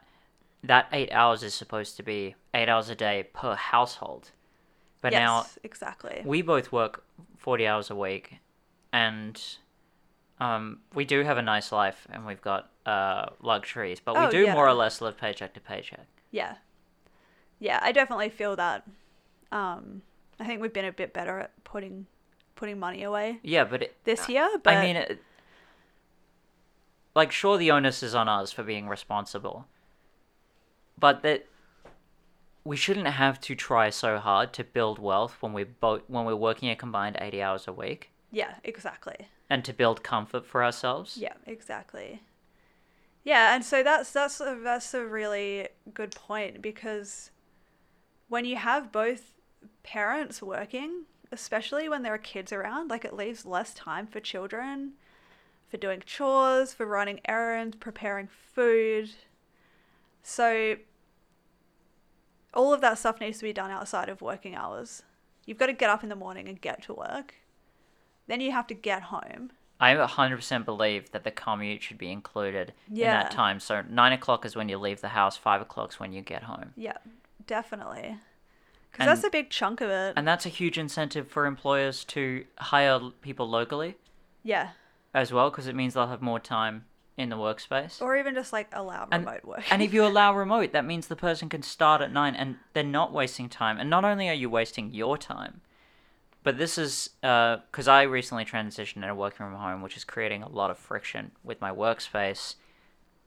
that 0.63 0.87
eight 0.93 1.11
hours 1.13 1.43
is 1.43 1.53
supposed 1.53 1.97
to 1.97 2.03
be 2.03 2.37
eight 2.55 2.69
hours 2.69 2.89
a 2.89 2.95
day 2.95 3.29
per 3.33 3.57
household. 3.57 4.31
But 5.01 5.13
yes, 5.13 5.21
now 5.21 5.47
exactly. 5.65 6.23
we 6.25 6.43
both 6.43 6.71
work 6.71 7.05
40 7.39 7.67
hours 7.67 7.91
a 7.91 7.97
week 7.97 8.39
and 8.93 9.41
um, 10.39 10.81
we 10.95 11.05
do 11.05 11.23
have 11.23 11.39
a 11.39 11.43
nice 11.43 11.71
life 11.73 12.07
and 12.11 12.27
we've 12.27 12.41
got 12.41 12.71
uh, 12.87 13.27
luxuries 13.43 14.01
but 14.01 14.15
we 14.15 14.25
Oh, 14.25 14.31
do 14.31 14.47
more 14.49 14.67
or 14.69 14.73
less 14.73 15.01
live 15.01 15.17
paycheck 15.19 15.55
to 15.55 15.61
paycheck 15.61 16.07
Yeah. 16.31 16.57
Yeah, 17.59 17.79
I 17.83 17.93
definitely 17.93 18.31
feel 18.31 18.57
that. 18.57 18.85
Um, 19.53 20.01
I 20.39 20.47
think 20.47 20.63
we've 20.63 20.73
been 20.73 20.87
a 20.87 20.93
bit 20.93 21.13
better 21.13 21.39
at 21.39 21.63
putting 21.65 22.07
putting 22.57 22.79
money 22.79 23.03
away 23.03 23.39
yeah 23.43 23.65
but 23.65 23.83
it, 23.83 23.97
this 24.05 24.29
year, 24.29 24.47
but 24.63 24.75
i 24.75 24.83
mean 24.83 24.95
it, 24.97 25.23
like 27.15 27.33
sure 27.33 27.57
the 27.57 27.71
onus 27.71 28.03
is 28.03 28.15
on 28.15 28.29
us 28.29 28.53
for 28.53 28.63
being 28.63 28.87
responsible 28.87 29.67
but 30.99 31.23
that 31.23 31.47
we 32.65 32.77
shouldn't 32.77 33.07
have 33.07 33.41
to 33.41 33.55
try 33.55 33.89
so 33.89 34.19
hard 34.19 34.53
to 34.53 34.63
build 34.63 34.99
wealth 34.99 35.37
when 35.41 35.55
we 35.55 35.65
both 35.65 36.03
when 36.07 36.27
we're 36.27 36.37
working 36.37 36.69
a 36.69 36.77
combined 36.77 37.17
80 37.19 37.43
hours 37.43 37.67
a 37.67 37.73
week 37.73 38.11
yeah, 38.31 38.55
exactly. 38.65 39.29
and 39.49 39.65
to 39.65 39.73
build 39.73 40.03
comfort 40.03 40.47
for 40.47 40.65
ourselves 40.65 41.17
Yeah, 41.17 41.35
exactly. 41.47 42.23
Yeah, 43.23 43.55
and 43.55 43.65
so 43.65 43.83
that's 43.83 44.13
that's 44.13 44.41
a, 44.41 44.59
that's 44.63 44.95
a 44.95 45.05
really 45.05 45.69
good 45.93 46.13
point 46.13 46.63
because 46.63 47.31
when 48.29 48.45
you 48.45 48.57
have 48.57 48.91
both 48.93 49.33
parents 49.83 50.41
working 50.41 51.05
especially 51.33 51.89
when 51.89 52.03
there 52.03 52.15
are 52.15 52.19
kids 52.19 52.53
around. 52.53 52.91
Like 52.91 53.05
it 53.05 53.15
leaves 53.15 53.47
less 53.47 53.73
time 53.75 54.07
for 54.07 54.21
children, 54.21 54.93
for 55.69 55.77
doing 55.77 56.03
chores, 56.05 56.75
for 56.75 56.87
running 56.87 57.21
errands, 57.27 57.77
preparing 57.79 58.29
food. 58.55 59.11
So 60.23 60.77
all 62.53 62.75
of 62.75 62.81
that 62.81 62.99
stuff 62.99 63.21
needs 63.21 63.39
to 63.39 63.45
be 63.45 63.53
done 63.53 63.71
outside 63.71 64.09
of 64.09 64.21
working 64.21 64.55
hours. 64.55 65.03
You've 65.47 65.59
got 65.59 65.67
to 65.67 65.73
get 65.73 65.91
up 65.91 66.03
in 66.03 66.09
the 66.09 66.17
morning 66.17 66.49
and 66.49 66.61
get 66.61 66.83
to 66.85 66.95
work. 66.95 67.35
Then 68.27 68.41
you 68.41 68.53
have 68.53 68.67
to 68.69 68.75
get 68.75 69.03
home. 69.05 69.51
I 69.81 69.95
100% 69.95 70.65
believe 70.67 71.11
that 71.13 71.25
the 71.25 71.31
commute 71.31 71.83
should 71.83 71.97
be 71.97 72.13
included 72.13 72.75
in 72.89 72.99
that 72.99 73.31
time. 73.31 73.61
So 73.61 73.83
nine 73.89 74.13
o'clock 74.13 74.45
is 74.45 74.55
when 74.55 74.69
you 74.69 74.77
leave 74.77 75.01
the 75.01 75.09
house. 75.09 75.39
Five 75.39 75.63
o'clock 75.63 75.93
is 75.93 75.99
when 75.99 76.13
you 76.13 76.21
get 76.21 76.43
home. 76.43 76.73
Yeah, 76.77 76.99
definitely. 77.47 78.19
Because 78.93 79.07
that's 79.07 79.25
a 79.25 79.31
big 79.31 79.49
chunk 79.49 79.81
of 79.81 79.89
it. 79.89 80.15
And 80.17 80.29
that's 80.29 80.45
a 80.45 80.51
huge 80.51 80.77
incentive 80.77 81.29
for 81.29 81.47
employers 81.47 82.05
to 82.07 82.45
hire 82.59 83.01
people 83.23 83.49
locally 83.49 83.97
yeah. 84.43 84.71
as 85.15 85.33
well, 85.33 85.49
because 85.49 85.67
it 85.67 85.75
means 85.75 85.95
they'll 85.95 86.09
have 86.09 86.21
more 86.21 86.41
time 86.41 86.85
in 87.17 87.29
the 87.29 87.37
workspace. 87.37 88.03
Or 88.03 88.17
even 88.17 88.35
just 88.35 88.53
like 88.53 88.69
allow 88.73 89.09
And- 89.11 89.25
remote 89.25 89.45
work. 89.45 89.73
And 89.73 89.81
if 89.81 89.95
you 89.95 90.05
allow 90.07 90.35
remote, 90.35 90.73
that 90.73 90.85
means 90.85 91.07
the 91.07 91.17
person 91.17 91.49
can 91.49 91.63
start 91.63 92.01
at 92.03 92.13
nine 92.13 92.35
and 92.35 92.57
they're 92.75 92.83
not 92.83 93.13
wasting 93.13 93.49
time. 93.49 93.79
And 93.79 93.89
not 93.89 94.05
only 94.05 94.29
are 94.29 94.35
you 94.35 94.51
wasting 94.51 94.93
your 94.93 95.17
time, 95.17 95.61
but 96.43 96.59
this 96.59 96.79
is 96.79 97.11
uh, 97.23 97.59
because 97.71 97.89
I 97.89 98.03
recently 98.03 98.45
transitioned 98.45 99.03
into 99.03 99.15
working 99.15 99.47
from 99.47 99.55
home, 99.55 99.83
which 99.83 99.97
is 99.97 100.05
creating 100.05 100.43
a 100.43 100.49
lot 100.49 100.71
of 100.71 100.79
friction 100.79 101.33
with 101.45 101.61
my 101.61 101.71
workspace. 101.71 102.57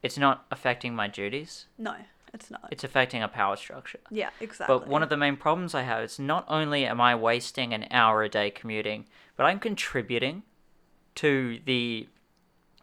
It's 0.01 0.17
not 0.17 0.45
affecting 0.51 0.95
my 0.95 1.07
duties, 1.07 1.67
no, 1.77 1.95
it's 2.33 2.51
not. 2.51 2.67
it's 2.71 2.83
affecting 2.83 3.23
a 3.23 3.27
power 3.27 3.55
structure. 3.55 3.99
yeah, 4.09 4.31
exactly. 4.41 4.75
But 4.75 4.87
one 4.87 5.03
of 5.03 5.09
the 5.09 5.17
main 5.17 5.37
problems 5.37 5.73
I 5.73 5.83
have 5.83 6.03
is 6.03 6.19
not 6.19 6.45
only 6.49 6.85
am 6.85 6.99
I 6.99 7.15
wasting 7.15 7.73
an 7.73 7.87
hour 7.89 8.23
a 8.23 8.29
day 8.29 8.51
commuting, 8.51 9.05
but 9.37 9.45
I'm 9.45 9.59
contributing 9.59 10.43
to 11.15 11.59
the 11.65 12.07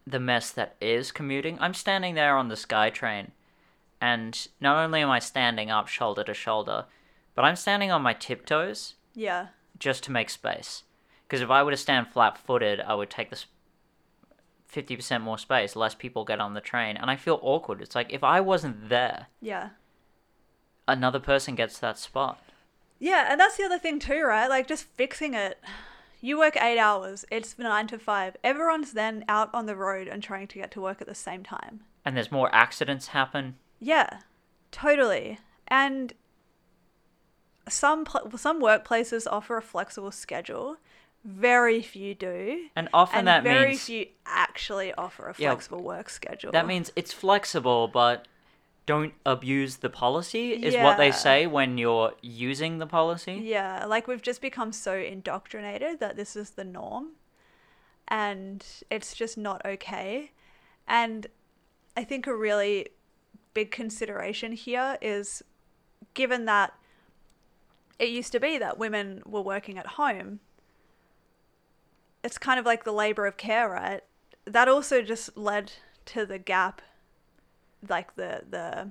the 0.06 0.20
mess 0.20 0.50
that 0.52 0.76
is 0.80 1.12
commuting. 1.12 1.58
I'm 1.60 1.74
standing 1.74 2.14
there 2.14 2.36
on 2.36 2.48
the 2.48 2.54
SkyTrain, 2.54 3.30
and 4.00 4.48
not 4.60 4.82
only 4.82 5.02
am 5.02 5.10
I 5.10 5.18
standing 5.18 5.70
up 5.70 5.88
shoulder 5.88 6.24
to 6.24 6.34
shoulder, 6.34 6.86
but 7.34 7.44
I'm 7.44 7.56
standing 7.56 7.90
on 7.90 8.02
my 8.02 8.14
tiptoes 8.14 8.94
yeah, 9.14 9.48
just 9.80 10.04
to 10.04 10.12
make 10.12 10.30
space. 10.30 10.84
Because 11.26 11.40
if 11.42 11.50
I 11.50 11.64
were 11.64 11.72
to 11.72 11.76
stand 11.76 12.06
flat-footed, 12.08 12.80
I 12.80 12.94
would 12.94 13.10
take 13.10 13.30
this 13.30 13.46
fifty 14.66 14.94
percent 14.94 15.24
more 15.24 15.38
space. 15.38 15.74
Less 15.74 15.96
people 15.96 16.24
get 16.24 16.38
on 16.38 16.54
the 16.54 16.60
train, 16.60 16.96
and 16.96 17.10
I 17.10 17.16
feel 17.16 17.40
awkward. 17.42 17.82
It's 17.82 17.96
like 17.96 18.12
if 18.12 18.22
I 18.22 18.40
wasn't 18.40 18.88
there, 18.88 19.26
yeah. 19.40 19.70
another 20.86 21.18
person 21.18 21.56
gets 21.56 21.78
that 21.80 21.98
spot. 21.98 22.38
Yeah, 23.00 23.26
and 23.30 23.40
that's 23.40 23.56
the 23.56 23.64
other 23.64 23.78
thing 23.78 23.98
too, 23.98 24.22
right? 24.22 24.48
Like 24.48 24.68
just 24.68 24.84
fixing 24.84 25.34
it. 25.34 25.58
You 26.20 26.38
work 26.38 26.56
eight 26.60 26.78
hours, 26.78 27.24
it's 27.30 27.58
nine 27.58 27.86
to 27.86 27.98
five. 27.98 28.36
Everyone's 28.44 28.92
then 28.92 29.24
out 29.26 29.48
on 29.54 29.64
the 29.66 29.74
road 29.74 30.06
and 30.06 30.22
trying 30.22 30.48
to 30.48 30.58
get 30.58 30.70
to 30.72 30.80
work 30.80 31.00
at 31.00 31.08
the 31.08 31.14
same 31.14 31.42
time. 31.42 31.80
and 32.04 32.16
there's 32.16 32.32
more 32.32 32.54
accidents 32.54 33.08
happen. 33.08 33.56
Yeah, 33.78 34.18
totally. 34.70 35.38
And 35.68 36.12
some 37.70 38.04
pl- 38.04 38.36
some 38.36 38.60
workplaces 38.60 39.26
offer 39.30 39.56
a 39.56 39.62
flexible 39.62 40.10
schedule. 40.12 40.76
Very 41.24 41.82
few 41.82 42.14
do. 42.14 42.66
And 42.74 42.88
often 42.94 43.20
and 43.20 43.28
that 43.28 43.44
very 43.44 43.66
means 43.68 43.84
very 43.84 44.04
few 44.04 44.12
actually 44.24 44.92
offer 44.94 45.28
a 45.28 45.34
Yeah, 45.36 45.50
flexible 45.50 45.82
work 45.82 46.08
schedule. 46.08 46.52
that 46.52 46.66
means 46.66 46.90
it's 46.96 47.12
flexible, 47.12 47.88
but 47.88 48.26
don't 48.86 49.14
abuse 49.24 49.76
the 49.76 49.90
policy 49.90 50.52
is 50.52 50.74
what 50.76 50.96
they 50.96 51.12
say 51.12 51.46
when 51.46 51.78
you're 51.78 52.14
using 52.22 52.78
the 52.78 52.86
policy. 52.86 53.42
Yeah, 53.44 53.84
like 53.86 54.08
we've 54.08 54.22
just 54.22 54.40
become 54.40 54.72
so 54.72 54.94
indoctrinated 54.94 56.00
that 56.00 56.16
this 56.16 56.34
is 56.34 56.50
the 56.50 56.64
norm 56.64 57.10
and 58.08 58.64
it's 58.90 59.14
just 59.14 59.38
not 59.38 59.64
okay. 59.64 60.32
And 60.88 61.28
I 61.96 62.02
think 62.04 62.26
a 62.26 62.34
really 62.34 62.88
big 63.54 63.70
consideration 63.70 64.52
here 64.52 64.98
is 65.00 65.42
given 66.14 66.44
that 66.46 66.74
it 68.00 68.08
used 68.08 68.32
to 68.32 68.40
be 68.40 68.58
that 68.58 68.78
women 68.78 69.22
were 69.26 69.42
working 69.42 69.78
at 69.78 69.86
home, 69.86 70.40
it's 72.24 72.38
kind 72.38 72.58
of 72.58 72.66
like 72.66 72.82
the 72.84 72.92
labor 72.92 73.26
of 73.26 73.36
care, 73.36 73.68
right? 73.68 74.02
That 74.46 74.68
also 74.68 75.02
just 75.02 75.36
led 75.36 75.72
to 76.06 76.24
the 76.26 76.38
gap 76.38 76.82
like 77.88 78.16
the 78.16 78.42
the 78.48 78.90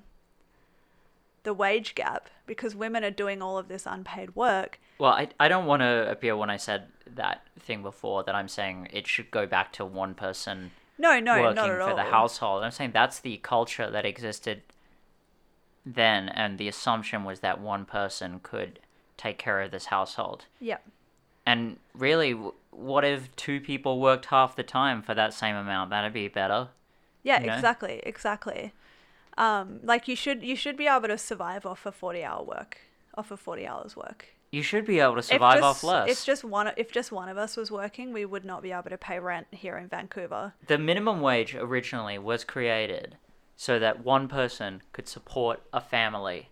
the 1.44 1.54
wage 1.54 1.96
gap 1.96 2.30
because 2.46 2.76
women 2.76 3.04
are 3.04 3.12
doing 3.12 3.42
all 3.42 3.58
of 3.58 3.68
this 3.68 3.86
unpaid 3.86 4.36
work. 4.36 4.80
Well, 5.00 5.12
I, 5.14 5.30
I 5.40 5.48
don't 5.48 5.66
want 5.66 5.82
to 5.82 6.10
appear 6.10 6.36
when 6.38 6.50
I 6.50 6.58
said 6.58 6.88
that 7.16 7.44
thing 7.60 7.82
before 7.82 8.24
that 8.24 8.36
I'm 8.36 8.48
saying 8.48 8.90
it 8.92 9.08
should 9.08 9.32
go 9.32 9.48
back 9.48 9.72
to 9.74 9.86
one 9.86 10.14
person 10.14 10.72
No, 10.98 11.20
no, 11.20 11.40
working 11.42 11.56
not 11.56 11.70
at 11.70 11.78
for 11.78 11.82
all. 11.82 11.96
the 11.96 12.04
household. 12.04 12.64
I'm 12.64 12.72
saying 12.72 12.92
that's 12.94 13.20
the 13.20 13.38
culture 13.38 13.90
that 13.90 14.06
existed 14.06 14.62
then, 15.86 16.30
and 16.30 16.58
the 16.58 16.68
assumption 16.68 17.24
was 17.24 17.40
that 17.40 17.60
one 17.60 17.86
person 17.86 18.40
could 18.44 18.80
take 19.20 19.38
care 19.38 19.62
of 19.62 19.72
this 19.72 19.86
household. 19.86 20.46
Yeah. 20.60 20.78
And 21.46 21.78
really, 21.94 22.32
what 22.72 23.04
if 23.04 23.36
two 23.36 23.60
people 23.60 24.00
worked 24.00 24.26
half 24.28 24.56
the 24.56 24.64
time 24.64 25.02
for 25.02 25.14
that 25.14 25.34
same 25.34 25.56
amount? 25.56 25.90
That'd 25.90 26.14
be 26.14 26.28
better. 26.28 26.70
Yeah, 27.24 27.42
You 27.42 27.48
know? 27.48 27.56
exactly, 27.56 28.02
exactly. 28.04 28.72
Um, 29.38 29.80
like 29.84 30.08
you 30.08 30.16
should 30.16 30.44
you 30.44 30.56
should 30.56 30.78
be 30.78 30.88
able 30.88 31.08
to 31.08 31.18
survive 31.18 31.66
off 31.66 31.86
a 31.86 31.92
forty 31.92 32.24
hour 32.24 32.44
work, 32.44 32.78
off 33.16 33.32
of 33.32 33.40
forty 33.40 33.66
hours 33.68 33.96
work. 33.96 34.28
You 34.52 34.64
should 34.64 34.86
be 34.86 35.00
able 35.00 35.16
to 35.16 35.22
survive 35.22 35.62
off 35.64 35.78
just- 35.78 35.84
less. 35.84 36.10
If 36.10 36.26
just 36.26 36.44
one 36.44 36.72
if 36.76 36.92
just 36.92 37.12
one 37.12 37.30
of 37.30 37.38
us 37.38 37.56
was 37.56 37.72
working, 37.72 38.12
we 38.14 38.26
would 38.26 38.44
not 38.46 38.62
be 38.62 38.72
able 38.72 38.90
to 38.90 38.98
pay 38.98 39.20
rent 39.20 39.48
here 39.52 39.78
in 39.78 39.88
Vancouver. 39.88 40.54
The 40.68 40.78
minimum 40.78 41.22
wage 41.22 41.56
originally 41.56 42.18
was 42.18 42.44
created 42.44 43.16
so 43.56 43.80
that 43.80 44.04
one 44.04 44.28
person 44.28 44.82
could 44.94 45.08
support 45.08 45.62
a 45.74 45.82
family 45.82 46.50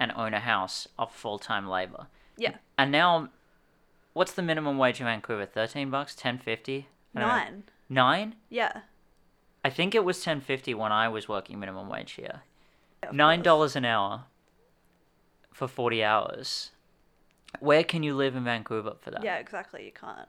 and 0.00 0.10
own 0.16 0.34
a 0.34 0.40
house 0.40 0.88
of 0.98 1.12
full 1.12 1.38
time 1.38 1.68
labor. 1.68 2.06
Yeah, 2.36 2.56
And 2.78 2.90
now, 2.90 3.28
what's 4.14 4.32
the 4.32 4.42
minimum 4.42 4.78
wage 4.78 4.98
in 4.98 5.06
Vancouver? 5.06 5.44
Thirteen 5.46 5.90
bucks, 5.90 6.14
ten 6.16 6.38
fifty. 6.38 6.88
nine. 7.14 7.64
Nine? 7.88 8.36
Yeah, 8.48 8.80
I 9.64 9.68
think 9.70 9.94
it 9.94 10.04
was 10.04 10.22
ten 10.22 10.40
fifty 10.40 10.72
when 10.74 10.90
I 10.90 11.08
was 11.08 11.28
working 11.28 11.60
minimum 11.60 11.88
wage 11.88 12.12
here. 12.12 12.40
of 13.02 13.12
Nine 13.14 13.42
dollars 13.42 13.76
an 13.76 13.84
hour 13.84 14.24
for 15.52 15.68
forty 15.68 16.02
hours. 16.02 16.70
Where 17.58 17.82
can 17.84 18.02
you 18.04 18.14
live 18.14 18.36
in 18.36 18.44
Vancouver 18.44 18.94
for 19.00 19.10
that? 19.10 19.22
Yeah, 19.24 19.36
exactly. 19.36 19.84
You 19.84 19.92
can't 19.92 20.28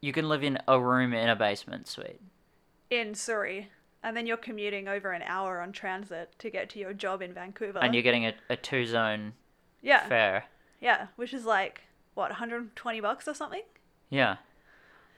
You 0.00 0.12
can 0.12 0.28
live 0.28 0.42
in 0.44 0.58
a 0.68 0.80
room 0.80 1.12
in 1.12 1.28
a 1.28 1.36
basement 1.36 1.88
suite. 1.88 2.20
in 2.90 3.14
Surrey, 3.14 3.68
and 4.04 4.16
then 4.16 4.26
you're 4.26 4.36
commuting 4.36 4.86
over 4.86 5.10
an 5.12 5.22
hour 5.22 5.60
on 5.60 5.72
transit 5.72 6.34
to 6.38 6.50
get 6.50 6.68
to 6.70 6.78
your 6.78 6.92
job 6.92 7.22
in 7.22 7.32
Vancouver. 7.32 7.78
And 7.80 7.94
you're 7.94 8.02
getting 8.04 8.26
a, 8.26 8.34
a 8.50 8.56
two 8.56 8.86
zone 8.86 9.32
yeah, 9.82 10.06
fare. 10.06 10.44
yeah, 10.80 11.08
which 11.16 11.32
is 11.34 11.44
like 11.44 11.82
what 12.14 12.30
120 12.30 13.00
bucks 13.00 13.26
or 13.26 13.34
something. 13.34 13.62
Yeah. 14.10 14.36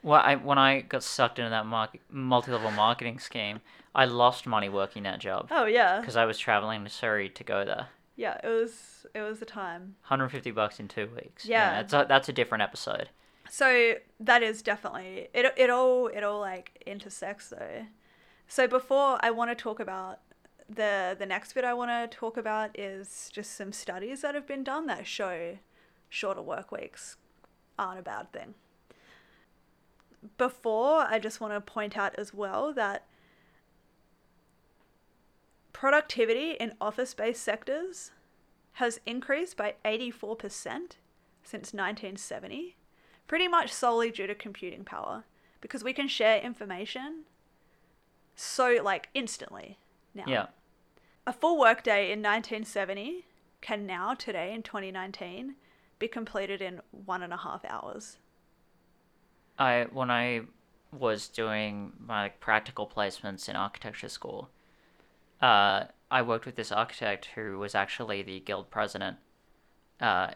Well, 0.01 0.21
I 0.23 0.35
when 0.35 0.57
I 0.57 0.81
got 0.81 1.03
sucked 1.03 1.37
into 1.37 1.49
that 1.49 1.65
market, 1.65 2.01
multi-level 2.09 2.71
marketing 2.71 3.19
scheme, 3.19 3.59
I 3.93 4.05
lost 4.05 4.47
money 4.47 4.69
working 4.69 5.03
that 5.03 5.19
job 5.19 5.49
Oh 5.51 5.65
yeah, 5.65 5.99
because 5.99 6.15
I 6.15 6.25
was 6.25 6.37
traveling 6.39 6.83
to 6.85 6.89
Surrey 6.89 7.29
to 7.29 7.43
go 7.43 7.65
there. 7.65 7.87
yeah. 8.15 8.39
It 8.43 8.47
was 8.47 9.05
it 9.13 9.21
was 9.21 9.39
the 9.39 9.45
time. 9.45 9.95
150 10.07 10.51
bucks 10.51 10.79
in 10.79 10.87
two 10.87 11.09
weeks. 11.13 11.45
Yeah. 11.45 11.81
that's 11.81 11.93
a, 11.93 12.05
that's 12.07 12.29
a 12.29 12.33
different 12.33 12.61
episode. 12.61 13.09
So 13.49 13.95
that 14.19 14.43
is 14.43 14.61
definitely 14.61 15.27
it. 15.33 15.53
It 15.57 15.69
all 15.69 16.07
it 16.07 16.23
all 16.23 16.39
like 16.39 16.83
intersects 16.85 17.49
though. 17.49 17.85
So 18.47 18.67
before 18.67 19.17
I 19.21 19.31
want 19.31 19.51
to 19.51 19.55
talk 19.55 19.79
about 19.79 20.19
the 20.69 21.15
the 21.17 21.25
next 21.25 21.53
bit 21.53 21.63
I 21.63 21.73
want 21.73 21.91
to 21.91 22.17
talk 22.17 22.37
about 22.37 22.77
is 22.77 23.29
just 23.31 23.55
some 23.55 23.71
studies 23.71 24.21
that 24.21 24.35
have 24.35 24.47
been 24.47 24.63
done 24.63 24.85
that 24.87 25.05
show 25.05 25.57
shorter 26.09 26.41
work 26.41 26.71
weeks 26.71 27.17
aren't 27.77 27.99
a 27.99 28.03
bad 28.03 28.31
thing. 28.31 28.53
Before 30.37 31.01
I 31.01 31.19
just 31.19 31.39
want 31.39 31.53
to 31.53 31.61
point 31.61 31.97
out 31.97 32.15
as 32.17 32.33
well 32.33 32.73
that 32.73 33.05
productivity 35.73 36.51
in 36.51 36.73
office-based 36.81 37.43
sectors 37.43 38.11
has 38.73 38.99
increased 39.05 39.55
by 39.57 39.75
84% 39.85 40.97
since 41.43 41.73
1970 41.73 42.75
pretty 43.27 43.47
much 43.47 43.71
solely 43.71 44.09
due 44.09 44.27
to 44.27 44.33
computing 44.35 44.83
power 44.83 45.23
because 45.61 45.83
we 45.83 45.93
can 45.93 46.07
share 46.07 46.41
information 46.41 47.25
so 48.37 48.77
like 48.83 49.09
instantly 49.13 49.77
now. 50.13 50.23
Yeah. 50.27 50.45
A 51.25 51.33
full 51.33 51.59
workday 51.59 52.05
in 52.05 52.19
1970 52.19 53.25
can 53.59 53.85
now 53.85 54.13
today 54.13 54.53
in 54.53 54.63
2019 54.63 55.55
be 55.99 56.07
completed 56.07 56.61
in 56.61 56.79
one 56.91 57.23
and 57.23 57.33
a 57.33 57.37
half 57.37 57.65
hours. 57.65 58.17
I 59.59 59.87
when 59.91 60.09
I 60.09 60.41
was 60.97 61.27
doing 61.27 61.91
my 61.99 62.23
like, 62.23 62.39
practical 62.39 62.87
placements 62.87 63.49
in 63.49 63.55
architecture 63.55 64.07
school, 64.07 64.49
uh, 65.41 65.85
I 66.09 66.21
worked 66.21 66.45
with 66.45 66.55
this 66.55 66.71
architect 66.71 67.29
who 67.35 67.57
was 67.57 67.75
actually 67.75 68.21
the 68.21 68.39
guild 68.39 68.69
president, 68.69 69.17
uh, 69.99 70.31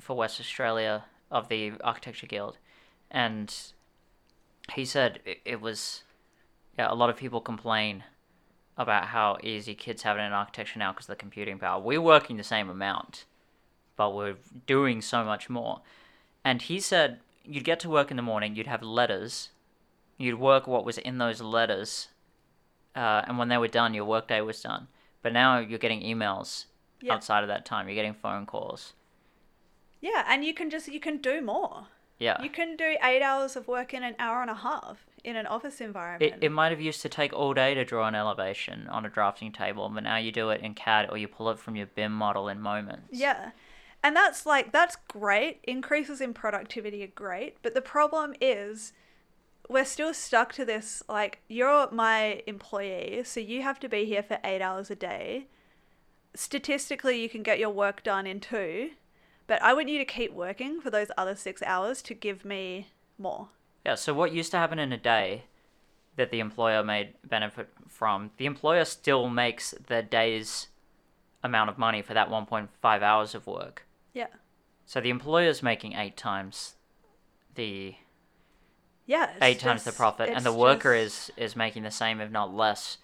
for 0.00 0.16
West 0.16 0.40
Australia 0.40 1.04
of 1.30 1.48
the 1.48 1.72
Architecture 1.82 2.26
Guild, 2.26 2.58
and 3.10 3.54
he 4.72 4.84
said 4.84 5.20
it, 5.24 5.40
it 5.44 5.60
was 5.60 6.04
yeah 6.78 6.90
a 6.90 6.94
lot 6.94 7.10
of 7.10 7.16
people 7.16 7.40
complain 7.40 8.04
about 8.76 9.06
how 9.06 9.38
easy 9.42 9.74
kids 9.74 10.02
have 10.02 10.16
it 10.16 10.20
in 10.20 10.32
architecture 10.32 10.78
now 10.78 10.92
because 10.92 11.04
of 11.06 11.12
the 11.16 11.16
computing 11.16 11.58
power. 11.58 11.80
We're 11.80 12.00
working 12.00 12.36
the 12.36 12.42
same 12.42 12.68
amount, 12.68 13.24
but 13.96 14.14
we're 14.14 14.36
doing 14.66 15.00
so 15.00 15.24
much 15.24 15.48
more. 15.48 15.80
And 16.44 16.60
he 16.60 16.80
said 16.80 17.20
you'd 17.44 17.64
get 17.64 17.78
to 17.80 17.88
work 17.88 18.10
in 18.10 18.16
the 18.16 18.22
morning, 18.22 18.56
you'd 18.56 18.66
have 18.66 18.82
letters, 18.82 19.50
you'd 20.18 20.40
work 20.40 20.66
what 20.66 20.84
was 20.84 20.98
in 20.98 21.18
those 21.18 21.40
letters, 21.40 22.08
uh, 22.96 23.22
and 23.26 23.38
when 23.38 23.48
they 23.48 23.58
were 23.58 23.68
done, 23.68 23.94
your 23.94 24.04
workday 24.04 24.40
was 24.40 24.60
done. 24.60 24.88
But 25.22 25.32
now 25.32 25.58
you're 25.58 25.78
getting 25.78 26.02
emails 26.02 26.66
Yeah. 27.00 27.14
outside 27.14 27.42
of 27.44 27.48
that 27.48 27.64
time. 27.64 27.86
You're 27.88 27.94
getting 27.94 28.14
phone 28.14 28.44
calls. 28.46 28.94
Yeah, 30.00 30.24
and 30.26 30.44
you 30.44 30.52
can 30.52 30.68
just 30.68 30.88
you 30.88 31.00
can 31.00 31.18
do 31.18 31.40
more. 31.40 31.86
Yeah. 32.18 32.42
You 32.42 32.50
can 32.50 32.76
do 32.76 32.96
eight 33.02 33.22
hours 33.22 33.56
of 33.56 33.68
work 33.68 33.94
in 33.94 34.02
an 34.02 34.14
hour 34.18 34.42
and 34.42 34.50
a 34.50 34.54
half 34.54 35.06
in 35.24 35.36
an 35.36 35.46
office 35.46 35.80
environment. 35.80 36.34
It, 36.36 36.46
it 36.46 36.52
might 36.52 36.70
have 36.70 36.80
used 36.80 37.02
to 37.02 37.08
take 37.08 37.32
all 37.32 37.54
day 37.54 37.74
to 37.74 37.84
draw 37.84 38.06
an 38.06 38.14
elevation 38.14 38.86
on 38.88 39.06
a 39.06 39.08
drafting 39.08 39.50
table, 39.50 39.90
but 39.92 40.04
now 40.04 40.16
you 40.16 40.30
do 40.30 40.50
it 40.50 40.60
in 40.60 40.74
CAD 40.74 41.08
or 41.10 41.16
you 41.16 41.26
pull 41.26 41.50
it 41.50 41.58
from 41.58 41.74
your 41.74 41.86
BIM 41.86 42.12
model 42.12 42.48
in 42.48 42.60
moments. 42.60 43.08
Yeah. 43.10 43.50
And 44.02 44.14
that's 44.14 44.44
like 44.44 44.70
that's 44.70 44.96
great. 45.08 45.60
Increases 45.64 46.20
in 46.20 46.34
productivity 46.34 47.02
are 47.02 47.08
great, 47.08 47.56
but 47.62 47.72
the 47.72 47.80
problem 47.80 48.34
is 48.38 48.92
we're 49.68 49.86
still 49.86 50.12
stuck 50.12 50.52
to 50.52 50.64
this 50.66 51.02
like 51.08 51.40
you're 51.48 51.90
my 51.90 52.42
employee, 52.46 53.22
so 53.24 53.40
you 53.40 53.62
have 53.62 53.80
to 53.80 53.88
be 53.88 54.04
here 54.04 54.22
for 54.22 54.38
8 54.44 54.60
hours 54.60 54.90
a 54.90 54.94
day. 54.94 55.46
Statistically, 56.34 57.22
you 57.22 57.30
can 57.30 57.42
get 57.42 57.58
your 57.58 57.70
work 57.70 58.02
done 58.02 58.26
in 58.26 58.40
2, 58.40 58.90
but 59.46 59.62
I 59.62 59.72
want 59.72 59.88
you 59.88 59.96
to 59.98 60.04
keep 60.04 60.34
working 60.34 60.82
for 60.82 60.90
those 60.90 61.10
other 61.16 61.34
6 61.34 61.62
hours 61.62 62.02
to 62.02 62.12
give 62.12 62.44
me 62.44 62.88
more. 63.16 63.48
Yeah, 63.84 63.94
so 63.96 64.14
what 64.14 64.32
used 64.32 64.50
to 64.52 64.56
happen 64.58 64.78
in 64.78 64.92
a 64.92 64.98
day 64.98 65.44
that 66.16 66.30
the 66.30 66.40
employer 66.40 66.82
made 66.82 67.14
benefit 67.24 67.68
from, 67.88 68.30
the 68.36 68.46
employer 68.46 68.84
still 68.84 69.28
makes 69.28 69.72
the 69.86 70.02
day's 70.02 70.68
amount 71.42 71.68
of 71.68 71.76
money 71.76 72.00
for 72.00 72.14
that 72.14 72.30
1.5 72.30 73.02
hours 73.02 73.34
of 73.34 73.46
work. 73.46 73.86
Yeah. 74.12 74.28
So 74.86 75.00
the 75.00 75.10
employer's 75.10 75.62
making 75.62 75.94
eight 75.94 76.16
times 76.16 76.76
the 77.54 77.96
Yeah. 79.06 79.34
eight 79.42 79.60
times 79.60 79.84
the 79.84 79.92
profit, 79.92 80.30
and 80.30 80.44
the 80.44 80.52
worker 80.52 80.94
just- 80.94 81.30
is 81.30 81.50
is 81.50 81.56
making 81.56 81.82
the 81.82 81.90
same, 81.90 82.20
if 82.20 82.30
not 82.30 82.54
less, 82.54 82.98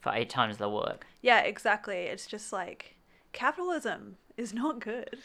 for 0.00 0.12
eight 0.14 0.30
times 0.30 0.58
the 0.58 0.68
work. 0.68 1.06
Yeah, 1.20 1.40
exactly. 1.40 1.96
It's 2.04 2.26
just 2.26 2.52
like 2.52 2.96
capitalism 3.32 4.18
is 4.36 4.52
not 4.54 4.78
good. 4.78 5.22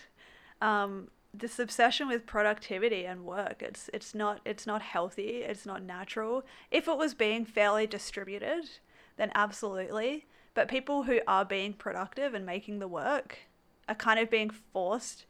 Um, 0.62 1.12
this 1.40 1.60
obsession 1.60 2.08
with 2.08 2.26
productivity 2.26 3.06
and 3.06 3.26
work, 3.26 3.62
it's 3.62 3.90
it's 3.94 4.16
not 4.16 4.42
it's 4.46 4.66
not 4.66 4.82
healthy. 4.82 5.44
It's 5.44 5.66
not 5.66 5.84
natural. 5.84 6.44
If 6.72 6.88
it 6.88 6.98
was 6.98 7.14
being 7.14 7.46
fairly 7.46 7.88
distributed, 7.88 8.70
then 9.18 9.32
absolutely. 9.36 10.26
But 10.54 10.68
people 10.68 11.04
who 11.04 11.20
are 11.28 11.46
being 11.46 11.74
productive 11.74 12.34
and 12.34 12.46
making 12.46 12.80
the 12.80 12.88
work 12.88 13.40
are 13.88 13.96
kind 13.96 14.20
of 14.20 14.30
being 14.30 14.50
forced 14.50 15.26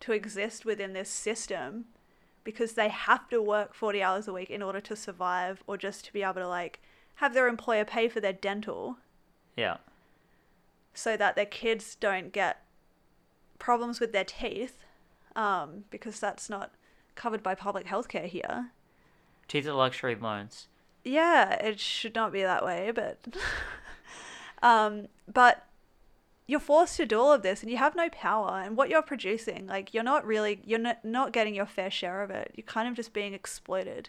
to 0.00 0.12
exist 0.12 0.64
within 0.64 0.92
this 0.92 1.08
system 1.10 1.86
because 2.44 2.74
they 2.74 2.88
have 2.88 3.28
to 3.30 3.42
work 3.42 3.74
40 3.74 4.02
hours 4.02 4.28
a 4.28 4.32
week 4.32 4.50
in 4.50 4.62
order 4.62 4.80
to 4.80 4.94
survive 4.94 5.62
or 5.66 5.76
just 5.76 6.04
to 6.04 6.12
be 6.12 6.22
able 6.22 6.34
to 6.34 6.48
like 6.48 6.80
have 7.16 7.34
their 7.34 7.48
employer 7.48 7.84
pay 7.84 8.08
for 8.08 8.20
their 8.20 8.32
dental 8.32 8.96
Yeah. 9.56 9.78
so 10.94 11.16
that 11.16 11.34
their 11.34 11.46
kids 11.46 11.94
don't 11.96 12.32
get 12.32 12.62
problems 13.58 13.98
with 13.98 14.12
their 14.12 14.24
teeth 14.24 14.78
um, 15.38 15.84
because 15.88 16.18
that's 16.18 16.50
not 16.50 16.72
covered 17.14 17.42
by 17.42 17.54
public 17.54 17.86
healthcare 17.86 18.26
here. 18.26 18.72
Teeth 19.46 19.66
are 19.66 19.72
luxury 19.72 20.16
loans. 20.16 20.66
Yeah, 21.04 21.52
it 21.54 21.80
should 21.80 22.14
not 22.14 22.32
be 22.32 22.42
that 22.42 22.64
way, 22.64 22.92
but 22.94 23.18
um, 24.62 25.06
but 25.32 25.64
you're 26.46 26.58
forced 26.58 26.96
to 26.96 27.06
do 27.06 27.20
all 27.20 27.32
of 27.32 27.42
this 27.42 27.62
and 27.62 27.70
you 27.70 27.76
have 27.76 27.94
no 27.94 28.08
power 28.08 28.60
and 28.64 28.76
what 28.76 28.88
you're 28.88 29.02
producing 29.02 29.66
like 29.66 29.92
you're 29.92 30.02
not 30.02 30.26
really 30.26 30.60
you're 30.64 30.78
not, 30.78 31.04
not 31.04 31.30
getting 31.30 31.54
your 31.54 31.66
fair 31.66 31.90
share 31.90 32.22
of 32.22 32.30
it 32.30 32.50
you're 32.56 32.64
kind 32.64 32.88
of 32.88 32.94
just 32.94 33.12
being 33.12 33.34
exploited 33.34 34.08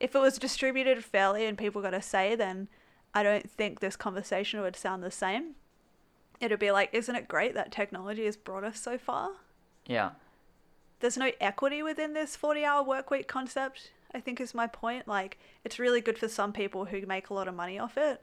if 0.00 0.16
it 0.16 0.18
was 0.18 0.38
distributed 0.38 1.04
fairly 1.04 1.46
and 1.46 1.56
people 1.56 1.80
got 1.80 1.94
a 1.94 2.02
say 2.02 2.34
then 2.34 2.66
i 3.14 3.22
don't 3.22 3.48
think 3.48 3.78
this 3.78 3.94
conversation 3.94 4.60
would 4.60 4.74
sound 4.74 5.00
the 5.00 5.10
same 5.10 5.54
it'd 6.40 6.58
be 6.58 6.72
like 6.72 6.90
isn't 6.92 7.14
it 7.14 7.28
great 7.28 7.54
that 7.54 7.70
technology 7.70 8.24
has 8.24 8.36
brought 8.36 8.64
us 8.64 8.80
so 8.80 8.98
far 8.98 9.30
Yeah. 9.88 10.10
there's 11.00 11.16
no 11.18 11.32
equity 11.40 11.82
within 11.82 12.12
this 12.14 12.36
40 12.36 12.64
hour 12.64 12.82
work 12.84 13.10
week 13.10 13.26
concept 13.26 13.90
i 14.14 14.20
think 14.20 14.40
is 14.40 14.54
my 14.54 14.66
point 14.66 15.08
like 15.08 15.38
it's 15.64 15.78
really 15.80 16.00
good 16.00 16.18
for 16.18 16.28
some 16.28 16.52
people 16.52 16.84
who 16.86 17.04
make 17.06 17.30
a 17.30 17.34
lot 17.34 17.48
of 17.48 17.54
money 17.54 17.78
off 17.78 17.96
it 17.96 18.22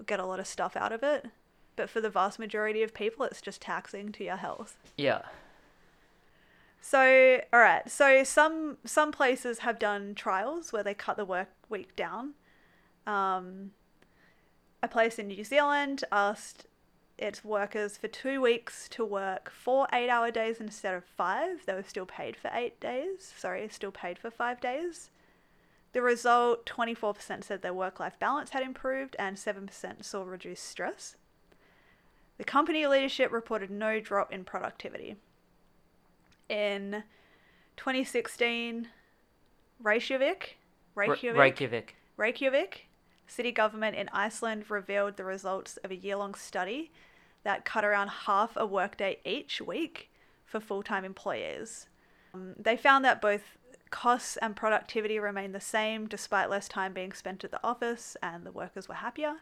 or 0.00 0.04
get 0.04 0.18
a 0.20 0.24
lot 0.26 0.40
of 0.40 0.46
stuff 0.46 0.76
out 0.76 0.90
of 0.92 1.02
it 1.02 1.26
but 1.76 1.88
for 1.90 2.00
the 2.00 2.10
vast 2.10 2.38
majority 2.38 2.82
of 2.82 2.92
people 2.94 3.24
it's 3.24 3.40
just 3.42 3.60
taxing 3.60 4.10
to 4.12 4.24
your 4.24 4.36
health 4.36 4.76
Yeah. 4.96 5.22
so 6.80 7.40
all 7.52 7.60
right 7.60 7.90
so 7.90 8.24
some 8.24 8.78
some 8.84 9.10
places 9.12 9.60
have 9.60 9.78
done 9.78 10.14
trials 10.14 10.72
where 10.72 10.82
they 10.82 10.94
cut 10.94 11.16
the 11.16 11.24
work 11.24 11.48
week 11.68 11.94
down 11.96 12.34
um, 13.06 13.72
a 14.82 14.88
place 14.88 15.18
in 15.18 15.28
new 15.28 15.44
zealand 15.44 16.04
asked 16.12 16.66
its 17.16 17.44
workers 17.44 17.96
for 17.96 18.08
two 18.08 18.40
weeks 18.40 18.88
to 18.90 19.04
work 19.04 19.50
four 19.50 19.86
eight 19.92 20.08
hour 20.08 20.30
days 20.30 20.60
instead 20.60 20.94
of 20.94 21.04
five. 21.04 21.64
They 21.66 21.74
were 21.74 21.82
still 21.82 22.06
paid 22.06 22.36
for 22.36 22.50
eight 22.52 22.80
days. 22.80 23.32
Sorry 23.36 23.68
still 23.68 23.92
paid 23.92 24.18
for 24.18 24.30
five 24.30 24.60
days. 24.60 25.10
The 25.92 26.02
result 26.02 26.66
24% 26.66 27.44
said 27.44 27.62
their 27.62 27.72
work 27.72 28.00
life 28.00 28.18
balance 28.18 28.50
had 28.50 28.64
improved 28.64 29.14
and 29.16 29.36
7% 29.36 30.04
saw 30.04 30.24
reduced 30.24 30.64
stress. 30.64 31.14
The 32.36 32.42
company 32.42 32.84
leadership 32.88 33.30
reported 33.30 33.70
no 33.70 34.00
drop 34.00 34.32
in 34.32 34.44
productivity. 34.44 35.14
In 36.48 37.04
2016 37.76 38.88
Reykjavik 39.80 40.56
Re- 40.96 41.08
Reykjavik 41.08 41.38
Reykjavik. 41.38 41.96
Reykjavik, 42.16 42.86
city 43.26 43.52
government 43.52 43.96
in 43.96 44.08
Iceland 44.12 44.70
revealed 44.70 45.16
the 45.16 45.24
results 45.24 45.76
of 45.78 45.90
a 45.90 45.96
year 45.96 46.16
long 46.16 46.34
study 46.34 46.90
that 47.42 47.64
cut 47.64 47.84
around 47.84 48.08
half 48.08 48.52
a 48.56 48.66
workday 48.66 49.18
each 49.24 49.60
week 49.60 50.10
for 50.44 50.60
full 50.60 50.82
time 50.82 51.04
employees. 51.04 51.88
Um, 52.32 52.54
they 52.58 52.76
found 52.76 53.04
that 53.04 53.20
both 53.20 53.58
costs 53.90 54.36
and 54.38 54.56
productivity 54.56 55.18
remained 55.18 55.54
the 55.54 55.60
same 55.60 56.06
despite 56.06 56.50
less 56.50 56.68
time 56.68 56.92
being 56.92 57.12
spent 57.12 57.44
at 57.44 57.50
the 57.50 57.64
office, 57.64 58.16
and 58.22 58.44
the 58.44 58.52
workers 58.52 58.88
were 58.88 58.94
happier. 58.94 59.34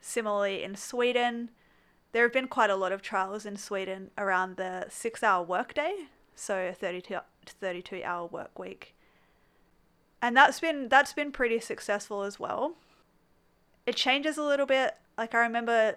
Similarly, 0.00 0.62
in 0.62 0.76
Sweden, 0.76 1.50
there 2.12 2.22
have 2.22 2.32
been 2.32 2.48
quite 2.48 2.70
a 2.70 2.76
lot 2.76 2.92
of 2.92 3.02
trials 3.02 3.44
in 3.44 3.56
Sweden 3.56 4.10
around 4.16 4.56
the 4.56 4.86
six 4.88 5.22
hour 5.22 5.44
workday, 5.44 6.06
so 6.34 6.56
a 6.56 6.72
32, 6.72 7.18
32 7.46 8.02
hour 8.04 8.26
work 8.26 8.58
week 8.58 8.94
and 10.20 10.36
that's 10.36 10.60
been 10.60 10.88
that's 10.88 11.12
been 11.12 11.32
pretty 11.32 11.60
successful 11.60 12.22
as 12.22 12.38
well. 12.40 12.74
It 13.88 13.96
changes 13.96 14.36
a 14.36 14.42
little 14.42 14.66
bit. 14.66 14.98
Like 15.16 15.34
I 15.34 15.38
remember 15.38 15.96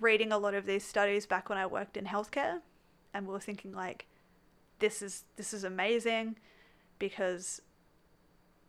reading 0.00 0.32
a 0.32 0.38
lot 0.38 0.52
of 0.52 0.66
these 0.66 0.84
studies 0.84 1.26
back 1.26 1.48
when 1.48 1.56
I 1.56 1.64
worked 1.64 1.96
in 1.96 2.06
healthcare, 2.06 2.58
and 3.14 3.24
we 3.24 3.32
were 3.32 3.38
thinking 3.38 3.72
like, 3.72 4.06
this 4.80 5.00
is 5.00 5.22
this 5.36 5.54
is 5.54 5.62
amazing, 5.62 6.34
because 6.98 7.62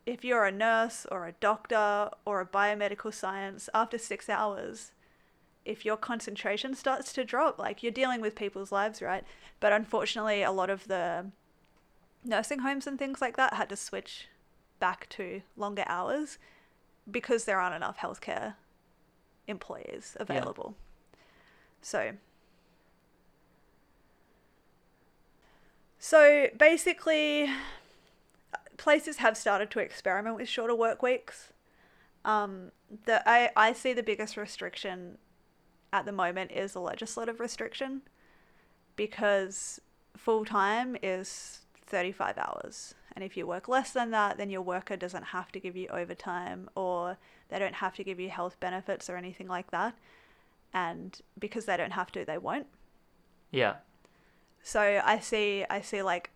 if 0.06 0.24
you're 0.24 0.44
a 0.44 0.52
nurse 0.52 1.08
or 1.10 1.26
a 1.26 1.32
doctor 1.32 2.10
or 2.24 2.40
a 2.40 2.46
biomedical 2.46 3.12
science, 3.12 3.68
after 3.74 3.98
six 3.98 4.28
hours, 4.28 4.92
if 5.64 5.84
your 5.84 5.96
concentration 5.96 6.76
starts 6.76 7.12
to 7.14 7.24
drop, 7.24 7.58
like 7.58 7.82
you're 7.82 7.90
dealing 7.90 8.20
with 8.20 8.36
people's 8.36 8.70
lives, 8.70 9.02
right? 9.02 9.24
But 9.58 9.72
unfortunately, 9.72 10.44
a 10.44 10.52
lot 10.52 10.70
of 10.70 10.86
the 10.86 11.32
nursing 12.24 12.60
homes 12.60 12.86
and 12.86 12.96
things 12.96 13.20
like 13.20 13.36
that 13.38 13.54
had 13.54 13.68
to 13.70 13.76
switch 13.76 14.28
back 14.78 15.08
to 15.08 15.42
longer 15.56 15.84
hours 15.88 16.38
because 17.10 17.44
there 17.44 17.60
aren't 17.60 17.74
enough 17.74 17.98
healthcare 17.98 18.54
employees 19.46 20.16
available. 20.18 20.74
So 21.80 22.12
So 25.98 26.48
basically 26.56 27.50
places 28.76 29.16
have 29.16 29.36
started 29.36 29.72
to 29.72 29.80
experiment 29.80 30.36
with 30.36 30.48
shorter 30.48 30.74
work 30.74 31.02
weeks. 31.02 31.52
Um, 32.24 32.70
the 33.06 33.28
I, 33.28 33.50
I 33.56 33.72
see 33.72 33.92
the 33.92 34.04
biggest 34.04 34.36
restriction 34.36 35.18
at 35.92 36.04
the 36.04 36.12
moment 36.12 36.52
is 36.52 36.76
a 36.76 36.80
legislative 36.80 37.40
restriction 37.40 38.02
because 38.94 39.80
full 40.16 40.44
time 40.44 40.96
is 41.02 41.62
35 41.86 42.38
hours. 42.38 42.94
And 43.16 43.24
if 43.24 43.34
you 43.34 43.46
work 43.46 43.66
less 43.66 43.92
than 43.92 44.10
that, 44.10 44.36
then 44.36 44.50
your 44.50 44.60
worker 44.60 44.94
doesn't 44.94 45.24
have 45.24 45.50
to 45.52 45.58
give 45.58 45.74
you 45.74 45.88
overtime 45.88 46.68
or 46.74 47.16
they 47.48 47.58
don't 47.58 47.76
have 47.76 47.96
to 47.96 48.04
give 48.04 48.20
you 48.20 48.28
health 48.28 48.60
benefits 48.60 49.08
or 49.08 49.16
anything 49.16 49.48
like 49.48 49.70
that. 49.70 49.94
And 50.74 51.18
because 51.38 51.64
they 51.64 51.78
don't 51.78 51.92
have 51.92 52.12
to, 52.12 52.26
they 52.26 52.36
won't. 52.36 52.66
Yeah. 53.50 53.76
So 54.62 55.00
I 55.02 55.18
see 55.18 55.64
I 55.70 55.80
see 55.80 56.02
like 56.02 56.30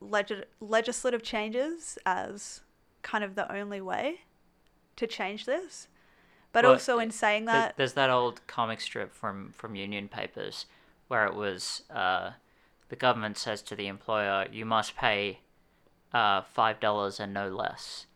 leg- 0.00 0.44
legislative 0.60 1.24
changes 1.24 1.98
as 2.06 2.60
kind 3.02 3.24
of 3.24 3.34
the 3.34 3.50
only 3.52 3.80
way 3.80 4.20
to 4.94 5.08
change 5.08 5.44
this. 5.44 5.88
But 6.52 6.62
Well, 6.62 6.74
also 6.74 7.00
in 7.00 7.10
saying 7.10 7.46
that, 7.46 7.76
There's 7.76 7.94
that 7.94 8.10
old 8.10 8.46
comic 8.46 8.80
strip 8.80 9.12
from 9.12 9.52
from 9.56 9.74
Union 9.74 10.06
Papers 10.06 10.66
where 11.08 11.26
it 11.26 11.34
was 11.34 11.82
uh, 11.90 12.32
the 12.90 12.96
government 12.96 13.38
says 13.38 13.60
to 13.62 13.74
the 13.74 13.88
employer, 13.88 14.46
"You 14.52 14.64
must 14.64 14.96
pay 14.96 15.40
uh, 16.16 16.42
five 16.42 16.80
dollars 16.80 17.20
and 17.20 17.32
no 17.34 17.48
less," 17.48 18.06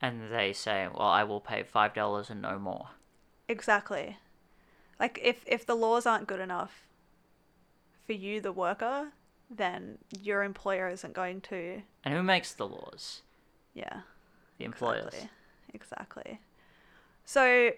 and 0.00 0.32
they 0.32 0.52
say, 0.52 0.88
"Well, 0.92 1.08
I 1.08 1.22
will 1.24 1.40
pay 1.40 1.62
five 1.62 1.94
dollars 1.94 2.30
and 2.30 2.42
no 2.42 2.58
more." 2.58 2.88
exactly. 3.48 4.16
Like 4.98 5.18
if 5.22 5.42
if 5.46 5.64
the 5.66 5.74
laws 5.74 6.06
aren't 6.06 6.26
good 6.26 6.40
enough 6.40 6.86
for 8.06 8.12
you 8.12 8.40
the 8.40 8.52
worker, 8.52 9.12
then 9.50 9.98
your 10.20 10.42
employer 10.42 10.88
isn't 10.88 11.14
going 11.14 11.40
to 11.42 11.82
And 12.04 12.14
who 12.14 12.22
makes 12.22 12.52
the 12.52 12.66
laws? 12.68 13.22
yeah. 13.74 14.00
The 14.58 14.64
employers. 14.66 15.06
Exactly. 15.06 15.30
Exactly. 15.72 16.40
So, 17.24 17.70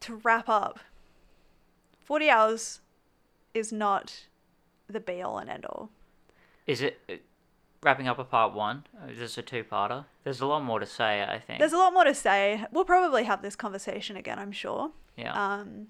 to 0.00 0.16
wrap 0.16 0.48
up, 0.48 0.80
40 2.00 2.28
hours 2.28 2.80
is 3.54 3.72
not 3.72 4.26
the 4.88 5.00
be 5.00 5.22
all 5.22 5.38
and 5.38 5.48
end 5.48 5.64
all. 5.64 5.88
Is 6.66 6.82
it 6.82 7.00
wrapping 7.82 8.08
up 8.08 8.18
a 8.18 8.24
part 8.24 8.54
one? 8.54 8.84
Or 9.02 9.10
Is 9.10 9.36
a 9.36 9.42
two-parter? 9.42 10.04
There's 10.24 10.40
a 10.40 10.46
lot 10.46 10.62
more 10.62 10.78
to 10.80 10.86
say. 10.86 11.22
I 11.22 11.38
think. 11.38 11.58
There's 11.58 11.72
a 11.72 11.78
lot 11.78 11.92
more 11.92 12.04
to 12.04 12.14
say. 12.14 12.64
We'll 12.72 12.84
probably 12.84 13.24
have 13.24 13.42
this 13.42 13.56
conversation 13.56 14.16
again, 14.16 14.38
I'm 14.38 14.52
sure. 14.52 14.92
yeah. 15.16 15.32
Um, 15.32 15.88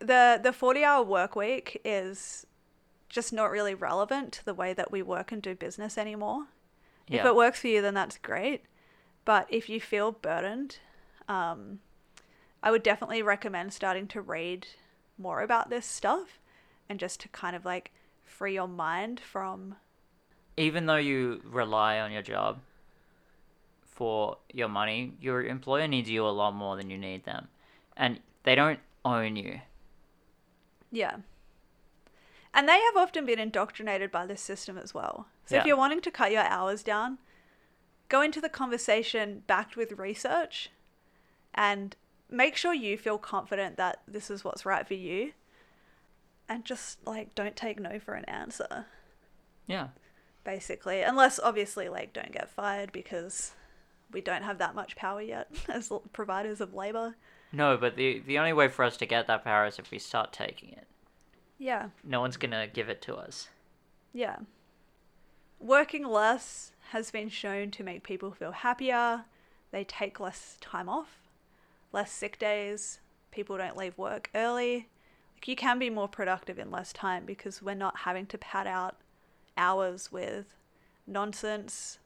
the 0.00 0.40
the 0.42 0.52
40 0.52 0.84
hour 0.84 1.04
work 1.04 1.36
week 1.36 1.80
is 1.84 2.46
just 3.08 3.32
not 3.32 3.50
really 3.50 3.74
relevant 3.74 4.32
to 4.32 4.44
the 4.44 4.54
way 4.54 4.72
that 4.72 4.90
we 4.90 5.02
work 5.02 5.30
and 5.30 5.40
do 5.40 5.54
business 5.54 5.96
anymore. 5.96 6.46
Yeah. 7.06 7.20
If 7.20 7.26
it 7.26 7.36
works 7.36 7.60
for 7.60 7.68
you, 7.68 7.80
then 7.80 7.94
that's 7.94 8.18
great. 8.18 8.62
But 9.24 9.46
if 9.48 9.68
you 9.68 9.80
feel 9.80 10.10
burdened, 10.10 10.78
um, 11.28 11.78
I 12.62 12.70
would 12.70 12.82
definitely 12.82 13.22
recommend 13.22 13.72
starting 13.72 14.08
to 14.08 14.20
read 14.20 14.66
more 15.16 15.42
about 15.42 15.70
this 15.70 15.86
stuff 15.86 16.40
and 16.88 16.98
just 16.98 17.20
to 17.20 17.28
kind 17.28 17.54
of 17.54 17.64
like 17.64 17.92
free 18.24 18.54
your 18.54 18.68
mind 18.68 19.20
from. 19.20 19.76
Even 20.56 20.86
though 20.86 20.96
you 20.96 21.40
rely 21.44 22.00
on 22.00 22.12
your 22.12 22.22
job 22.22 22.60
for 23.82 24.38
your 24.52 24.68
money, 24.68 25.14
your 25.20 25.42
employer 25.42 25.86
needs 25.86 26.10
you 26.10 26.26
a 26.26 26.28
lot 26.30 26.54
more 26.54 26.76
than 26.76 26.90
you 26.90 26.98
need 26.98 27.24
them. 27.24 27.48
And 27.96 28.20
they 28.42 28.54
don't 28.54 28.80
own 29.04 29.36
you. 29.36 29.60
Yeah. 30.90 31.16
And 32.52 32.68
they 32.68 32.80
have 32.80 32.96
often 32.96 33.26
been 33.26 33.38
indoctrinated 33.38 34.10
by 34.10 34.26
this 34.26 34.40
system 34.40 34.78
as 34.78 34.94
well. 34.94 35.26
So 35.46 35.56
if 35.56 35.66
you're 35.66 35.76
wanting 35.76 36.00
to 36.02 36.10
cut 36.10 36.32
your 36.32 36.42
hours 36.42 36.82
down, 36.82 37.18
go 38.08 38.22
into 38.22 38.40
the 38.40 38.48
conversation 38.48 39.42
backed 39.46 39.76
with 39.76 39.92
research 39.92 40.70
and 41.52 41.96
make 42.30 42.56
sure 42.56 42.72
you 42.72 42.96
feel 42.96 43.18
confident 43.18 43.76
that 43.76 44.00
this 44.08 44.30
is 44.30 44.44
what's 44.44 44.64
right 44.64 44.86
for 44.86 44.94
you. 44.94 45.32
And 46.48 46.64
just 46.64 47.04
like 47.06 47.34
don't 47.34 47.56
take 47.56 47.80
no 47.80 47.98
for 47.98 48.14
an 48.14 48.24
answer, 48.26 48.86
Yeah. 49.66 49.88
Basically. 50.44 51.02
Unless 51.02 51.40
obviously 51.40 51.88
like 51.88 52.12
don't 52.12 52.32
get 52.32 52.50
fired 52.50 52.92
because 52.92 53.52
we 54.12 54.20
don't 54.20 54.42
have 54.42 54.58
that 54.58 54.74
much 54.74 54.96
power 54.96 55.20
yet 55.20 55.50
as 55.68 55.90
l- 55.90 56.02
providers 56.12 56.60
of 56.60 56.74
labor. 56.74 57.16
No, 57.52 57.76
but 57.76 57.96
the 57.96 58.20
the 58.20 58.38
only 58.38 58.52
way 58.52 58.68
for 58.68 58.84
us 58.84 58.96
to 58.98 59.06
get 59.06 59.26
that 59.26 59.44
power 59.44 59.66
is 59.66 59.78
if 59.78 59.90
we 59.90 59.98
start 59.98 60.32
taking 60.32 60.70
it. 60.70 60.86
Yeah. 61.58 61.88
No 62.02 62.20
one's 62.20 62.36
gonna 62.36 62.66
give 62.66 62.88
it 62.88 63.02
to 63.02 63.14
us. 63.14 63.48
Yeah. 64.12 64.36
Working 65.58 66.06
less 66.06 66.72
has 66.90 67.10
been 67.10 67.28
shown 67.28 67.70
to 67.72 67.82
make 67.82 68.02
people 68.02 68.30
feel 68.30 68.52
happier. 68.52 69.24
They 69.70 69.84
take 69.84 70.20
less 70.20 70.58
time 70.60 70.88
off, 70.88 71.20
less 71.92 72.12
sick 72.12 72.38
days. 72.38 73.00
People 73.30 73.56
don't 73.56 73.76
leave 73.76 73.96
work 73.98 74.30
early. 74.34 74.88
Like 75.34 75.48
you 75.48 75.56
can 75.56 75.78
be 75.78 75.90
more 75.90 76.08
productive 76.08 76.58
in 76.58 76.70
less 76.70 76.92
time 76.92 77.24
because 77.24 77.62
we're 77.62 77.74
not 77.74 77.98
having 77.98 78.26
to 78.26 78.38
pad 78.38 78.66
out 78.66 78.96
hours 79.56 80.10
with 80.10 80.54
nonsense, 81.06 81.98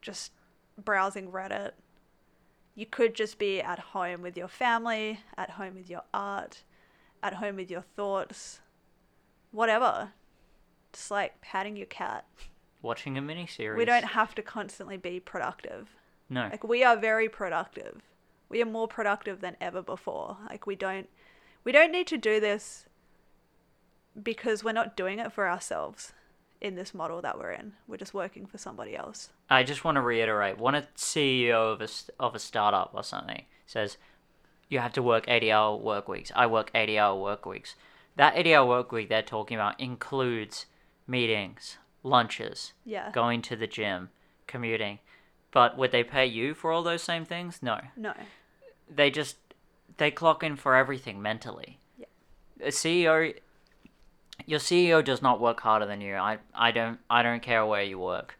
just 0.00 0.32
browsing 0.82 1.30
Reddit. 1.30 1.72
You 2.74 2.86
could 2.86 3.14
just 3.14 3.38
be 3.38 3.60
at 3.60 3.78
home 3.78 4.22
with 4.22 4.36
your 4.36 4.48
family, 4.48 5.20
at 5.36 5.50
home 5.50 5.76
with 5.76 5.88
your 5.88 6.02
art, 6.12 6.64
at 7.22 7.34
home 7.34 7.56
with 7.56 7.70
your 7.70 7.84
thoughts, 7.96 8.60
whatever 9.52 10.12
just 10.94 11.10
like 11.10 11.40
patting 11.40 11.76
your 11.76 11.86
cat. 11.86 12.24
Watching 12.80 13.18
a 13.18 13.22
mini 13.22 13.46
series. 13.46 13.76
We 13.76 13.84
don't 13.84 14.04
have 14.04 14.34
to 14.36 14.42
constantly 14.42 14.96
be 14.96 15.20
productive. 15.20 15.90
No. 16.30 16.48
Like 16.50 16.64
we 16.64 16.82
are 16.84 16.96
very 16.96 17.28
productive. 17.28 18.02
We 18.48 18.62
are 18.62 18.66
more 18.66 18.88
productive 18.88 19.40
than 19.40 19.56
ever 19.60 19.82
before. 19.82 20.38
Like 20.48 20.66
we 20.66 20.76
don't 20.76 21.08
we 21.64 21.72
don't 21.72 21.92
need 21.92 22.06
to 22.08 22.18
do 22.18 22.40
this 22.40 22.86
because 24.20 24.62
we're 24.62 24.72
not 24.72 24.96
doing 24.96 25.18
it 25.18 25.32
for 25.32 25.48
ourselves 25.48 26.12
in 26.64 26.74
this 26.74 26.94
model 26.94 27.20
that 27.20 27.38
we're 27.38 27.52
in. 27.52 27.74
We're 27.86 27.98
just 27.98 28.14
working 28.14 28.46
for 28.46 28.58
somebody 28.58 28.96
else. 28.96 29.28
I 29.50 29.62
just 29.62 29.84
want 29.84 29.96
to 29.96 30.00
reiterate: 30.00 30.58
when 30.58 30.74
a 30.74 30.82
CEO 30.96 31.72
of 31.72 31.80
a 31.80 31.88
of 32.18 32.34
a 32.34 32.38
startup 32.38 32.90
or 32.94 33.04
something 33.04 33.44
says 33.66 33.98
you 34.68 34.78
have 34.78 34.92
to 34.94 35.02
work 35.02 35.24
eighty 35.28 35.52
hour 35.52 35.76
work 35.76 36.08
weeks, 36.08 36.32
I 36.34 36.46
work 36.46 36.70
eighty 36.74 36.98
hour 36.98 37.14
work 37.20 37.44
weeks. 37.46 37.76
That 38.16 38.36
eighty 38.36 38.54
hour 38.54 38.66
work 38.66 38.90
week 38.92 39.08
they're 39.08 39.22
talking 39.22 39.56
about 39.56 39.78
includes 39.78 40.66
meetings, 41.06 41.76
lunches, 42.02 42.72
Yeah. 42.84 43.10
going 43.12 43.42
to 43.42 43.56
the 43.56 43.66
gym, 43.66 44.10
commuting. 44.46 45.00
But 45.50 45.76
would 45.76 45.92
they 45.92 46.02
pay 46.02 46.26
you 46.26 46.54
for 46.54 46.72
all 46.72 46.82
those 46.82 47.02
same 47.02 47.24
things? 47.24 47.62
No. 47.62 47.80
No. 47.96 48.14
They 48.88 49.10
just 49.10 49.36
they 49.98 50.10
clock 50.10 50.42
in 50.42 50.56
for 50.56 50.74
everything 50.74 51.20
mentally. 51.20 51.78
Yeah. 51.98 52.06
A 52.60 52.68
CEO 52.70 53.34
your 54.46 54.58
CEO 54.58 55.04
does 55.04 55.22
not 55.22 55.40
work 55.40 55.60
harder 55.60 55.86
than 55.86 56.00
you. 56.00 56.14
I, 56.14 56.38
I 56.54 56.70
don't 56.70 56.98
I 57.08 57.22
don't 57.22 57.42
care 57.42 57.64
where 57.64 57.82
you 57.82 57.98
work. 57.98 58.38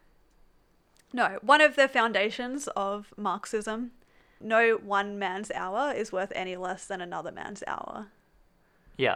No. 1.13 1.39
One 1.41 1.61
of 1.61 1.75
the 1.75 1.87
foundations 1.87 2.67
of 2.75 3.13
Marxism, 3.17 3.91
no 4.41 4.79
one 4.83 5.17
man's 5.17 5.51
hour 5.51 5.93
is 5.93 6.11
worth 6.11 6.31
any 6.35 6.55
less 6.55 6.85
than 6.85 7.01
another 7.01 7.31
man's 7.31 7.63
hour. 7.67 8.07
Yeah. 8.97 9.15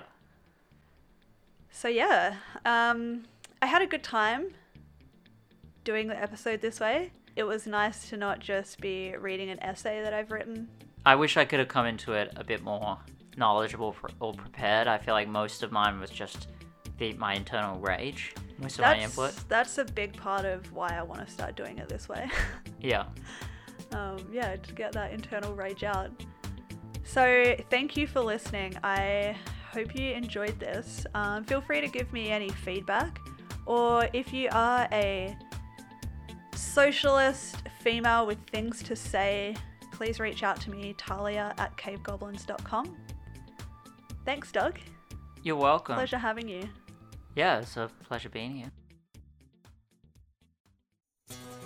So 1.71 1.87
yeah, 1.87 2.35
um, 2.65 3.25
I 3.61 3.67
had 3.67 3.81
a 3.81 3.87
good 3.87 4.03
time 4.03 4.53
doing 5.83 6.07
the 6.07 6.21
episode 6.21 6.61
this 6.61 6.79
way. 6.79 7.11
It 7.35 7.43
was 7.43 7.67
nice 7.67 8.09
to 8.09 8.17
not 8.17 8.39
just 8.39 8.81
be 8.81 9.15
reading 9.15 9.49
an 9.49 9.61
essay 9.61 10.01
that 10.01 10.13
I've 10.13 10.31
written. 10.31 10.67
I 11.05 11.15
wish 11.15 11.37
I 11.37 11.45
could 11.45 11.59
have 11.59 11.67
come 11.67 11.85
into 11.85 12.13
it 12.13 12.33
a 12.35 12.43
bit 12.43 12.63
more 12.63 12.97
knowledgeable 13.37 13.95
or 14.19 14.33
prepared. 14.33 14.87
I 14.87 14.97
feel 14.97 15.13
like 15.13 15.27
most 15.27 15.63
of 15.63 15.71
mine 15.71 15.99
was 15.99 16.09
just 16.09 16.47
the 16.99 17.13
my 17.13 17.33
internal 17.33 17.79
rage, 17.79 18.33
most 18.59 18.75
of 18.77 18.85
my 18.85 18.93
That's 18.93 19.03
input. 19.17 19.49
that's 19.49 19.77
a 19.77 19.85
big 19.85 20.15
part 20.15 20.45
of 20.45 20.71
why 20.73 20.89
I 20.89 21.01
want 21.01 21.25
to 21.25 21.31
start 21.31 21.55
doing 21.55 21.77
it 21.77 21.89
this 21.89 22.07
way. 22.09 22.29
Yeah. 22.81 23.05
um, 23.91 24.17
yeah, 24.31 24.55
to 24.55 24.73
get 24.73 24.93
that 24.93 25.11
internal 25.11 25.53
rage 25.53 25.83
out. 25.83 26.11
So 27.03 27.55
thank 27.69 27.97
you 27.97 28.07
for 28.07 28.21
listening. 28.21 28.75
I 28.83 29.35
hope 29.73 29.93
you 29.99 30.11
enjoyed 30.11 30.59
this. 30.59 31.05
Um, 31.13 31.43
feel 31.43 31.59
free 31.59 31.81
to 31.81 31.87
give 31.87 32.13
me 32.13 32.29
any 32.29 32.49
feedback, 32.49 33.19
or 33.65 34.07
if 34.13 34.31
you 34.31 34.47
are 34.53 34.87
a 34.93 35.35
socialist 36.55 37.63
female 37.81 38.25
with 38.25 38.37
things 38.51 38.81
to 38.83 38.95
say, 38.95 39.55
please 39.91 40.19
reach 40.19 40.43
out 40.43 40.59
to 40.61 40.71
me, 40.71 40.93
Talia 40.97 41.53
at 41.57 41.75
cavegoblins.com. 41.77 42.95
Thanks, 44.25 44.51
Doug. 44.51 44.79
You're 45.43 45.55
welcome. 45.55 45.95
Pleasure 45.95 46.17
having 46.17 46.47
you. 46.47 46.69
Yeah, 47.39 47.59
it's 47.59 47.77
a 47.77 47.89
pleasure 48.03 48.27
being 48.27 48.53
here. 48.53 48.71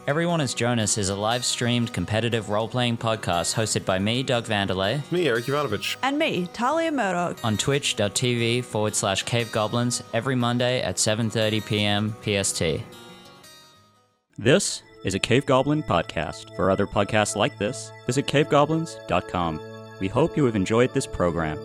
Everyone 0.05 0.39
is 0.39 0.53
Jonas 0.53 0.99
is 0.99 1.09
a 1.09 1.15
live 1.15 1.43
streamed 1.43 1.91
competitive 1.91 2.51
role 2.51 2.67
playing 2.67 2.97
podcast 2.97 3.55
hosted 3.55 3.83
by 3.83 3.97
me, 3.97 4.21
Doug 4.21 4.45
Vanderlei, 4.45 5.01
Me, 5.11 5.27
Eric 5.27 5.47
Ivanovich. 5.47 5.97
And 6.03 6.19
me, 6.19 6.47
Talia 6.53 6.91
Murdoch. 6.91 7.43
on 7.43 7.57
twitch.tv 7.57 8.63
forward 8.63 8.93
slash 8.93 9.23
cave 9.23 9.51
goblins 9.51 10.03
every 10.13 10.35
Monday 10.35 10.79
at 10.83 10.97
7.30 10.97 11.65
p.m. 11.65 12.15
PST. 12.21 12.83
This 14.37 14.83
is 15.03 15.15
a 15.15 15.19
Cave 15.19 15.47
Goblin 15.47 15.81
podcast. 15.81 16.55
For 16.55 16.69
other 16.69 16.85
podcasts 16.85 17.35
like 17.35 17.57
this, 17.57 17.91
visit 18.05 18.27
cavegoblins.com. 18.27 19.59
We 19.99 20.07
hope 20.07 20.37
you 20.37 20.45
have 20.45 20.55
enjoyed 20.55 20.93
this 20.93 21.07
program. 21.07 21.57